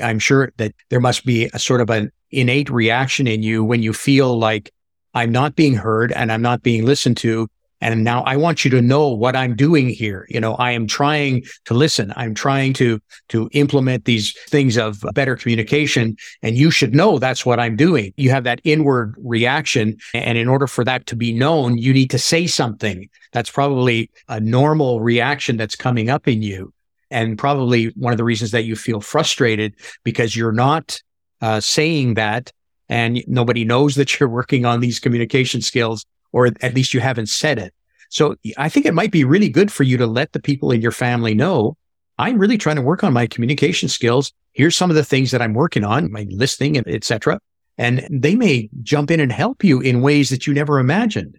I'm 0.00 0.18
sure 0.18 0.52
that 0.56 0.72
there 0.88 1.00
must 1.00 1.24
be 1.24 1.50
a 1.52 1.58
sort 1.58 1.80
of 1.80 1.90
an 1.90 2.12
innate 2.30 2.70
reaction 2.70 3.26
in 3.26 3.42
you 3.42 3.64
when 3.64 3.82
you 3.82 3.92
feel 3.92 4.38
like 4.38 4.72
I'm 5.14 5.32
not 5.32 5.56
being 5.56 5.74
heard 5.74 6.12
and 6.12 6.32
I'm 6.32 6.42
not 6.42 6.62
being 6.62 6.84
listened 6.84 7.16
to. 7.18 7.48
And 7.82 8.04
now 8.04 8.22
I 8.22 8.36
want 8.36 8.64
you 8.64 8.70
to 8.70 8.80
know 8.80 9.08
what 9.08 9.34
I'm 9.34 9.56
doing 9.56 9.88
here. 9.88 10.24
You 10.28 10.38
know, 10.38 10.54
I 10.54 10.70
am 10.70 10.86
trying 10.86 11.42
to 11.64 11.74
listen. 11.74 12.12
I'm 12.14 12.32
trying 12.32 12.74
to, 12.74 13.00
to 13.30 13.48
implement 13.52 14.04
these 14.04 14.38
things 14.48 14.78
of 14.78 15.02
better 15.14 15.34
communication. 15.34 16.16
And 16.42 16.56
you 16.56 16.70
should 16.70 16.94
know 16.94 17.18
that's 17.18 17.44
what 17.44 17.58
I'm 17.58 17.74
doing. 17.74 18.14
You 18.16 18.30
have 18.30 18.44
that 18.44 18.60
inward 18.62 19.16
reaction. 19.18 19.96
And 20.14 20.38
in 20.38 20.48
order 20.48 20.68
for 20.68 20.84
that 20.84 21.06
to 21.06 21.16
be 21.16 21.32
known, 21.32 21.76
you 21.76 21.92
need 21.92 22.10
to 22.10 22.18
say 22.18 22.46
something. 22.46 23.08
That's 23.32 23.50
probably 23.50 24.10
a 24.28 24.38
normal 24.38 25.00
reaction 25.00 25.56
that's 25.56 25.74
coming 25.74 26.08
up 26.08 26.28
in 26.28 26.40
you. 26.40 26.72
And 27.10 27.36
probably 27.36 27.86
one 27.96 28.12
of 28.12 28.16
the 28.16 28.24
reasons 28.24 28.52
that 28.52 28.62
you 28.62 28.76
feel 28.76 29.00
frustrated 29.00 29.74
because 30.04 30.36
you're 30.36 30.52
not 30.52 31.02
uh, 31.40 31.58
saying 31.58 32.14
that 32.14 32.52
and 32.92 33.24
nobody 33.26 33.64
knows 33.64 33.94
that 33.94 34.20
you're 34.20 34.28
working 34.28 34.66
on 34.66 34.80
these 34.80 35.00
communication 35.00 35.62
skills 35.62 36.04
or 36.32 36.50
at 36.60 36.74
least 36.74 36.92
you 36.92 37.00
haven't 37.00 37.30
said 37.30 37.58
it. 37.58 37.72
So 38.10 38.36
I 38.58 38.68
think 38.68 38.84
it 38.84 38.92
might 38.92 39.10
be 39.10 39.24
really 39.24 39.48
good 39.48 39.72
for 39.72 39.82
you 39.82 39.96
to 39.96 40.06
let 40.06 40.32
the 40.32 40.40
people 40.40 40.70
in 40.70 40.82
your 40.82 40.92
family 40.92 41.32
know 41.32 41.78
I'm 42.18 42.38
really 42.38 42.58
trying 42.58 42.76
to 42.76 42.82
work 42.82 43.02
on 43.02 43.14
my 43.14 43.26
communication 43.26 43.88
skills. 43.88 44.30
Here's 44.52 44.76
some 44.76 44.90
of 44.90 44.96
the 44.96 45.04
things 45.04 45.30
that 45.30 45.40
I'm 45.40 45.54
working 45.54 45.84
on, 45.84 46.12
my 46.12 46.26
listening, 46.28 46.76
etc. 46.76 47.40
And 47.78 48.06
they 48.10 48.34
may 48.34 48.68
jump 48.82 49.10
in 49.10 49.20
and 49.20 49.32
help 49.32 49.64
you 49.64 49.80
in 49.80 50.02
ways 50.02 50.28
that 50.28 50.46
you 50.46 50.52
never 50.52 50.78
imagined. 50.78 51.38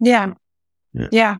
Yeah. 0.00 0.34
Yeah. 0.92 1.08
yeah. 1.10 1.36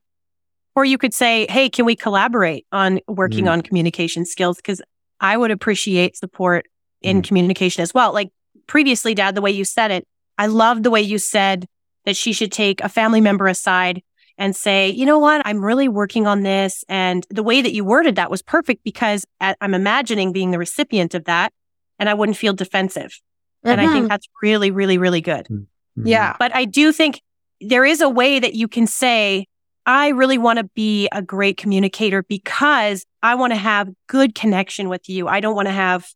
Or 0.74 0.86
you 0.86 0.96
could 0.96 1.12
say, 1.12 1.46
Hey, 1.50 1.68
can 1.68 1.84
we 1.84 1.94
collaborate 1.94 2.66
on 2.72 3.00
working 3.06 3.44
mm. 3.44 3.52
on 3.52 3.60
communication 3.60 4.24
skills? 4.24 4.56
Because 4.56 4.80
I 5.20 5.36
would 5.36 5.50
appreciate 5.50 6.16
support 6.16 6.66
in 7.02 7.20
mm. 7.20 7.24
communication 7.24 7.82
as 7.82 7.92
well. 7.92 8.14
Like 8.14 8.30
previously, 8.70 9.14
dad, 9.14 9.34
the 9.34 9.42
way 9.42 9.50
you 9.50 9.64
said 9.64 9.90
it, 9.90 10.06
I 10.38 10.46
love 10.46 10.84
the 10.84 10.90
way 10.90 11.02
you 11.02 11.18
said 11.18 11.66
that 12.06 12.16
she 12.16 12.32
should 12.32 12.52
take 12.52 12.80
a 12.80 12.88
family 12.88 13.20
member 13.20 13.48
aside 13.48 14.00
and 14.38 14.54
say, 14.56 14.88
you 14.88 15.04
know 15.04 15.18
what, 15.18 15.42
I'm 15.44 15.62
really 15.62 15.88
working 15.88 16.26
on 16.26 16.44
this. 16.44 16.84
And 16.88 17.26
the 17.28 17.42
way 17.42 17.60
that 17.60 17.74
you 17.74 17.84
worded 17.84 18.14
that 18.14 18.30
was 18.30 18.40
perfect 18.40 18.84
because 18.84 19.26
I'm 19.40 19.74
imagining 19.74 20.32
being 20.32 20.52
the 20.52 20.58
recipient 20.58 21.14
of 21.14 21.24
that 21.24 21.52
and 21.98 22.08
I 22.08 22.14
wouldn't 22.14 22.38
feel 22.38 22.54
defensive. 22.54 23.10
Mm-hmm. 23.10 23.68
And 23.68 23.80
I 23.80 23.86
think 23.88 23.96
mm-hmm. 23.96 24.06
that's 24.06 24.28
really, 24.40 24.70
really, 24.70 24.98
really 24.98 25.20
good. 25.20 25.46
Mm-hmm. 25.50 26.06
Yeah. 26.06 26.36
But 26.38 26.54
I 26.54 26.64
do 26.64 26.92
think 26.92 27.20
there 27.60 27.84
is 27.84 28.00
a 28.00 28.08
way 28.08 28.38
that 28.38 28.54
you 28.54 28.68
can 28.68 28.86
say, 28.86 29.46
I 29.84 30.08
really 30.08 30.38
want 30.38 30.58
to 30.58 30.70
be 30.74 31.08
a 31.12 31.20
great 31.20 31.56
communicator 31.56 32.22
because 32.22 33.04
I 33.22 33.34
want 33.34 33.52
to 33.52 33.58
have 33.58 33.90
good 34.06 34.34
connection 34.34 34.88
with 34.88 35.08
you. 35.08 35.26
I 35.26 35.40
don't 35.40 35.56
want 35.56 35.66
to 35.66 35.72
have, 35.72 36.08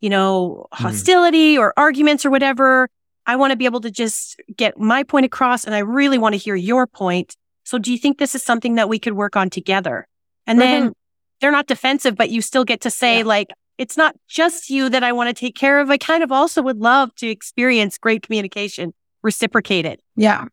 you 0.00 0.10
know, 0.10 0.66
mm. 0.72 0.76
hostility 0.76 1.56
mm. 1.56 1.60
or 1.60 1.72
arguments 1.76 2.24
or 2.24 2.30
whatever. 2.30 2.88
I 3.26 3.36
want 3.36 3.50
to 3.50 3.56
be 3.56 3.64
able 3.64 3.80
to 3.80 3.90
just 3.90 4.40
get 4.56 4.78
my 4.78 5.02
point 5.02 5.26
across 5.26 5.64
and 5.64 5.74
I 5.74 5.80
really 5.80 6.18
want 6.18 6.34
to 6.34 6.38
hear 6.38 6.54
your 6.54 6.86
point. 6.86 7.36
So 7.64 7.78
do 7.78 7.90
you 7.90 7.98
think 7.98 8.18
this 8.18 8.34
is 8.34 8.42
something 8.42 8.76
that 8.76 8.88
we 8.88 8.98
could 8.98 9.14
work 9.14 9.36
on 9.36 9.50
together? 9.50 10.06
And 10.46 10.60
mm-hmm. 10.60 10.84
then 10.84 10.92
they're 11.40 11.50
not 11.50 11.66
defensive, 11.66 12.14
but 12.16 12.30
you 12.30 12.40
still 12.40 12.64
get 12.64 12.80
to 12.82 12.90
say 12.90 13.18
yeah. 13.18 13.24
like, 13.24 13.48
it's 13.78 13.96
not 13.96 14.14
just 14.28 14.70
you 14.70 14.88
that 14.88 15.02
I 15.02 15.12
want 15.12 15.28
to 15.28 15.34
take 15.38 15.54
care 15.54 15.80
of. 15.80 15.90
I 15.90 15.98
kind 15.98 16.22
of 16.22 16.32
also 16.32 16.62
would 16.62 16.78
love 16.78 17.14
to 17.16 17.28
experience 17.28 17.98
great 17.98 18.22
communication 18.22 18.94
reciprocated. 19.22 20.00
Yeah. 20.14 20.46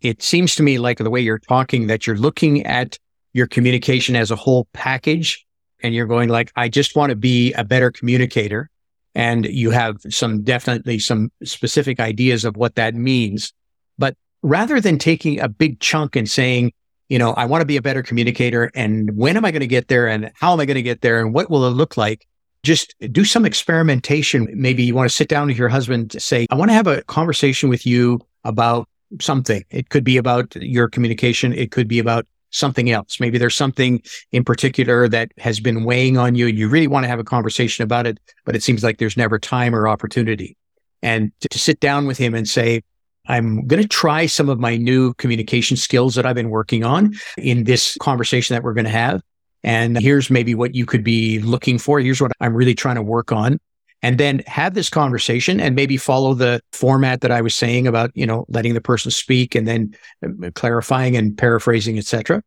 It 0.00 0.22
seems 0.22 0.56
to 0.56 0.62
me 0.62 0.78
like 0.78 0.98
the 0.98 1.08
way 1.08 1.20
you're 1.20 1.38
talking 1.38 1.86
that 1.86 2.06
you're 2.06 2.16
looking 2.16 2.66
at 2.66 2.98
your 3.32 3.46
communication 3.46 4.16
as 4.16 4.30
a 4.30 4.36
whole 4.36 4.66
package 4.72 5.46
and 5.82 5.94
you're 5.94 6.06
going 6.06 6.28
like, 6.28 6.52
I 6.56 6.68
just 6.68 6.96
want 6.96 7.10
to 7.10 7.16
be 7.16 7.52
a 7.54 7.64
better 7.64 7.90
communicator 7.90 8.70
and 9.14 9.44
you 9.46 9.70
have 9.70 9.96
some 10.08 10.42
definitely 10.42 10.98
some 10.98 11.30
specific 11.44 12.00
ideas 12.00 12.44
of 12.44 12.56
what 12.56 12.76
that 12.76 12.94
means. 12.94 13.52
But 13.98 14.16
rather 14.42 14.80
than 14.80 14.98
taking 14.98 15.40
a 15.40 15.48
big 15.48 15.80
chunk 15.80 16.16
and 16.16 16.28
saying, 16.28 16.72
you 17.08 17.18
know, 17.18 17.32
I 17.32 17.44
want 17.44 17.60
to 17.60 17.66
be 17.66 17.76
a 17.76 17.82
better 17.82 18.02
communicator 18.02 18.70
and 18.74 19.14
when 19.16 19.36
am 19.36 19.44
I 19.44 19.50
going 19.50 19.60
to 19.60 19.66
get 19.66 19.88
there 19.88 20.08
and 20.08 20.32
how 20.34 20.52
am 20.52 20.60
I 20.60 20.64
going 20.64 20.76
to 20.76 20.82
get 20.82 21.02
there 21.02 21.20
and 21.20 21.34
what 21.34 21.50
will 21.50 21.66
it 21.66 21.70
look 21.70 21.96
like? 21.96 22.26
Just 22.62 22.94
do 23.10 23.24
some 23.24 23.44
experimentation. 23.44 24.48
Maybe 24.54 24.84
you 24.84 24.94
want 24.94 25.10
to 25.10 25.14
sit 25.14 25.28
down 25.28 25.48
with 25.48 25.58
your 25.58 25.68
husband, 25.68 26.12
to 26.12 26.20
say, 26.20 26.46
I 26.48 26.54
want 26.54 26.70
to 26.70 26.74
have 26.74 26.86
a 26.86 27.02
conversation 27.02 27.68
with 27.68 27.84
you 27.84 28.20
about 28.44 28.88
something. 29.20 29.64
It 29.70 29.88
could 29.88 30.04
be 30.04 30.16
about 30.16 30.54
your 30.56 30.88
communication. 30.88 31.52
It 31.52 31.70
could 31.72 31.88
be 31.88 31.98
about 31.98 32.26
something 32.52 32.90
else. 32.90 33.18
Maybe 33.18 33.38
there's 33.38 33.56
something 33.56 34.02
in 34.30 34.44
particular 34.44 35.08
that 35.08 35.32
has 35.38 35.58
been 35.58 35.84
weighing 35.84 36.16
on 36.16 36.34
you 36.34 36.46
and 36.46 36.56
you 36.56 36.68
really 36.68 36.86
want 36.86 37.04
to 37.04 37.08
have 37.08 37.18
a 37.18 37.24
conversation 37.24 37.82
about 37.82 38.06
it, 38.06 38.18
but 38.44 38.54
it 38.54 38.62
seems 38.62 38.84
like 38.84 38.98
there's 38.98 39.16
never 39.16 39.38
time 39.38 39.74
or 39.74 39.88
opportunity. 39.88 40.56
And 41.02 41.32
to, 41.40 41.48
to 41.48 41.58
sit 41.58 41.80
down 41.80 42.06
with 42.06 42.18
him 42.18 42.34
and 42.34 42.48
say, 42.48 42.82
I'm 43.26 43.66
going 43.66 43.82
to 43.82 43.88
try 43.88 44.26
some 44.26 44.48
of 44.48 44.58
my 44.58 44.76
new 44.76 45.14
communication 45.14 45.76
skills 45.76 46.14
that 46.14 46.26
I've 46.26 46.34
been 46.34 46.50
working 46.50 46.84
on 46.84 47.14
in 47.36 47.64
this 47.64 47.96
conversation 48.00 48.54
that 48.54 48.62
we're 48.62 48.74
going 48.74 48.84
to 48.84 48.90
have. 48.90 49.22
And 49.64 49.98
here's 49.98 50.28
maybe 50.28 50.54
what 50.54 50.74
you 50.74 50.86
could 50.86 51.04
be 51.04 51.38
looking 51.38 51.78
for. 51.78 52.00
Here's 52.00 52.20
what 52.20 52.32
I'm 52.40 52.54
really 52.54 52.74
trying 52.74 52.96
to 52.96 53.02
work 53.02 53.30
on 53.30 53.58
and 54.02 54.18
then 54.18 54.42
have 54.46 54.74
this 54.74 54.90
conversation 54.90 55.60
and 55.60 55.76
maybe 55.76 55.96
follow 55.96 56.34
the 56.34 56.60
format 56.72 57.20
that 57.20 57.30
I 57.30 57.40
was 57.40 57.54
saying 57.54 57.86
about, 57.86 58.10
you 58.14 58.26
know, 58.26 58.44
letting 58.48 58.74
the 58.74 58.80
person 58.80 59.10
speak 59.10 59.54
and 59.54 59.66
then 59.66 59.94
uh, 60.24 60.50
clarifying 60.54 61.16
and 61.16 61.36
paraphrasing, 61.38 61.98
etc. 61.98 62.42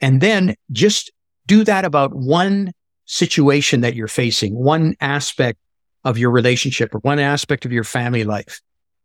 And 0.00 0.20
then 0.20 0.54
just 0.72 1.12
do 1.46 1.62
that 1.64 1.84
about 1.84 2.14
one 2.14 2.72
situation 3.04 3.82
that 3.82 3.94
you're 3.94 4.08
facing, 4.08 4.54
one 4.54 4.96
aspect 5.00 5.58
of 6.04 6.16
your 6.16 6.30
relationship 6.30 6.94
or 6.94 6.98
one 7.00 7.18
aspect 7.18 7.64
of 7.64 7.72
your 7.72 7.84
family 7.84 8.24
life, 8.24 8.60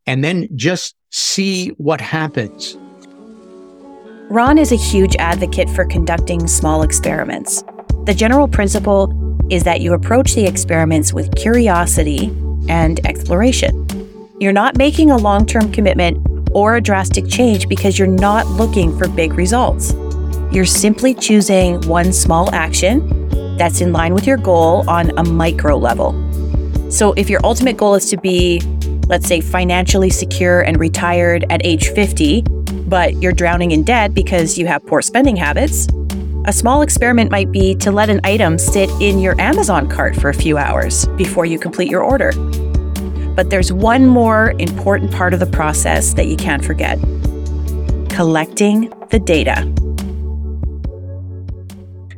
and 0.06 0.24
then 0.24 0.48
just 0.56 0.96
see 1.12 1.70
what 1.72 2.00
happens. 2.00 2.78
Ron 4.30 4.58
is 4.58 4.72
a 4.72 4.76
huge 4.76 5.16
advocate 5.18 5.70
for 5.72 5.86
conducting 5.86 6.48
small 6.48 6.84
experiments. 6.84 7.64
The 8.06 8.14
general 8.14 8.48
principle 8.48 9.08
is 9.50 9.64
that 9.64 9.82
you 9.82 9.94
approach 9.94 10.36
the 10.36 10.46
experiments 10.46 11.14
with 11.14 11.36
curiosity 11.36 12.28
and 12.68 13.06
exploration. 13.06 13.86
You're 14.40 14.54
not 14.54 14.78
making 14.78 15.12
a 15.12 15.18
long 15.18 15.46
term 15.46 15.72
commitment 15.72 16.26
or 16.52 16.76
a 16.76 16.82
drastic 16.82 17.28
change 17.28 17.68
because 17.68 18.00
you're 18.00 18.08
not 18.08 18.48
looking 18.48 18.98
for 18.98 19.08
big 19.08 19.34
results. 19.34 19.94
You're 20.52 20.66
simply 20.66 21.14
choosing 21.14 21.82
one 21.88 22.12
small 22.14 22.54
action 22.54 23.30
that's 23.58 23.82
in 23.82 23.92
line 23.92 24.14
with 24.14 24.26
your 24.26 24.38
goal 24.38 24.90
on 24.90 25.12
a 25.18 25.24
micro 25.24 25.78
level. 25.78 26.14
So, 26.90 27.14
if 27.14 27.30
your 27.30 27.40
ultimate 27.44 27.78
goal 27.78 27.94
is 27.96 28.10
to 28.10 28.18
be, 28.18 28.62
let's 29.08 29.28
say, 29.28 29.42
financially 29.42 30.10
secure 30.10 30.62
and 30.62 30.80
retired 30.80 31.46
at 31.52 31.64
age 31.64 31.90
50, 31.90 32.42
but 32.88 33.22
you're 33.22 33.34
drowning 33.34 33.72
in 33.72 33.84
debt 33.84 34.14
because 34.14 34.58
you 34.58 34.66
have 34.66 34.84
poor 34.88 35.02
spending 35.02 35.36
habits, 35.36 35.88
a 36.50 36.52
small 36.52 36.82
experiment 36.82 37.30
might 37.30 37.52
be 37.52 37.76
to 37.76 37.92
let 37.92 38.10
an 38.10 38.20
item 38.24 38.58
sit 38.58 38.90
in 39.00 39.20
your 39.20 39.40
Amazon 39.40 39.88
cart 39.88 40.16
for 40.16 40.30
a 40.30 40.34
few 40.34 40.58
hours 40.58 41.06
before 41.10 41.46
you 41.46 41.60
complete 41.60 41.92
your 41.92 42.04
order. 42.04 42.32
But 43.36 43.52
there's 43.52 43.72
one 43.72 44.08
more 44.08 44.56
important 44.58 45.12
part 45.12 45.36
of 45.36 45.40
the 45.40 45.46
process 45.46 46.16
that 46.16 46.26
you 46.26 46.36
can't 46.36 46.66
forget 46.66 47.00
collecting 48.10 48.92
the 49.12 49.20
data. 49.20 49.62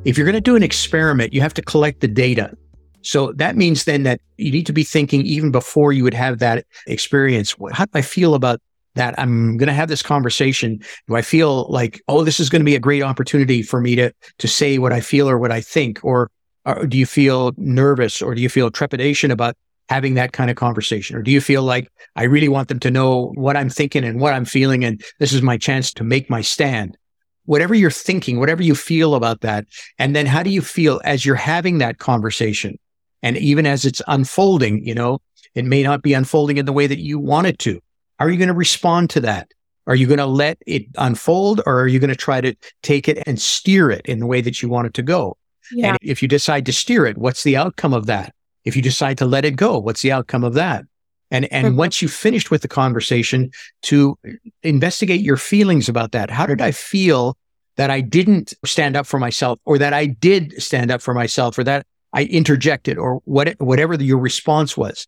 If 0.06 0.18
you're 0.18 0.26
going 0.26 0.34
to 0.34 0.40
do 0.40 0.56
an 0.56 0.64
experiment, 0.64 1.34
you 1.34 1.42
have 1.42 1.54
to 1.56 1.62
collect 1.62 2.00
the 2.00 2.08
data. 2.08 2.56
So 3.02 3.34
that 3.34 3.58
means 3.58 3.84
then 3.84 4.04
that 4.04 4.22
you 4.38 4.50
need 4.50 4.66
to 4.68 4.74
be 4.74 4.86
thinking 4.86 5.26
even 5.26 5.52
before 5.52 5.92
you 5.92 6.06
would 6.06 6.14
have 6.14 6.40
that 6.40 6.66
experience. 6.88 7.54
How 7.74 7.84
do 7.84 7.92
I 7.96 8.02
feel 8.02 8.34
about 8.34 8.62
that? 8.96 9.18
I'm 9.20 9.58
going 9.58 9.68
to 9.68 9.74
have 9.74 9.90
this 9.90 10.04
conversation. 10.04 10.80
Do 11.08 11.16
I 11.16 11.22
feel 11.22 11.68
like, 11.70 12.02
oh, 12.08 12.24
this 12.24 12.40
is 12.40 12.50
going 12.50 12.62
to 12.62 12.66
be 12.66 12.76
a 12.76 12.80
great 12.80 13.04
opportunity 13.04 13.62
for 13.62 13.82
me 13.82 13.96
to, 13.96 14.12
to 14.40 14.48
say 14.48 14.78
what 14.78 14.94
I 14.94 15.02
feel 15.02 15.30
or 15.30 15.38
what 15.38 15.52
I 15.52 15.62
think? 15.62 16.00
Or, 16.04 16.30
or 16.66 16.86
do 16.86 16.98
you 16.98 17.06
feel 17.06 17.54
nervous 17.58 18.22
or 18.22 18.36
do 18.36 18.42
you 18.42 18.50
feel 18.50 18.72
trepidation 18.72 19.32
about 19.32 19.56
having 19.90 20.14
that 20.14 20.34
kind 20.34 20.50
of 20.50 20.56
conversation? 20.56 21.16
Or 21.16 21.22
do 21.22 21.32
you 21.32 21.42
feel 21.42 21.64
like 21.64 21.90
I 22.16 22.24
really 22.24 22.48
want 22.48 22.68
them 22.68 22.80
to 22.80 22.92
know 22.92 23.32
what 23.36 23.58
I'm 23.58 23.70
thinking 23.70 24.04
and 24.04 24.20
what 24.20 24.34
I'm 24.34 24.46
feeling? 24.46 24.86
And 24.86 25.04
this 25.20 25.34
is 25.34 25.42
my 25.42 25.58
chance 25.58 25.94
to 25.94 26.04
make 26.04 26.30
my 26.30 26.42
stand 26.42 26.98
whatever 27.46 27.74
you're 27.74 27.92
thinking, 27.92 28.40
whatever 28.40 28.64
you 28.64 28.76
feel 28.76 29.16
about 29.16 29.42
that. 29.42 29.66
And 29.98 30.16
then 30.16 30.26
how 30.26 30.44
do 30.44 30.50
you 30.50 30.62
feel 30.62 31.02
as 31.04 31.26
you're 31.26 31.36
having 31.36 31.80
that 31.80 31.98
conversation? 31.98 32.78
And 33.24 33.38
even 33.38 33.66
as 33.66 33.86
it's 33.86 34.02
unfolding, 34.08 34.86
you 34.86 34.96
know, 34.96 35.20
it 35.54 35.66
may 35.66 35.84
not 35.84 36.02
be 36.02 36.14
unfolding 36.14 36.58
in 36.58 36.66
the 36.66 36.74
way 36.74 36.88
that 36.88 37.00
you 37.00 37.20
want 37.20 37.48
it 37.48 37.60
to. 37.60 37.82
How 38.22 38.28
are 38.28 38.30
you 38.30 38.38
going 38.38 38.50
to 38.50 38.54
respond 38.54 39.10
to 39.10 39.20
that? 39.22 39.52
Are 39.88 39.96
you 39.96 40.06
going 40.06 40.20
to 40.20 40.28
let 40.28 40.60
it 40.68 40.84
unfold 41.00 41.60
or 41.66 41.82
are 41.82 41.88
you 41.88 41.98
going 41.98 42.12
to 42.12 42.16
try 42.16 42.40
to 42.40 42.54
take 42.84 43.10
it 43.10 43.18
and 43.26 43.42
steer 43.42 43.90
it 43.90 44.06
in 44.06 44.20
the 44.20 44.28
way 44.28 44.42
that 44.42 44.62
you 44.62 44.70
want 44.70 44.86
it 44.86 44.94
to 44.94 45.02
go? 45.02 45.38
Yeah. 45.72 45.88
And 45.88 45.98
if 46.04 46.22
you 46.22 46.28
decide 46.28 46.68
to 46.68 46.72
steer 46.72 47.08
it, 47.08 47.18
what's 47.18 47.42
the 47.42 47.58
outcome 47.58 47.96
of 47.96 48.06
that? 48.06 48.36
If 48.64 48.76
you 48.76 48.84
decide 48.84 49.18
to 49.18 49.26
let 49.26 49.44
it 49.44 49.56
go, 49.56 49.80
what's 49.80 50.04
the 50.04 50.12
outcome 50.12 50.44
of 50.44 50.54
that? 50.54 50.86
And, 51.32 51.52
and 51.52 51.70
mm-hmm. 51.70 51.78
once 51.78 52.00
you've 52.00 52.14
finished 52.14 52.52
with 52.52 52.62
the 52.62 52.68
conversation 52.68 53.50
to 53.86 54.20
investigate 54.62 55.22
your 55.22 55.38
feelings 55.38 55.90
about 55.90 56.12
that. 56.12 56.30
How 56.30 56.46
did 56.46 56.62
I 56.62 56.70
feel 56.70 57.36
that 57.78 57.90
I 57.90 58.02
didn't 58.02 58.54
stand 58.64 58.96
up 58.96 59.08
for 59.08 59.18
myself 59.18 59.58
or 59.66 59.80
that 59.80 59.96
I 59.96 60.06
did 60.06 60.62
stand 60.62 60.92
up 60.92 61.02
for 61.02 61.16
myself 61.16 61.58
or 61.58 61.64
that 61.64 61.88
I 62.14 62.26
interjected 62.26 63.00
or 63.00 63.22
what, 63.26 63.56
whatever 63.60 63.98
the, 63.98 64.06
your 64.06 64.20
response 64.20 64.78
was. 64.78 65.08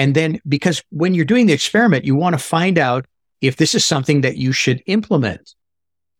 And 0.00 0.14
then 0.14 0.40
because 0.48 0.82
when 0.88 1.12
you're 1.12 1.26
doing 1.26 1.44
the 1.44 1.52
experiment, 1.52 2.06
you 2.06 2.16
want 2.16 2.32
to 2.32 2.38
find 2.38 2.78
out 2.78 3.04
if 3.42 3.56
this 3.56 3.74
is 3.74 3.84
something 3.84 4.22
that 4.22 4.38
you 4.38 4.50
should 4.50 4.82
implement. 4.86 5.54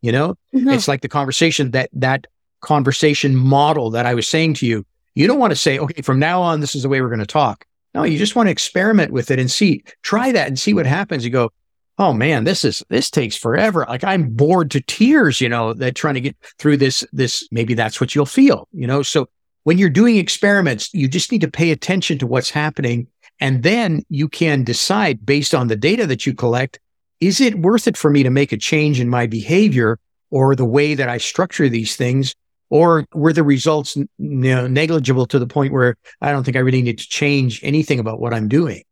You 0.03 0.12
know, 0.12 0.35
mm-hmm. 0.55 0.68
it's 0.68 0.87
like 0.87 1.01
the 1.01 1.09
conversation 1.09 1.70
that 1.70 1.89
that 1.95 2.26
conversation 2.61 3.35
model 3.35 3.89
that 3.93 4.05
I 4.05 4.12
was 4.12 4.28
saying 4.28 4.53
to 4.55 4.66
you. 4.66 4.85
You 5.14 5.26
don't 5.26 5.39
want 5.39 5.53
to 5.53 5.57
say, 5.57 5.78
okay, 5.78 6.03
from 6.03 6.18
now 6.18 6.43
on, 6.43 6.61
this 6.61 6.74
is 6.74 6.83
the 6.83 6.91
way 6.91 7.01
we're 7.01 7.09
going 7.09 7.20
to 7.20 7.26
talk. 7.26 7.64
No, 7.95 8.03
you 8.03 8.18
just 8.18 8.37
want 8.37 8.49
to 8.49 8.51
experiment 8.51 9.12
with 9.12 9.31
it 9.31 9.39
and 9.39 9.51
see, 9.51 9.83
try 10.03 10.31
that 10.31 10.49
and 10.49 10.59
see 10.59 10.74
what 10.74 10.85
happens. 10.85 11.24
You 11.24 11.31
go, 11.31 11.51
oh 11.97 12.12
man, 12.12 12.45
this 12.45 12.66
is, 12.66 12.85
this 12.91 13.11
takes 13.11 13.35
forever. 13.35 13.87
Like 13.89 14.05
I'm 14.05 14.28
bored 14.28 14.70
to 14.72 14.83
tears, 14.83 15.41
you 15.41 15.49
know, 15.49 15.72
that 15.72 15.95
trying 15.95 16.14
to 16.14 16.20
get 16.20 16.37
through 16.59 16.76
this, 16.76 17.03
this, 17.14 17.49
maybe 17.51 17.72
that's 17.72 17.99
what 17.99 18.14
you'll 18.14 18.26
feel, 18.26 18.68
you 18.72 18.87
know? 18.87 19.03
So 19.03 19.31
when 19.64 19.78
you're 19.78 19.89
doing 19.89 20.16
experiments, 20.16 20.93
you 20.93 21.09
just 21.09 21.33
need 21.33 21.41
to 21.41 21.51
pay 21.51 21.70
attention 21.70 22.18
to 22.18 22.26
what's 22.26 22.51
happening. 22.51 23.07
And 23.41 23.62
then 23.62 24.05
you 24.09 24.28
can 24.28 24.64
decide 24.64 25.24
based 25.24 25.55
on 25.55 25.68
the 25.68 25.76
data 25.76 26.07
that 26.07 26.26
you 26.26 26.34
collect, 26.34 26.78
is 27.20 27.41
it 27.41 27.59
worth 27.59 27.86
it 27.86 27.97
for 27.97 28.11
me 28.11 28.22
to 28.22 28.30
make 28.30 28.53
a 28.53 28.57
change 28.57 29.01
in 29.01 29.09
my 29.09 29.26
behavior 29.26 29.99
or 30.30 30.55
the 30.55 30.64
way 30.64 30.95
that 30.95 31.09
I 31.09 31.18
structure 31.18 31.68
these 31.68 31.97
things? 31.97 32.34
Or 32.68 33.05
were 33.12 33.32
the 33.32 33.43
results 33.43 33.97
you 33.97 34.09
know, 34.18 34.68
negligible 34.68 35.26
to 35.26 35.38
the 35.38 35.47
point 35.47 35.72
where 35.72 35.97
I 36.20 36.30
don't 36.30 36.45
think 36.45 36.57
I 36.57 36.61
really 36.61 36.82
need 36.82 36.99
to 36.99 37.09
change 37.09 37.61
anything 37.64 37.99
about 37.99 38.20
what 38.20 38.32
I'm 38.32 38.47
doing? 38.47 38.84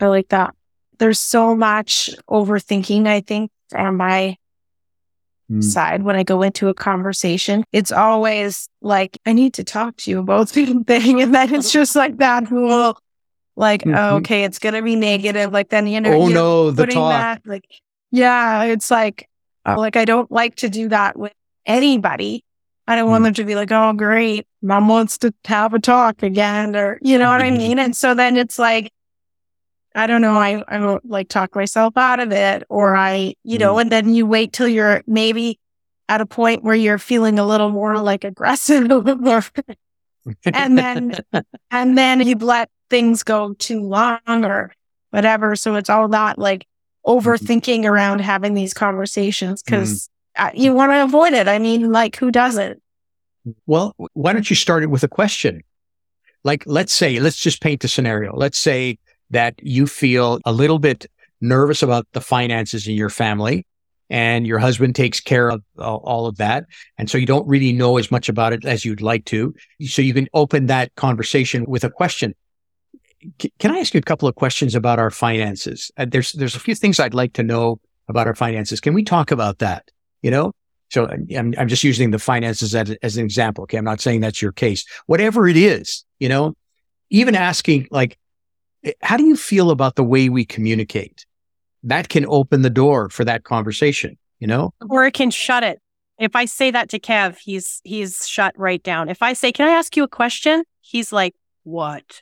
I 0.00 0.06
like 0.06 0.28
that. 0.28 0.54
There's 0.98 1.18
so 1.18 1.56
much 1.56 2.10
overthinking, 2.28 3.06
I 3.06 3.20
think, 3.20 3.50
on 3.74 3.96
my 3.96 4.36
mm. 5.50 5.64
side 5.64 6.02
when 6.02 6.16
I 6.16 6.24
go 6.24 6.42
into 6.42 6.68
a 6.68 6.74
conversation. 6.74 7.64
It's 7.72 7.90
always 7.90 8.68
like, 8.82 9.18
I 9.24 9.32
need 9.32 9.54
to 9.54 9.64
talk 9.64 9.96
to 9.98 10.10
you 10.10 10.18
about 10.18 10.48
something. 10.50 11.22
And 11.22 11.34
then 11.34 11.54
it's 11.54 11.72
just 11.72 11.96
like 11.96 12.18
that 12.18 12.48
whole, 12.48 12.98
like, 13.60 13.82
mm-hmm. 13.82 13.94
oh, 13.94 14.16
okay, 14.16 14.44
it's 14.44 14.58
going 14.58 14.74
to 14.74 14.82
be 14.82 14.96
negative. 14.96 15.52
Like 15.52 15.68
then, 15.68 15.86
you 15.86 16.00
know, 16.00 16.14
oh 16.14 16.28
no, 16.28 16.70
the 16.70 16.86
talk. 16.86 17.12
That, 17.12 17.42
like, 17.46 17.64
yeah, 18.10 18.64
it's 18.64 18.90
like, 18.90 19.28
uh, 19.66 19.76
like, 19.76 19.96
I 19.96 20.06
don't 20.06 20.30
like 20.32 20.56
to 20.56 20.70
do 20.70 20.88
that 20.88 21.18
with 21.18 21.34
anybody. 21.66 22.42
I 22.88 22.96
don't 22.96 23.10
want 23.10 23.20
mm. 23.20 23.26
them 23.26 23.34
to 23.34 23.44
be 23.44 23.54
like, 23.54 23.70
oh, 23.70 23.92
great, 23.92 24.48
mom 24.62 24.88
wants 24.88 25.18
to 25.18 25.34
have 25.44 25.74
a 25.74 25.78
talk 25.78 26.22
again, 26.22 26.74
or 26.74 26.98
you 27.02 27.18
know 27.18 27.30
what 27.30 27.42
I 27.42 27.50
mm-hmm. 27.50 27.58
mean? 27.58 27.78
And 27.78 27.94
so 27.94 28.14
then 28.14 28.36
it's 28.38 28.58
like, 28.58 28.92
I 29.94 30.06
don't 30.06 30.22
know, 30.22 30.38
I, 30.38 30.64
I 30.66 30.78
don't 30.78 31.04
like 31.08 31.28
talk 31.28 31.54
myself 31.54 31.96
out 31.96 32.18
of 32.18 32.32
it, 32.32 32.64
or 32.70 32.96
I, 32.96 33.34
you 33.44 33.58
know, 33.58 33.74
mm. 33.74 33.82
and 33.82 33.92
then 33.92 34.14
you 34.14 34.26
wait 34.26 34.54
till 34.54 34.68
you're 34.68 35.02
maybe 35.06 35.60
at 36.08 36.22
a 36.22 36.26
point 36.26 36.64
where 36.64 36.74
you're 36.74 36.98
feeling 36.98 37.38
a 37.38 37.46
little 37.46 37.68
more 37.68 37.98
like 37.98 38.24
aggressive, 38.24 38.90
and 40.46 40.78
then, 40.78 41.18
and 41.70 41.98
then 41.98 42.26
you 42.26 42.36
let 42.36 42.70
things 42.90 43.22
go 43.22 43.54
too 43.54 43.82
long 43.82 44.20
or 44.26 44.72
whatever. 45.10 45.56
So 45.56 45.76
it's 45.76 45.90
all 45.90 46.08
that 46.08 46.38
like 46.38 46.66
mm-hmm. 47.06 47.28
overthinking 47.28 47.84
around 47.84 48.20
having 48.20 48.54
these 48.54 48.74
conversations 48.74 49.62
because 49.62 50.10
uh, 50.36 50.50
you 50.54 50.74
want 50.74 50.92
to 50.92 51.02
avoid 51.02 51.32
it. 51.32 51.48
I 51.48 51.58
mean, 51.58 51.90
like, 51.92 52.16
who 52.16 52.30
doesn't? 52.30 52.82
Well, 53.66 53.94
why 54.12 54.32
don't 54.32 54.48
you 54.50 54.56
start 54.56 54.82
it 54.82 54.90
with 54.90 55.02
a 55.02 55.08
question? 55.08 55.62
Like, 56.44 56.64
let's 56.66 56.92
say, 56.92 57.18
let's 57.20 57.38
just 57.38 57.62
paint 57.62 57.80
the 57.80 57.88
scenario. 57.88 58.34
Let's 58.34 58.58
say 58.58 58.98
that 59.30 59.54
you 59.62 59.86
feel 59.86 60.40
a 60.44 60.52
little 60.52 60.78
bit 60.78 61.06
nervous 61.40 61.82
about 61.82 62.06
the 62.12 62.20
finances 62.20 62.86
in 62.86 62.94
your 62.94 63.10
family 63.10 63.66
and 64.10 64.46
your 64.46 64.58
husband 64.58 64.94
takes 64.94 65.20
care 65.20 65.50
of 65.50 65.62
all 65.78 66.26
of 66.26 66.36
that. 66.36 66.64
And 66.98 67.08
so 67.08 67.16
you 67.16 67.26
don't 67.26 67.46
really 67.46 67.72
know 67.72 67.96
as 67.96 68.10
much 68.10 68.28
about 68.28 68.52
it 68.52 68.64
as 68.64 68.84
you'd 68.84 69.00
like 69.00 69.24
to. 69.26 69.54
So 69.82 70.02
you 70.02 70.12
can 70.12 70.28
open 70.34 70.66
that 70.66 70.94
conversation 70.96 71.64
with 71.66 71.84
a 71.84 71.90
question. 71.90 72.34
Can 73.58 73.70
I 73.70 73.78
ask 73.78 73.94
you 73.94 73.98
a 73.98 74.02
couple 74.02 74.28
of 74.28 74.34
questions 74.34 74.74
about 74.74 74.98
our 74.98 75.10
finances? 75.10 75.90
Uh, 75.96 76.06
there's, 76.08 76.32
there's 76.32 76.56
a 76.56 76.60
few 76.60 76.74
things 76.74 76.98
I'd 76.98 77.14
like 77.14 77.34
to 77.34 77.42
know 77.42 77.80
about 78.08 78.26
our 78.26 78.34
finances. 78.34 78.80
Can 78.80 78.94
we 78.94 79.04
talk 79.04 79.30
about 79.30 79.58
that? 79.58 79.90
you 80.22 80.30
know? 80.30 80.52
So 80.90 81.06
I'm, 81.06 81.54
I'm 81.56 81.68
just 81.68 81.84
using 81.84 82.10
the 82.10 82.18
finances 82.18 82.74
as, 82.74 82.90
as 83.02 83.16
an 83.16 83.24
example. 83.24 83.62
Okay. 83.64 83.76
I'm 83.76 83.84
not 83.84 84.00
saying 84.00 84.20
that's 84.20 84.42
your 84.42 84.52
case. 84.52 84.84
Whatever 85.06 85.46
it 85.46 85.56
is, 85.56 86.04
you 86.18 86.28
know, 86.28 86.54
even 87.10 87.36
asking 87.36 87.86
like, 87.90 88.18
eh, 88.84 88.92
how 89.02 89.16
do 89.16 89.24
you 89.24 89.36
feel 89.36 89.70
about 89.70 89.94
the 89.94 90.02
way 90.02 90.28
we 90.28 90.44
communicate? 90.44 91.26
That 91.84 92.08
can 92.08 92.26
open 92.26 92.62
the 92.62 92.70
door 92.70 93.08
for 93.08 93.24
that 93.24 93.44
conversation, 93.44 94.18
you 94.40 94.46
know? 94.46 94.74
Or 94.88 95.06
it 95.06 95.14
can 95.14 95.30
shut 95.30 95.62
it. 95.62 95.80
If 96.18 96.36
I 96.36 96.44
say 96.44 96.70
that 96.72 96.90
to 96.90 96.98
Kev, 96.98 97.38
he's 97.38 97.80
he's 97.82 98.28
shut 98.28 98.52
right 98.58 98.82
down. 98.82 99.08
If 99.08 99.22
I 99.22 99.32
say, 99.32 99.52
"Can 99.52 99.66
I 99.66 99.70
ask 99.70 99.96
you 99.96 100.02
a 100.02 100.08
question?" 100.08 100.64
He's 100.82 101.14
like, 101.14 101.34
"What?" 101.62 102.20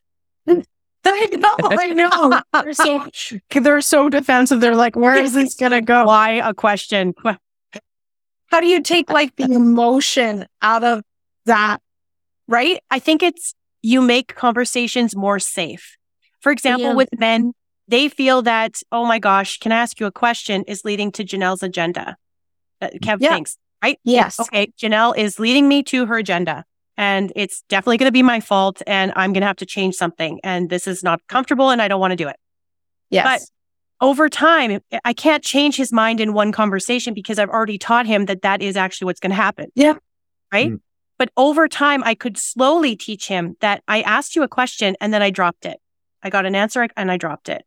I 1.05 1.27
know, 1.27 1.55
I 1.61 1.89
know. 1.89 2.41
They're 2.53 2.73
so, 2.73 3.07
they're 3.61 3.81
so 3.81 4.09
defensive. 4.09 4.61
They're 4.61 4.75
like, 4.75 4.97
where 4.97 5.17
is 5.17 5.35
this 5.35 5.55
going 5.55 5.73
to 5.73 5.81
go? 5.81 6.05
Why 6.07 6.33
a 6.33 6.55
question? 6.55 7.15
How 8.47 8.61
do 8.61 8.67
you 8.67 8.83
take 8.83 9.11
like 9.11 9.37
the 9.37 9.53
emotion 9.53 10.47
out 10.63 10.85
of 10.85 11.03
that? 11.47 11.81
Right? 12.47 12.83
I 12.91 12.99
think 12.99 13.23
it's 13.23 13.55
you 13.83 14.01
make 14.01 14.35
conversations 14.35 15.15
more 15.15 15.39
safe. 15.39 15.97
For 16.41 16.53
example, 16.53 16.89
yeah. 16.89 16.95
with 16.95 17.09
men, 17.19 17.53
they 17.89 18.09
feel 18.09 18.43
that, 18.43 18.83
oh 18.93 19.07
my 19.07 19.19
gosh, 19.19 19.59
can 19.59 19.73
I 19.73 19.77
ask 19.77 19.99
you 20.01 20.07
a 20.07 20.13
question 20.13 20.65
is 20.65 20.85
leading 20.85 21.13
to 21.13 21.25
Janelle's 21.25 21.63
agenda. 21.63 22.17
Uh, 22.81 22.89
Kev 23.03 23.19
yeah. 23.21 23.31
thinks, 23.31 23.57
right? 23.83 23.99
Yes. 24.05 24.39
Okay. 24.41 24.73
Janelle 24.79 25.17
is 25.17 25.39
leading 25.39 25.69
me 25.69 25.83
to 25.85 26.07
her 26.07 26.19
agenda 26.19 26.65
and 26.99 27.33
it's 27.37 27.63
definitely 27.69 27.97
going 27.97 28.09
to 28.09 28.13
be 28.13 28.25
my 28.25 28.41
fault 28.41 28.83
and 28.87 29.13
I'm 29.15 29.33
going 29.33 29.43
to 29.43 29.47
have 29.47 29.57
to 29.57 29.67
change 29.67 29.95
something 29.95 30.41
and 30.43 30.69
this 30.69 30.89
is 30.89 31.05
not 31.05 31.21
comfortable 31.29 31.71
and 31.71 31.81
I 31.81 31.87
don't 31.87 32.01
want 32.01 32.11
to 32.11 32.17
do 32.17 32.29
it. 32.29 32.37
Yes. 33.09 33.25
But 34.01 34.07
over 34.07 34.29
time, 34.29 34.81
I 35.05 35.13
can't 35.13 35.43
change 35.43 35.77
his 35.77 35.93
mind 35.93 36.21
in 36.21 36.33
one 36.33 36.51
conversation 36.51 37.15
because 37.15 37.39
I've 37.39 37.49
already 37.49 37.79
taught 37.79 38.07
him 38.07 38.27
that 38.27 38.43
that 38.43 38.61
is 38.61 38.77
actually 38.77 39.07
what's 39.07 39.21
going 39.21 39.31
to 39.31 39.37
happen. 39.37 39.71
Yeah. 39.77 39.95
Right. 40.53 40.73
Mm. 40.73 40.81
But 41.19 41.31
over 41.37 41.69
time, 41.69 42.03
I 42.05 42.15
could 42.15 42.37
slowly 42.37 42.97
teach 42.97 43.29
him 43.29 43.57
that 43.61 43.83
I 43.89 44.03
asked 44.03 44.37
you 44.37 44.43
a 44.43 44.49
question 44.49 44.97
and 45.01 45.15
then 45.15 45.23
I 45.23 45.31
dropped 45.31 45.67
it. 45.67 45.79
I 46.23 46.31
got 46.31 46.47
an 46.47 46.55
answer 46.55 46.87
and 46.97 47.11
I 47.11 47.17
dropped 47.17 47.49
it. 47.49 47.65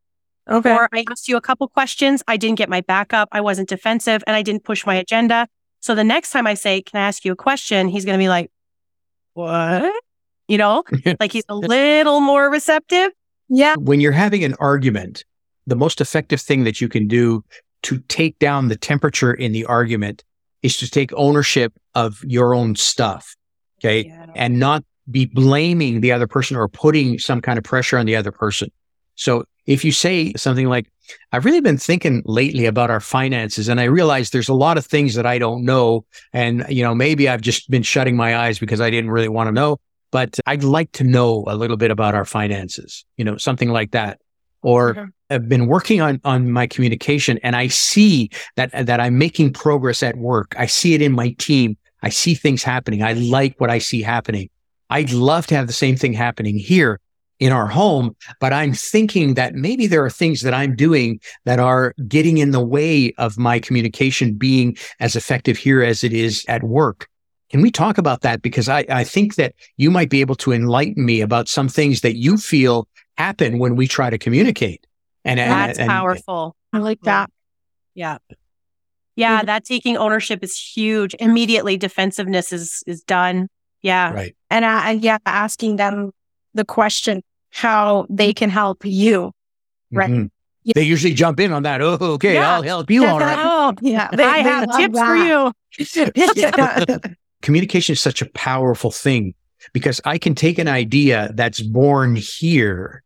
Okay. 0.50 0.74
Or 0.74 0.90
I 0.92 1.06
asked 1.10 1.30
you 1.30 1.38
a 1.38 1.42
couple 1.42 1.68
questions. 1.70 2.22
I 2.28 2.36
didn't 2.36 2.58
get 2.58 2.70
my 2.70 2.82
backup. 2.82 3.30
I 3.32 3.40
wasn't 3.40 3.70
defensive 3.70 4.24
and 4.28 4.36
I 4.36 4.42
didn't 4.42 4.66
push 4.66 4.86
my 4.86 4.96
agenda. 4.96 5.48
So 5.80 5.96
the 5.96 6.04
next 6.04 6.32
time 6.32 6.48
I 6.48 6.54
say, 6.54 6.82
can 6.82 7.00
I 7.00 7.08
ask 7.08 7.24
you 7.24 7.32
a 7.32 7.36
question? 7.36 7.88
He's 7.88 8.06
going 8.06 8.18
to 8.18 8.22
be 8.22 8.30
like, 8.30 8.52
what? 9.34 9.94
You 10.48 10.58
know, 10.58 10.84
like 11.20 11.32
he's 11.32 11.46
a 11.50 11.56
little 11.56 12.20
more 12.20 12.50
receptive. 12.50 13.12
Yeah. 13.50 13.76
When 13.78 14.00
you're 14.00 14.12
having 14.12 14.44
an 14.44 14.56
argument, 14.60 15.26
the 15.68 15.76
most 15.76 16.02
effective 16.02 16.42
thing 16.42 16.64
that 16.64 16.82
you 16.82 16.90
can 16.90 17.08
do 17.08 17.44
to 17.84 18.00
take 18.08 18.38
down 18.40 18.68
the 18.68 18.76
temperature 18.76 19.34
in 19.34 19.52
the 19.52 19.66
argument 19.66 20.24
is 20.62 20.78
to 20.78 20.90
take 20.90 21.12
ownership 21.14 21.74
of 21.96 22.24
your 22.24 22.54
own 22.54 22.76
stuff. 22.76 23.36
Okay. 23.80 24.08
Yeah. 24.08 24.28
And 24.36 24.60
not 24.60 24.84
be 25.10 25.26
blaming 25.26 26.02
the 26.02 26.12
other 26.12 26.28
person 26.28 26.56
or 26.56 26.68
putting 26.68 27.18
some 27.20 27.42
kind 27.42 27.58
of 27.58 27.64
pressure 27.64 27.98
on 27.98 28.06
the 28.06 28.16
other 28.16 28.32
person. 28.32 28.70
So 29.16 29.46
if 29.66 29.84
you 29.86 29.91
say 29.91 30.34
something 30.34 30.68
like, 30.68 30.88
I've 31.32 31.45
really 31.45 31.62
been 31.62 31.78
thinking 31.78 32.24
lately 32.26 32.66
about 32.66 32.89
our 32.89 32.99
finances 33.01 33.68
and 33.68 33.80
I 33.80 33.86
realize 33.86 34.30
there's 34.30 34.49
a 34.49 34.53
lot 34.53 34.78
of 34.78 34.86
things 34.86 35.16
that 35.16 35.26
I 35.26 35.38
don't 35.38 35.66
know. 35.66 36.05
And, 36.34 36.66
you 36.70 36.84
know, 36.84 36.95
maybe 36.95 37.28
I've 37.28 37.41
just 37.41 37.70
been 37.70 37.84
shutting 37.84 38.16
my 38.16 38.38
eyes 38.38 38.59
because 38.59 38.80
I 38.80 38.89
didn't 38.89 39.12
really 39.12 39.30
want 39.30 39.47
to 39.47 39.51
know. 39.51 39.78
but 40.12 40.38
I'd 40.45 40.66
like 40.66 40.91
to 40.93 41.05
know 41.05 41.45
a 41.47 41.55
little 41.55 41.78
bit 41.78 41.89
about 41.89 42.16
our 42.16 42.26
finances, 42.26 43.05
you 43.16 43.24
know, 43.24 43.38
something 43.38 43.70
like 43.70 43.91
that. 43.91 44.20
Or 44.62 44.93
Mhm. 44.93 45.09
I've 45.30 45.47
been 45.47 45.68
working 45.68 46.01
on, 46.01 46.20
on 46.26 46.51
my 46.51 46.68
communication 46.68 47.39
and 47.43 47.55
I 47.55 47.68
see 47.68 48.30
that, 48.57 48.72
that 48.88 48.99
I'm 48.99 49.18
making 49.18 49.53
progress 49.53 50.03
at 50.03 50.18
work. 50.18 50.53
I 50.59 50.66
see 50.66 50.93
it 50.95 51.01
in 51.01 51.14
my 51.14 51.34
team. 51.39 51.78
I 52.03 52.09
see 52.09 52.34
things 52.34 52.62
happening. 52.62 53.01
I 53.03 53.14
like 53.14 53.55
what 53.62 53.70
I 53.70 53.78
see 53.78 54.01
happening. 54.01 54.49
I'd 54.89 55.12
love 55.14 55.47
to 55.47 55.55
have 55.55 55.68
the 55.68 55.74
same 55.74 55.95
thing 55.95 56.12
happening 56.12 56.57
here 56.57 56.99
in 57.42 57.52
our 57.52 57.66
home, 57.68 58.16
but 58.39 58.54
I'm 58.54 58.72
thinking 58.72 59.34
that 59.34 59.56
maybe 59.56 59.88
there 59.88 60.06
are 60.06 60.12
things 60.12 60.42
that 60.42 60.54
I'm 60.54 60.76
doing 60.76 61.20
that 61.46 61.58
are 61.60 61.94
getting 62.08 62.38
in 62.38 62.52
the 62.52 62.64
way 62.64 63.14
of 63.18 63.38
my 63.38 63.60
communication 63.60 64.36
being 64.36 64.78
as 65.00 65.16
effective 65.16 65.58
here 65.58 65.82
as 65.82 66.04
it 66.04 66.14
is 66.14 66.46
at 66.48 66.62
work. 66.64 67.08
Can 67.50 67.62
we 67.62 67.72
talk 67.72 67.98
about 67.98 68.22
that? 68.22 68.44
Because 68.44 68.70
I, 68.70 68.86
I 68.89 69.04
think 69.04 69.36
that 69.36 69.56
you 69.76 69.89
might 69.89 70.12
be 70.12 70.22
able 70.22 70.36
to 70.36 70.52
enlighten 70.54 71.04
me 71.04 71.20
about 71.20 71.50
some 71.50 71.68
things 71.68 72.02
that 72.02 72.16
you 72.16 72.38
feel 72.38 72.88
happen 73.18 73.58
when 73.58 73.76
we 73.76 73.88
try 73.88 74.12
to 74.12 74.20
communicate. 74.20 74.86
And 75.26 75.39
and- 75.39 75.52
That's 75.52 75.80
and- 75.80 75.89
powerful. 75.89 76.56
I 76.72 76.78
like 76.78 77.02
that. 77.02 77.32
Yeah. 77.96 78.20
Yeah, 79.16 79.42
Mhm. 79.42 79.46
that 79.48 79.66
taking 79.66 79.98
ownership 79.98 80.44
is 80.44 80.56
huge. 80.58 81.16
Immediately 81.20 81.76
defensiveness 81.78 82.54
is 82.54 82.84
is 82.88 83.02
done. 83.02 83.48
Yeah. 83.82 84.14
Right. 84.14 84.36
And 84.52 84.64
I, 84.64 84.92
and 84.92 85.02
yeah, 85.04 85.18
asking 85.26 85.76
them 85.78 86.12
the 86.54 86.64
question 86.64 87.22
how 87.52 88.06
they 88.10 88.34
can 88.34 88.49
help 88.49 88.86
you. 88.86 89.32
Right. 89.91 90.10
Mhm. 90.10 90.30
Yeah. 90.64 90.74
They 90.76 90.84
usually 90.84 91.14
jump 91.14 91.39
in 91.39 91.52
on 91.54 91.64
that. 91.64 91.82
Oh, 91.82 91.97
okay, 92.02 92.36
Yeah. 92.36 92.56
I'll 92.56 92.62
help 92.62 92.89
you. 92.91 93.06
All 93.06 93.20
right. 93.20 93.38
Oh, 93.39 93.74
Yeah, 93.82 94.10
I 94.18 94.38
have 94.39 94.78
tips 94.78 94.99
for 94.99 95.16
you. 95.16 95.52
you. 95.78 96.99
communication 97.41 97.93
is 97.93 98.02
such 98.02 98.22
a 98.22 98.30
powerful 98.32 98.91
thing 98.91 99.34
because 99.74 99.99
I 100.06 100.18
can 100.18 100.36
take 100.36 100.60
an 100.60 100.68
idea 100.68 101.32
that's 101.34 101.60
born 101.62 102.16
here 102.16 103.04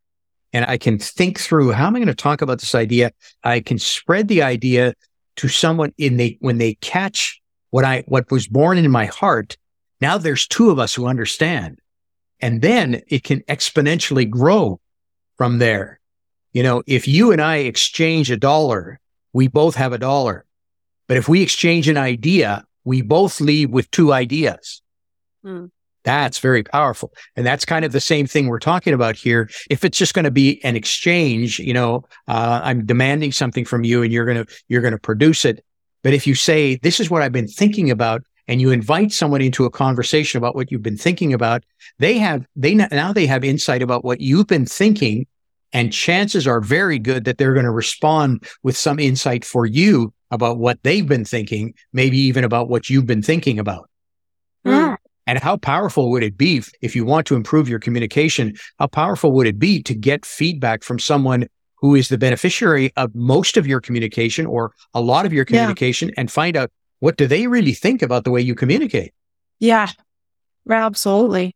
and 0.52 0.66
I 0.66 0.78
can 0.78 1.00
think 1.00 1.40
through 1.40 1.72
how 1.72 1.88
am 1.88 1.96
I 1.96 2.00
going 2.00 2.08
to 2.08 2.14
talk 2.16 2.42
about 2.42 2.60
this 2.60 2.76
idea? 2.76 3.12
I 3.44 3.60
can 3.62 3.80
spread 3.80 4.28
the 4.28 4.42
idea 4.44 4.94
to 5.38 5.48
someone 5.48 5.94
in 5.98 6.18
they 6.18 6.38
when 6.40 6.58
they 6.58 6.76
catch 6.76 7.42
what 7.72 7.84
I 7.86 8.04
what 8.08 8.30
was 8.32 8.48
born 8.48 8.78
in 8.78 8.90
my 8.92 9.06
heart. 9.06 9.58
Now 10.02 10.18
there's 10.18 10.48
two 10.48 10.70
of 10.70 10.80
us 10.80 10.94
who 10.94 11.08
understand. 11.08 11.80
And 12.42 12.62
then 12.62 13.02
it 13.08 13.24
can 13.24 13.42
exponentially 13.42 14.30
grow 14.30 14.80
from 15.38 15.60
there. 15.60 16.00
You 16.54 16.64
know, 16.64 16.84
if 16.88 17.08
you 17.08 17.32
and 17.32 17.42
I 17.42 17.58
exchange 17.58 18.32
a 18.32 18.38
dollar, 18.38 19.00
we 19.34 19.48
both 19.48 19.76
have 19.76 19.94
a 19.94 19.98
dollar. 19.98 20.46
But 21.08 21.18
if 21.18 21.28
we 21.28 21.42
exchange 21.42 21.88
an 21.88 21.98
idea, 21.98 22.64
we 22.84 23.02
both 23.02 23.42
leave 23.42 23.70
with 23.70 23.92
two 23.92 24.14
ideas. 24.14 24.82
Hmm. 25.44 25.66
That's 26.04 26.38
very 26.38 26.64
powerful. 26.64 27.12
And 27.36 27.46
that's 27.46 27.66
kind 27.66 27.84
of 27.84 27.92
the 27.92 28.00
same 28.00 28.28
thing 28.28 28.48
we're 28.48 28.60
talking 28.60 28.94
about 28.94 29.16
here. 29.16 29.50
If 29.70 29.84
it's 29.84 29.98
just 29.98 30.14
going 30.14 30.26
to 30.26 30.32
be 30.32 30.64
an 30.64 30.76
exchange, 30.76 31.60
you 31.60 31.74
know, 31.74 32.06
uh, 32.28 32.62
I'm 32.64 32.86
demanding 32.86 33.32
something 33.32 33.66
from 33.66 33.84
you 33.84 34.04
and 34.04 34.14
you're 34.14 34.26
going 34.26 34.46
to, 34.46 34.54
you're 34.68 34.82
going 34.82 34.94
to 34.94 35.00
produce 35.00 35.46
it. 35.46 35.66
But 36.04 36.14
if 36.14 36.28
you 36.28 36.36
say, 36.36 36.76
this 36.76 37.00
is 37.00 37.10
what 37.10 37.24
I've 37.24 37.32
been 37.32 37.48
thinking 37.48 37.90
about, 37.90 38.22
and 38.48 38.62
you 38.62 38.72
invite 38.72 39.12
someone 39.12 39.42
into 39.42 39.66
a 39.66 39.70
conversation 39.70 40.38
about 40.38 40.56
what 40.56 40.72
you've 40.72 40.84
been 40.84 40.98
thinking 40.98 41.34
about, 41.34 41.64
they 42.00 42.18
have, 42.18 42.46
they 42.56 42.76
now 42.76 43.12
they 43.12 43.26
have 43.26 43.44
insight 43.44 43.82
about 43.82 44.06
what 44.06 44.22
you've 44.22 44.48
been 44.48 44.66
thinking. 44.66 45.26
And 45.74 45.92
chances 45.92 46.48
are 46.48 46.62
very 46.62 47.00
good 47.00 47.26
that 47.26 47.38
they're 47.38 47.54
going 47.54 47.66
to 47.66 47.72
respond 47.72 48.46
with 48.64 48.78
some 48.78 48.98
insight 48.98 49.44
for 49.44 49.66
you 49.66 50.14
about 50.32 50.58
what 50.58 50.82
they've 50.84 51.08
been 51.08 51.26
thinking, 51.26 51.74
maybe 51.92 52.18
even 52.18 52.44
about 52.44 52.70
what 52.70 52.90
you've 52.90 53.06
been 53.06 53.22
thinking 53.22 53.60
about. 53.60 53.90
Mm. 54.66 54.96
And 55.28 55.40
how 55.40 55.58
powerful 55.58 56.12
would 56.12 56.24
it 56.24 56.38
be 56.38 56.64
if 56.82 56.96
you 56.96 57.04
want 57.04 57.28
to 57.28 57.36
improve 57.36 57.68
your 57.68 57.80
communication? 57.80 58.56
How 58.80 58.88
powerful 58.88 59.32
would 59.34 59.48
it 59.48 59.60
be 59.60 59.82
to 59.84 59.94
get 59.96 60.26
feedback 60.26 60.84
from 60.84 61.00
someone 61.00 61.48
who 61.76 61.96
is 61.96 62.10
the 62.10 62.18
beneficiary 62.18 62.94
of 62.96 63.14
most 63.14 63.58
of 63.58 63.68
your 63.68 63.82
communication 63.82 64.46
or 64.46 64.72
a 64.94 65.02
lot 65.02 65.26
of 65.26 65.34
your 65.34 65.46
Yeah. 65.50 65.58
communication 65.58 66.12
and 66.16 66.32
find 66.32 66.56
out 66.56 66.72
what 67.06 67.18
do 67.18 67.28
they 67.28 67.46
really 67.46 67.74
think 67.74 68.02
about 68.02 68.24
the 68.24 68.32
way 68.32 68.42
you 68.42 68.56
communicate? 68.56 69.14
Yeah, 69.60 69.90
absolutely. 70.68 71.54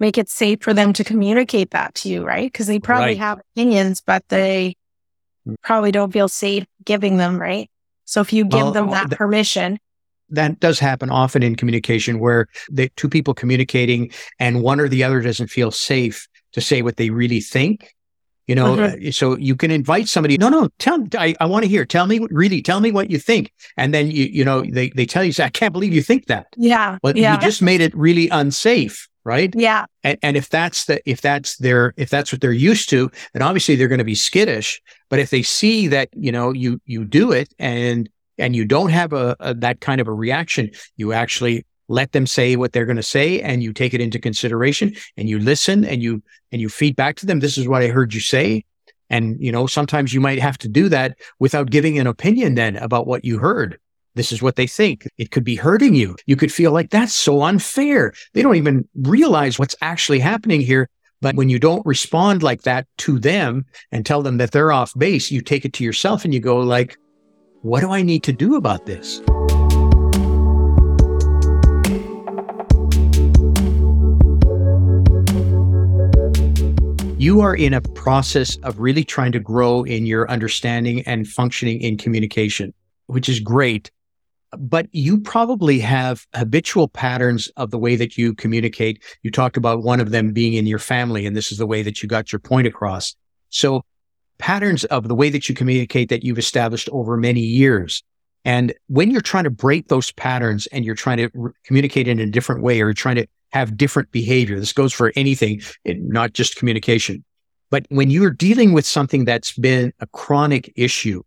Make 0.00 0.18
it 0.18 0.28
safe 0.28 0.60
for 0.60 0.74
them 0.74 0.92
to 0.94 1.04
communicate 1.04 1.70
that 1.70 1.94
to 1.96 2.08
you, 2.08 2.26
right? 2.26 2.50
Because 2.50 2.66
they 2.66 2.80
probably 2.80 3.10
Right. 3.10 3.18
have 3.18 3.38
opinions, 3.52 4.02
but 4.04 4.24
they 4.28 4.74
Mm. 5.46 5.54
probably 5.62 5.92
don't 5.92 6.10
feel 6.12 6.26
safe 6.26 6.64
giving 6.84 7.16
them, 7.16 7.38
right? 7.40 7.70
So 8.06 8.20
if 8.22 8.32
you 8.32 8.44
give 8.44 8.64
Well, 8.64 8.72
them 8.72 8.90
that 8.90 9.10
th- 9.10 9.18
permission, 9.18 9.78
That 10.30 10.58
does 10.58 10.80
happen 10.80 11.10
often 11.10 11.44
in 11.44 11.54
communication 11.54 12.18
where 12.18 12.48
the 12.68 12.90
two 12.96 13.08
people 13.08 13.34
communicating 13.34 14.10
and 14.40 14.62
one 14.62 14.80
or 14.80 14.88
the 14.88 15.04
other 15.04 15.20
doesn't 15.22 15.46
feel 15.48 15.70
safe 15.70 16.26
to 16.54 16.60
say 16.60 16.82
what 16.82 16.96
they 16.96 17.10
really 17.10 17.40
think. 17.40 17.94
You 18.48 18.54
know, 18.56 18.76
Mhm. 18.76 19.08
uh, 19.08 19.12
so 19.12 19.36
you 19.36 19.54
can 19.54 19.70
invite 19.70 20.08
somebody. 20.08 20.36
No, 20.38 20.48
no, 20.48 20.68
tell. 20.78 21.06
I, 21.16 21.34
I 21.38 21.46
want 21.46 21.64
to 21.64 21.68
hear. 21.68 21.84
Tell 21.84 22.06
me, 22.06 22.18
really, 22.30 22.62
tell 22.62 22.80
me 22.80 22.90
what 22.90 23.10
you 23.10 23.18
think. 23.18 23.52
And 23.76 23.92
then 23.94 24.10
you, 24.10 24.24
you 24.24 24.44
know, 24.44 24.62
they 24.62 24.88
they 24.96 25.06
tell 25.06 25.22
you, 25.22 25.32
I 25.44 25.50
can't 25.50 25.72
believe 25.72 25.92
you 25.92 26.02
think 26.02 26.26
that. 26.26 26.46
yeah, 26.56 26.98
But 27.02 27.16
yeah, 27.16 27.34
you 27.34 27.40
just 27.40 27.62
made 27.62 27.80
it 27.82 27.94
really 27.96 28.28
unsafe, 28.30 29.06
right? 29.24 29.52
yeah, 29.54 29.84
And, 30.02 30.18
and 30.22 30.36
if 30.36 30.48
that's 30.48 30.86
the 30.86 30.98
if 31.04 31.20
that's 31.20 31.56
their 31.58 31.92
if 31.96 32.08
that's 32.10 32.32
what 32.32 32.40
they're 32.40 32.52
used 32.70 32.88
to, 32.90 33.10
then 33.34 33.42
obviously 33.42 33.76
they're 33.76 33.88
going 33.94 33.98
to 33.98 34.04
be 34.04 34.14
skittish. 34.16 34.80
But 35.10 35.18
if 35.20 35.28
they 35.30 35.42
see 35.42 35.86
that 35.88 36.08
you 36.16 36.32
know 36.32 36.52
you 36.52 36.80
you 36.86 37.04
do 37.04 37.32
it 37.32 37.48
and 37.58 38.08
and 38.38 38.56
you 38.56 38.64
don't 38.64 38.90
have 38.90 39.12
a, 39.12 39.36
a 39.40 39.52
that 39.56 39.80
kind 39.80 40.00
of 40.00 40.08
a 40.08 40.12
reaction, 40.12 40.70
you 40.96 41.12
actually 41.12 41.66
let 41.88 42.12
them 42.12 42.26
say 42.26 42.56
what 42.56 42.72
they're 42.72 42.86
going 42.86 42.96
to 42.96 43.02
say 43.02 43.40
and 43.40 43.62
you 43.62 43.72
take 43.72 43.94
it 43.94 44.00
into 44.00 44.18
consideration 44.18 44.94
and 45.16 45.28
you 45.28 45.38
listen 45.38 45.84
and 45.84 46.02
you 46.02 46.22
and 46.52 46.60
you 46.60 46.68
feed 46.68 46.96
back 46.96 47.16
to 47.16 47.26
them. 47.26 47.40
This 47.40 47.58
is 47.58 47.66
what 47.66 47.82
I 47.82 47.88
heard 47.88 48.14
you 48.14 48.20
say. 48.20 48.64
And 49.10 49.36
you 49.40 49.50
know 49.50 49.66
sometimes 49.66 50.12
you 50.12 50.20
might 50.20 50.38
have 50.38 50.58
to 50.58 50.68
do 50.68 50.88
that 50.90 51.16
without 51.38 51.70
giving 51.70 51.98
an 51.98 52.06
opinion 52.06 52.54
then 52.54 52.76
about 52.76 53.06
what 53.06 53.24
you 53.24 53.38
heard. 53.38 53.78
This 54.14 54.32
is 54.32 54.42
what 54.42 54.56
they 54.56 54.66
think. 54.66 55.08
It 55.16 55.30
could 55.30 55.44
be 55.44 55.56
hurting 55.56 55.94
you. 55.94 56.16
You 56.26 56.36
could 56.36 56.52
feel 56.52 56.72
like 56.72 56.90
that's 56.90 57.14
so 57.14 57.42
unfair. 57.42 58.12
They 58.34 58.42
don't 58.42 58.56
even 58.56 58.88
realize 58.96 59.58
what's 59.58 59.76
actually 59.80 60.18
happening 60.18 60.60
here. 60.60 60.90
But 61.20 61.36
when 61.36 61.48
you 61.48 61.58
don't 61.58 61.86
respond 61.86 62.42
like 62.42 62.62
that 62.62 62.86
to 62.98 63.18
them 63.18 63.64
and 63.92 64.04
tell 64.04 64.22
them 64.22 64.38
that 64.38 64.50
they're 64.50 64.72
off 64.72 64.92
base, 64.96 65.30
you 65.30 65.40
take 65.40 65.64
it 65.64 65.72
to 65.74 65.84
yourself 65.84 66.24
and 66.24 66.32
you 66.32 66.40
go 66.40 66.58
like, 66.58 66.96
what 67.62 67.80
do 67.80 67.90
I 67.90 68.02
need 68.02 68.22
to 68.24 68.32
do 68.32 68.56
about 68.56 68.86
this? 68.86 69.20
You 77.18 77.40
are 77.40 77.56
in 77.56 77.74
a 77.74 77.80
process 77.80 78.56
of 78.62 78.78
really 78.78 79.02
trying 79.02 79.32
to 79.32 79.40
grow 79.40 79.82
in 79.82 80.06
your 80.06 80.30
understanding 80.30 81.02
and 81.02 81.26
functioning 81.26 81.80
in 81.80 81.98
communication, 81.98 82.72
which 83.08 83.28
is 83.28 83.40
great. 83.40 83.90
But 84.56 84.86
you 84.92 85.20
probably 85.20 85.80
have 85.80 86.24
habitual 86.32 86.86
patterns 86.86 87.48
of 87.56 87.72
the 87.72 87.78
way 87.78 87.96
that 87.96 88.16
you 88.16 88.34
communicate. 88.34 89.02
You 89.24 89.32
talked 89.32 89.56
about 89.56 89.82
one 89.82 89.98
of 89.98 90.10
them 90.12 90.32
being 90.32 90.52
in 90.52 90.64
your 90.64 90.78
family, 90.78 91.26
and 91.26 91.36
this 91.36 91.50
is 91.50 91.58
the 91.58 91.66
way 91.66 91.82
that 91.82 92.04
you 92.04 92.08
got 92.08 92.30
your 92.30 92.38
point 92.38 92.68
across. 92.68 93.16
So 93.48 93.82
patterns 94.38 94.84
of 94.84 95.08
the 95.08 95.16
way 95.16 95.28
that 95.28 95.48
you 95.48 95.56
communicate 95.56 96.10
that 96.10 96.22
you've 96.22 96.38
established 96.38 96.88
over 96.92 97.16
many 97.16 97.40
years. 97.40 98.04
And 98.44 98.72
when 98.86 99.10
you're 99.10 99.22
trying 99.22 99.42
to 99.42 99.50
break 99.50 99.88
those 99.88 100.12
patterns 100.12 100.68
and 100.68 100.84
you're 100.84 100.94
trying 100.94 101.16
to 101.16 101.30
re- 101.34 101.52
communicate 101.64 102.06
in 102.06 102.20
a 102.20 102.26
different 102.26 102.62
way 102.62 102.74
or 102.74 102.86
you're 102.86 102.94
trying 102.94 103.16
to 103.16 103.26
have 103.52 103.76
different 103.76 104.10
behavior, 104.10 104.58
this 104.58 104.72
goes 104.72 104.92
for 104.92 105.12
anything, 105.16 105.62
not 105.84 106.32
just 106.32 106.56
communication. 106.56 107.24
But 107.70 107.86
when 107.90 108.10
you're 108.10 108.30
dealing 108.30 108.72
with 108.72 108.86
something 108.86 109.24
that's 109.24 109.52
been 109.52 109.92
a 110.00 110.06
chronic 110.08 110.72
issue, 110.76 111.22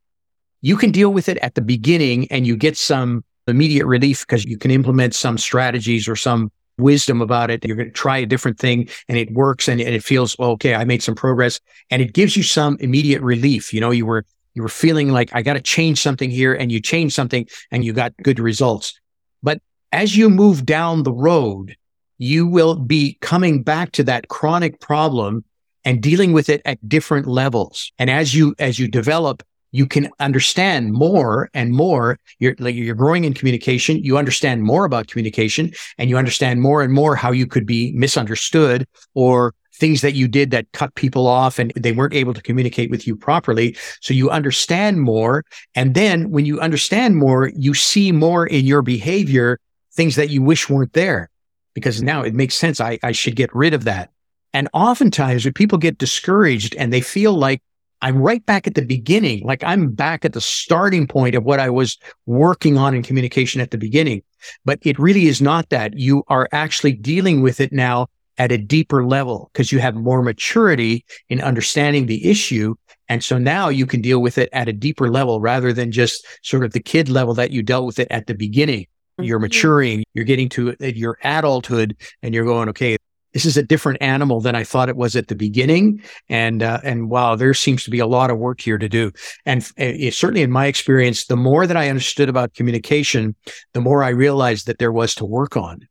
you 0.61 0.75
can 0.75 0.91
deal 0.91 1.11
with 1.11 1.29
it 1.29 1.37
at 1.37 1.55
the 1.55 1.61
beginning 1.61 2.27
and 2.31 2.45
you 2.45 2.55
get 2.55 2.77
some 2.77 3.23
immediate 3.47 3.85
relief 3.85 4.21
because 4.21 4.45
you 4.45 4.57
can 4.57 4.71
implement 4.71 5.15
some 5.15 5.37
strategies 5.37 6.07
or 6.07 6.15
some 6.15 6.51
wisdom 6.77 7.21
about 7.21 7.51
it. 7.51 7.65
You're 7.65 7.75
going 7.75 7.89
to 7.89 7.93
try 7.93 8.17
a 8.17 8.25
different 8.25 8.59
thing 8.59 8.89
and 9.07 9.17
it 9.17 9.31
works 9.33 9.67
and, 9.67 9.81
and 9.81 9.93
it 9.93 10.03
feels, 10.03 10.37
well, 10.37 10.51
okay, 10.51 10.75
I 10.75 10.85
made 10.85 11.03
some 11.03 11.15
progress 11.15 11.59
and 11.89 12.01
it 12.01 12.13
gives 12.13 12.35
you 12.35 12.43
some 12.43 12.77
immediate 12.79 13.21
relief. 13.21 13.73
You 13.73 13.81
know, 13.81 13.91
you 13.91 14.05
were, 14.05 14.25
you 14.53 14.61
were 14.61 14.69
feeling 14.69 15.11
like 15.11 15.29
I 15.33 15.41
got 15.41 15.53
to 15.53 15.61
change 15.61 16.01
something 16.01 16.29
here 16.29 16.53
and 16.53 16.71
you 16.71 16.81
change 16.81 17.13
something 17.13 17.47
and 17.71 17.85
you 17.85 17.93
got 17.93 18.13
good 18.23 18.39
results. 18.39 18.99
But 19.43 19.61
as 19.91 20.15
you 20.15 20.29
move 20.29 20.65
down 20.65 21.03
the 21.03 21.13
road, 21.13 21.75
you 22.21 22.45
will 22.45 22.75
be 22.75 23.17
coming 23.21 23.63
back 23.63 23.91
to 23.93 24.03
that 24.03 24.27
chronic 24.27 24.79
problem 24.79 25.43
and 25.83 26.03
dealing 26.03 26.33
with 26.33 26.49
it 26.49 26.61
at 26.65 26.77
different 26.87 27.25
levels. 27.25 27.91
And 27.97 28.11
as 28.11 28.35
you, 28.35 28.53
as 28.59 28.77
you 28.77 28.87
develop, 28.87 29.41
you 29.71 29.87
can 29.87 30.07
understand 30.19 30.93
more 30.93 31.49
and 31.55 31.71
more. 31.71 32.19
You're 32.37 32.53
like, 32.59 32.75
you're 32.75 32.93
growing 32.93 33.23
in 33.23 33.33
communication. 33.33 34.03
You 34.03 34.19
understand 34.19 34.61
more 34.61 34.85
about 34.85 35.07
communication 35.07 35.71
and 35.97 36.11
you 36.11 36.17
understand 36.17 36.61
more 36.61 36.83
and 36.83 36.93
more 36.93 37.15
how 37.15 37.31
you 37.31 37.47
could 37.47 37.65
be 37.65 37.91
misunderstood 37.93 38.85
or 39.15 39.55
things 39.73 40.01
that 40.01 40.13
you 40.13 40.27
did 40.27 40.51
that 40.51 40.71
cut 40.73 40.93
people 40.93 41.25
off 41.25 41.57
and 41.57 41.73
they 41.75 41.91
weren't 41.91 42.13
able 42.13 42.35
to 42.35 42.41
communicate 42.43 42.91
with 42.91 43.07
you 43.07 43.15
properly. 43.15 43.75
So 43.99 44.13
you 44.13 44.29
understand 44.29 45.01
more. 45.01 45.43
And 45.73 45.95
then 45.95 46.29
when 46.29 46.45
you 46.45 46.59
understand 46.59 47.17
more, 47.17 47.49
you 47.55 47.73
see 47.73 48.11
more 48.11 48.45
in 48.45 48.65
your 48.65 48.83
behavior, 48.83 49.59
things 49.91 50.17
that 50.17 50.29
you 50.29 50.43
wish 50.43 50.69
weren't 50.69 50.93
there. 50.93 51.30
Because 51.73 52.01
now 52.01 52.21
it 52.21 52.33
makes 52.33 52.55
sense. 52.55 52.79
I, 52.79 52.99
I 53.03 53.11
should 53.11 53.35
get 53.35 53.53
rid 53.55 53.73
of 53.73 53.83
that. 53.85 54.09
And 54.53 54.67
oftentimes 54.73 55.45
when 55.45 55.53
people 55.53 55.77
get 55.77 55.97
discouraged 55.97 56.75
and 56.75 56.91
they 56.91 57.01
feel 57.01 57.33
like 57.33 57.61
I'm 58.01 58.17
right 58.17 58.43
back 58.45 58.67
at 58.67 58.75
the 58.75 58.85
beginning, 58.85 59.45
like 59.45 59.63
I'm 59.63 59.91
back 59.91 60.25
at 60.25 60.33
the 60.33 60.41
starting 60.41 61.07
point 61.07 61.35
of 61.35 61.43
what 61.43 61.59
I 61.59 61.69
was 61.69 61.97
working 62.25 62.77
on 62.77 62.95
in 62.95 63.03
communication 63.03 63.61
at 63.61 63.71
the 63.71 63.77
beginning. 63.77 64.23
But 64.65 64.79
it 64.81 64.97
really 64.97 65.27
is 65.27 65.41
not 65.41 65.69
that. 65.69 65.97
You 65.97 66.23
are 66.27 66.49
actually 66.51 66.93
dealing 66.93 67.41
with 67.41 67.61
it 67.61 67.71
now 67.71 68.07
at 68.37 68.51
a 68.51 68.57
deeper 68.57 69.05
level 69.05 69.51
because 69.53 69.71
you 69.71 69.79
have 69.79 69.95
more 69.95 70.23
maturity 70.23 71.05
in 71.29 71.41
understanding 71.41 72.07
the 72.07 72.29
issue. 72.29 72.73
And 73.07 73.23
so 73.23 73.37
now 73.37 73.69
you 73.69 73.85
can 73.85 74.01
deal 74.01 74.19
with 74.19 74.37
it 74.39 74.49
at 74.51 74.67
a 74.67 74.73
deeper 74.73 75.11
level 75.11 75.39
rather 75.39 75.71
than 75.71 75.91
just 75.91 76.25
sort 76.41 76.63
of 76.63 76.71
the 76.71 76.79
kid 76.79 77.07
level 77.07 77.35
that 77.35 77.51
you 77.51 77.61
dealt 77.61 77.85
with 77.85 77.99
it 77.99 78.07
at 78.09 78.25
the 78.25 78.33
beginning. 78.33 78.87
You're 79.19 79.37
mm-hmm. 79.37 79.43
maturing, 79.43 80.03
you're 80.13 80.25
getting 80.25 80.49
to 80.49 80.75
your 80.79 81.17
adulthood 81.23 81.95
and 82.21 82.33
you're 82.33 82.45
going, 82.45 82.69
okay, 82.69 82.97
this 83.33 83.45
is 83.45 83.57
a 83.57 83.63
different 83.63 84.01
animal 84.01 84.41
than 84.41 84.55
I 84.55 84.63
thought 84.63 84.89
it 84.89 84.97
was 84.97 85.15
at 85.15 85.27
the 85.27 85.35
beginning. 85.35 86.01
And, 86.27 86.61
uh, 86.61 86.79
and 86.83 87.09
wow, 87.09 87.35
there 87.35 87.53
seems 87.53 87.83
to 87.85 87.89
be 87.89 87.99
a 87.99 88.07
lot 88.07 88.29
of 88.29 88.37
work 88.37 88.59
here 88.59 88.77
to 88.77 88.89
do. 88.89 89.11
And 89.45 89.61
uh, 89.79 90.11
certainly 90.11 90.41
in 90.41 90.51
my 90.51 90.65
experience, 90.65 91.25
the 91.25 91.37
more 91.37 91.65
that 91.65 91.77
I 91.77 91.89
understood 91.89 92.29
about 92.29 92.53
communication, 92.53 93.35
the 93.73 93.81
more 93.81 94.03
I 94.03 94.09
realized 94.09 94.67
that 94.67 94.79
there 94.79 94.91
was 94.91 95.15
to 95.15 95.25
work 95.25 95.55
on. 95.55 95.87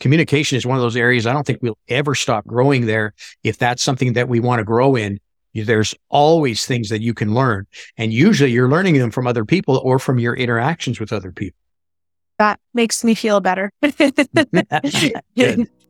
Communication 0.00 0.56
is 0.56 0.66
one 0.66 0.76
of 0.76 0.82
those 0.82 0.96
areas 0.96 1.26
I 1.26 1.32
don't 1.32 1.46
think 1.46 1.60
we'll 1.62 1.78
ever 1.88 2.14
stop 2.14 2.46
growing 2.46 2.86
there. 2.86 3.14
If 3.44 3.58
that's 3.58 3.82
something 3.82 4.14
that 4.14 4.28
we 4.28 4.40
want 4.40 4.58
to 4.58 4.64
grow 4.64 4.96
in, 4.96 5.20
there's 5.54 5.94
always 6.08 6.64
things 6.64 6.88
that 6.88 7.02
you 7.02 7.12
can 7.12 7.34
learn. 7.34 7.66
And 7.98 8.12
usually 8.12 8.50
you're 8.50 8.70
learning 8.70 8.98
them 8.98 9.10
from 9.10 9.26
other 9.26 9.44
people 9.44 9.80
or 9.84 9.98
from 9.98 10.18
your 10.18 10.34
interactions 10.34 10.98
with 10.98 11.12
other 11.12 11.30
people. 11.30 11.58
That 12.42 12.58
makes 12.74 13.04
me 13.04 13.14
feel 13.14 13.40
better. 13.40 13.70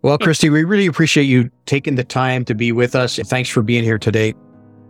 Well, 0.04 0.18
Cristy, 0.18 0.50
we 0.50 0.64
really 0.64 0.86
appreciate 0.86 1.26
you 1.26 1.48
taking 1.64 1.94
the 1.94 2.02
time 2.02 2.44
to 2.46 2.56
be 2.56 2.72
with 2.72 2.96
us. 2.96 3.18
Thanks 3.18 3.48
for 3.48 3.62
being 3.62 3.84
here 3.84 4.00
today. 4.00 4.34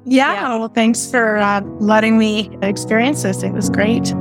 Yeah, 0.07 0.33
yeah. 0.33 0.57
well, 0.57 0.69
thanks 0.69 1.11
for 1.11 1.37
uh, 1.37 1.61
letting 1.81 2.17
me 2.17 2.49
experience 2.63 3.23
this. 3.23 3.43
It 3.43 3.53
was 3.53 3.69
great. 3.69 4.15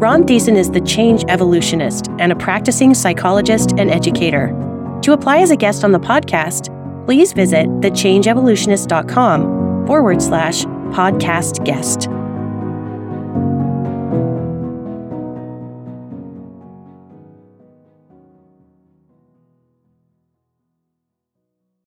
Ron 0.00 0.24
Thiessen 0.24 0.56
is 0.56 0.70
the 0.70 0.80
change 0.80 1.26
evolutionist 1.28 2.08
and 2.18 2.32
a 2.32 2.36
practicing 2.36 2.94
psychologist 2.94 3.74
and 3.76 3.90
educator. 3.90 4.48
To 5.02 5.12
apply 5.12 5.40
as 5.40 5.50
a 5.50 5.56
guest 5.56 5.84
on 5.84 5.92
the 5.92 6.00
podcast, 6.00 6.74
please 7.04 7.34
visit 7.34 7.66
thechangeevolutionist.com 7.82 9.86
forward 9.86 10.22
slash 10.22 10.64
podcast 10.64 11.62
guest. 11.66 12.08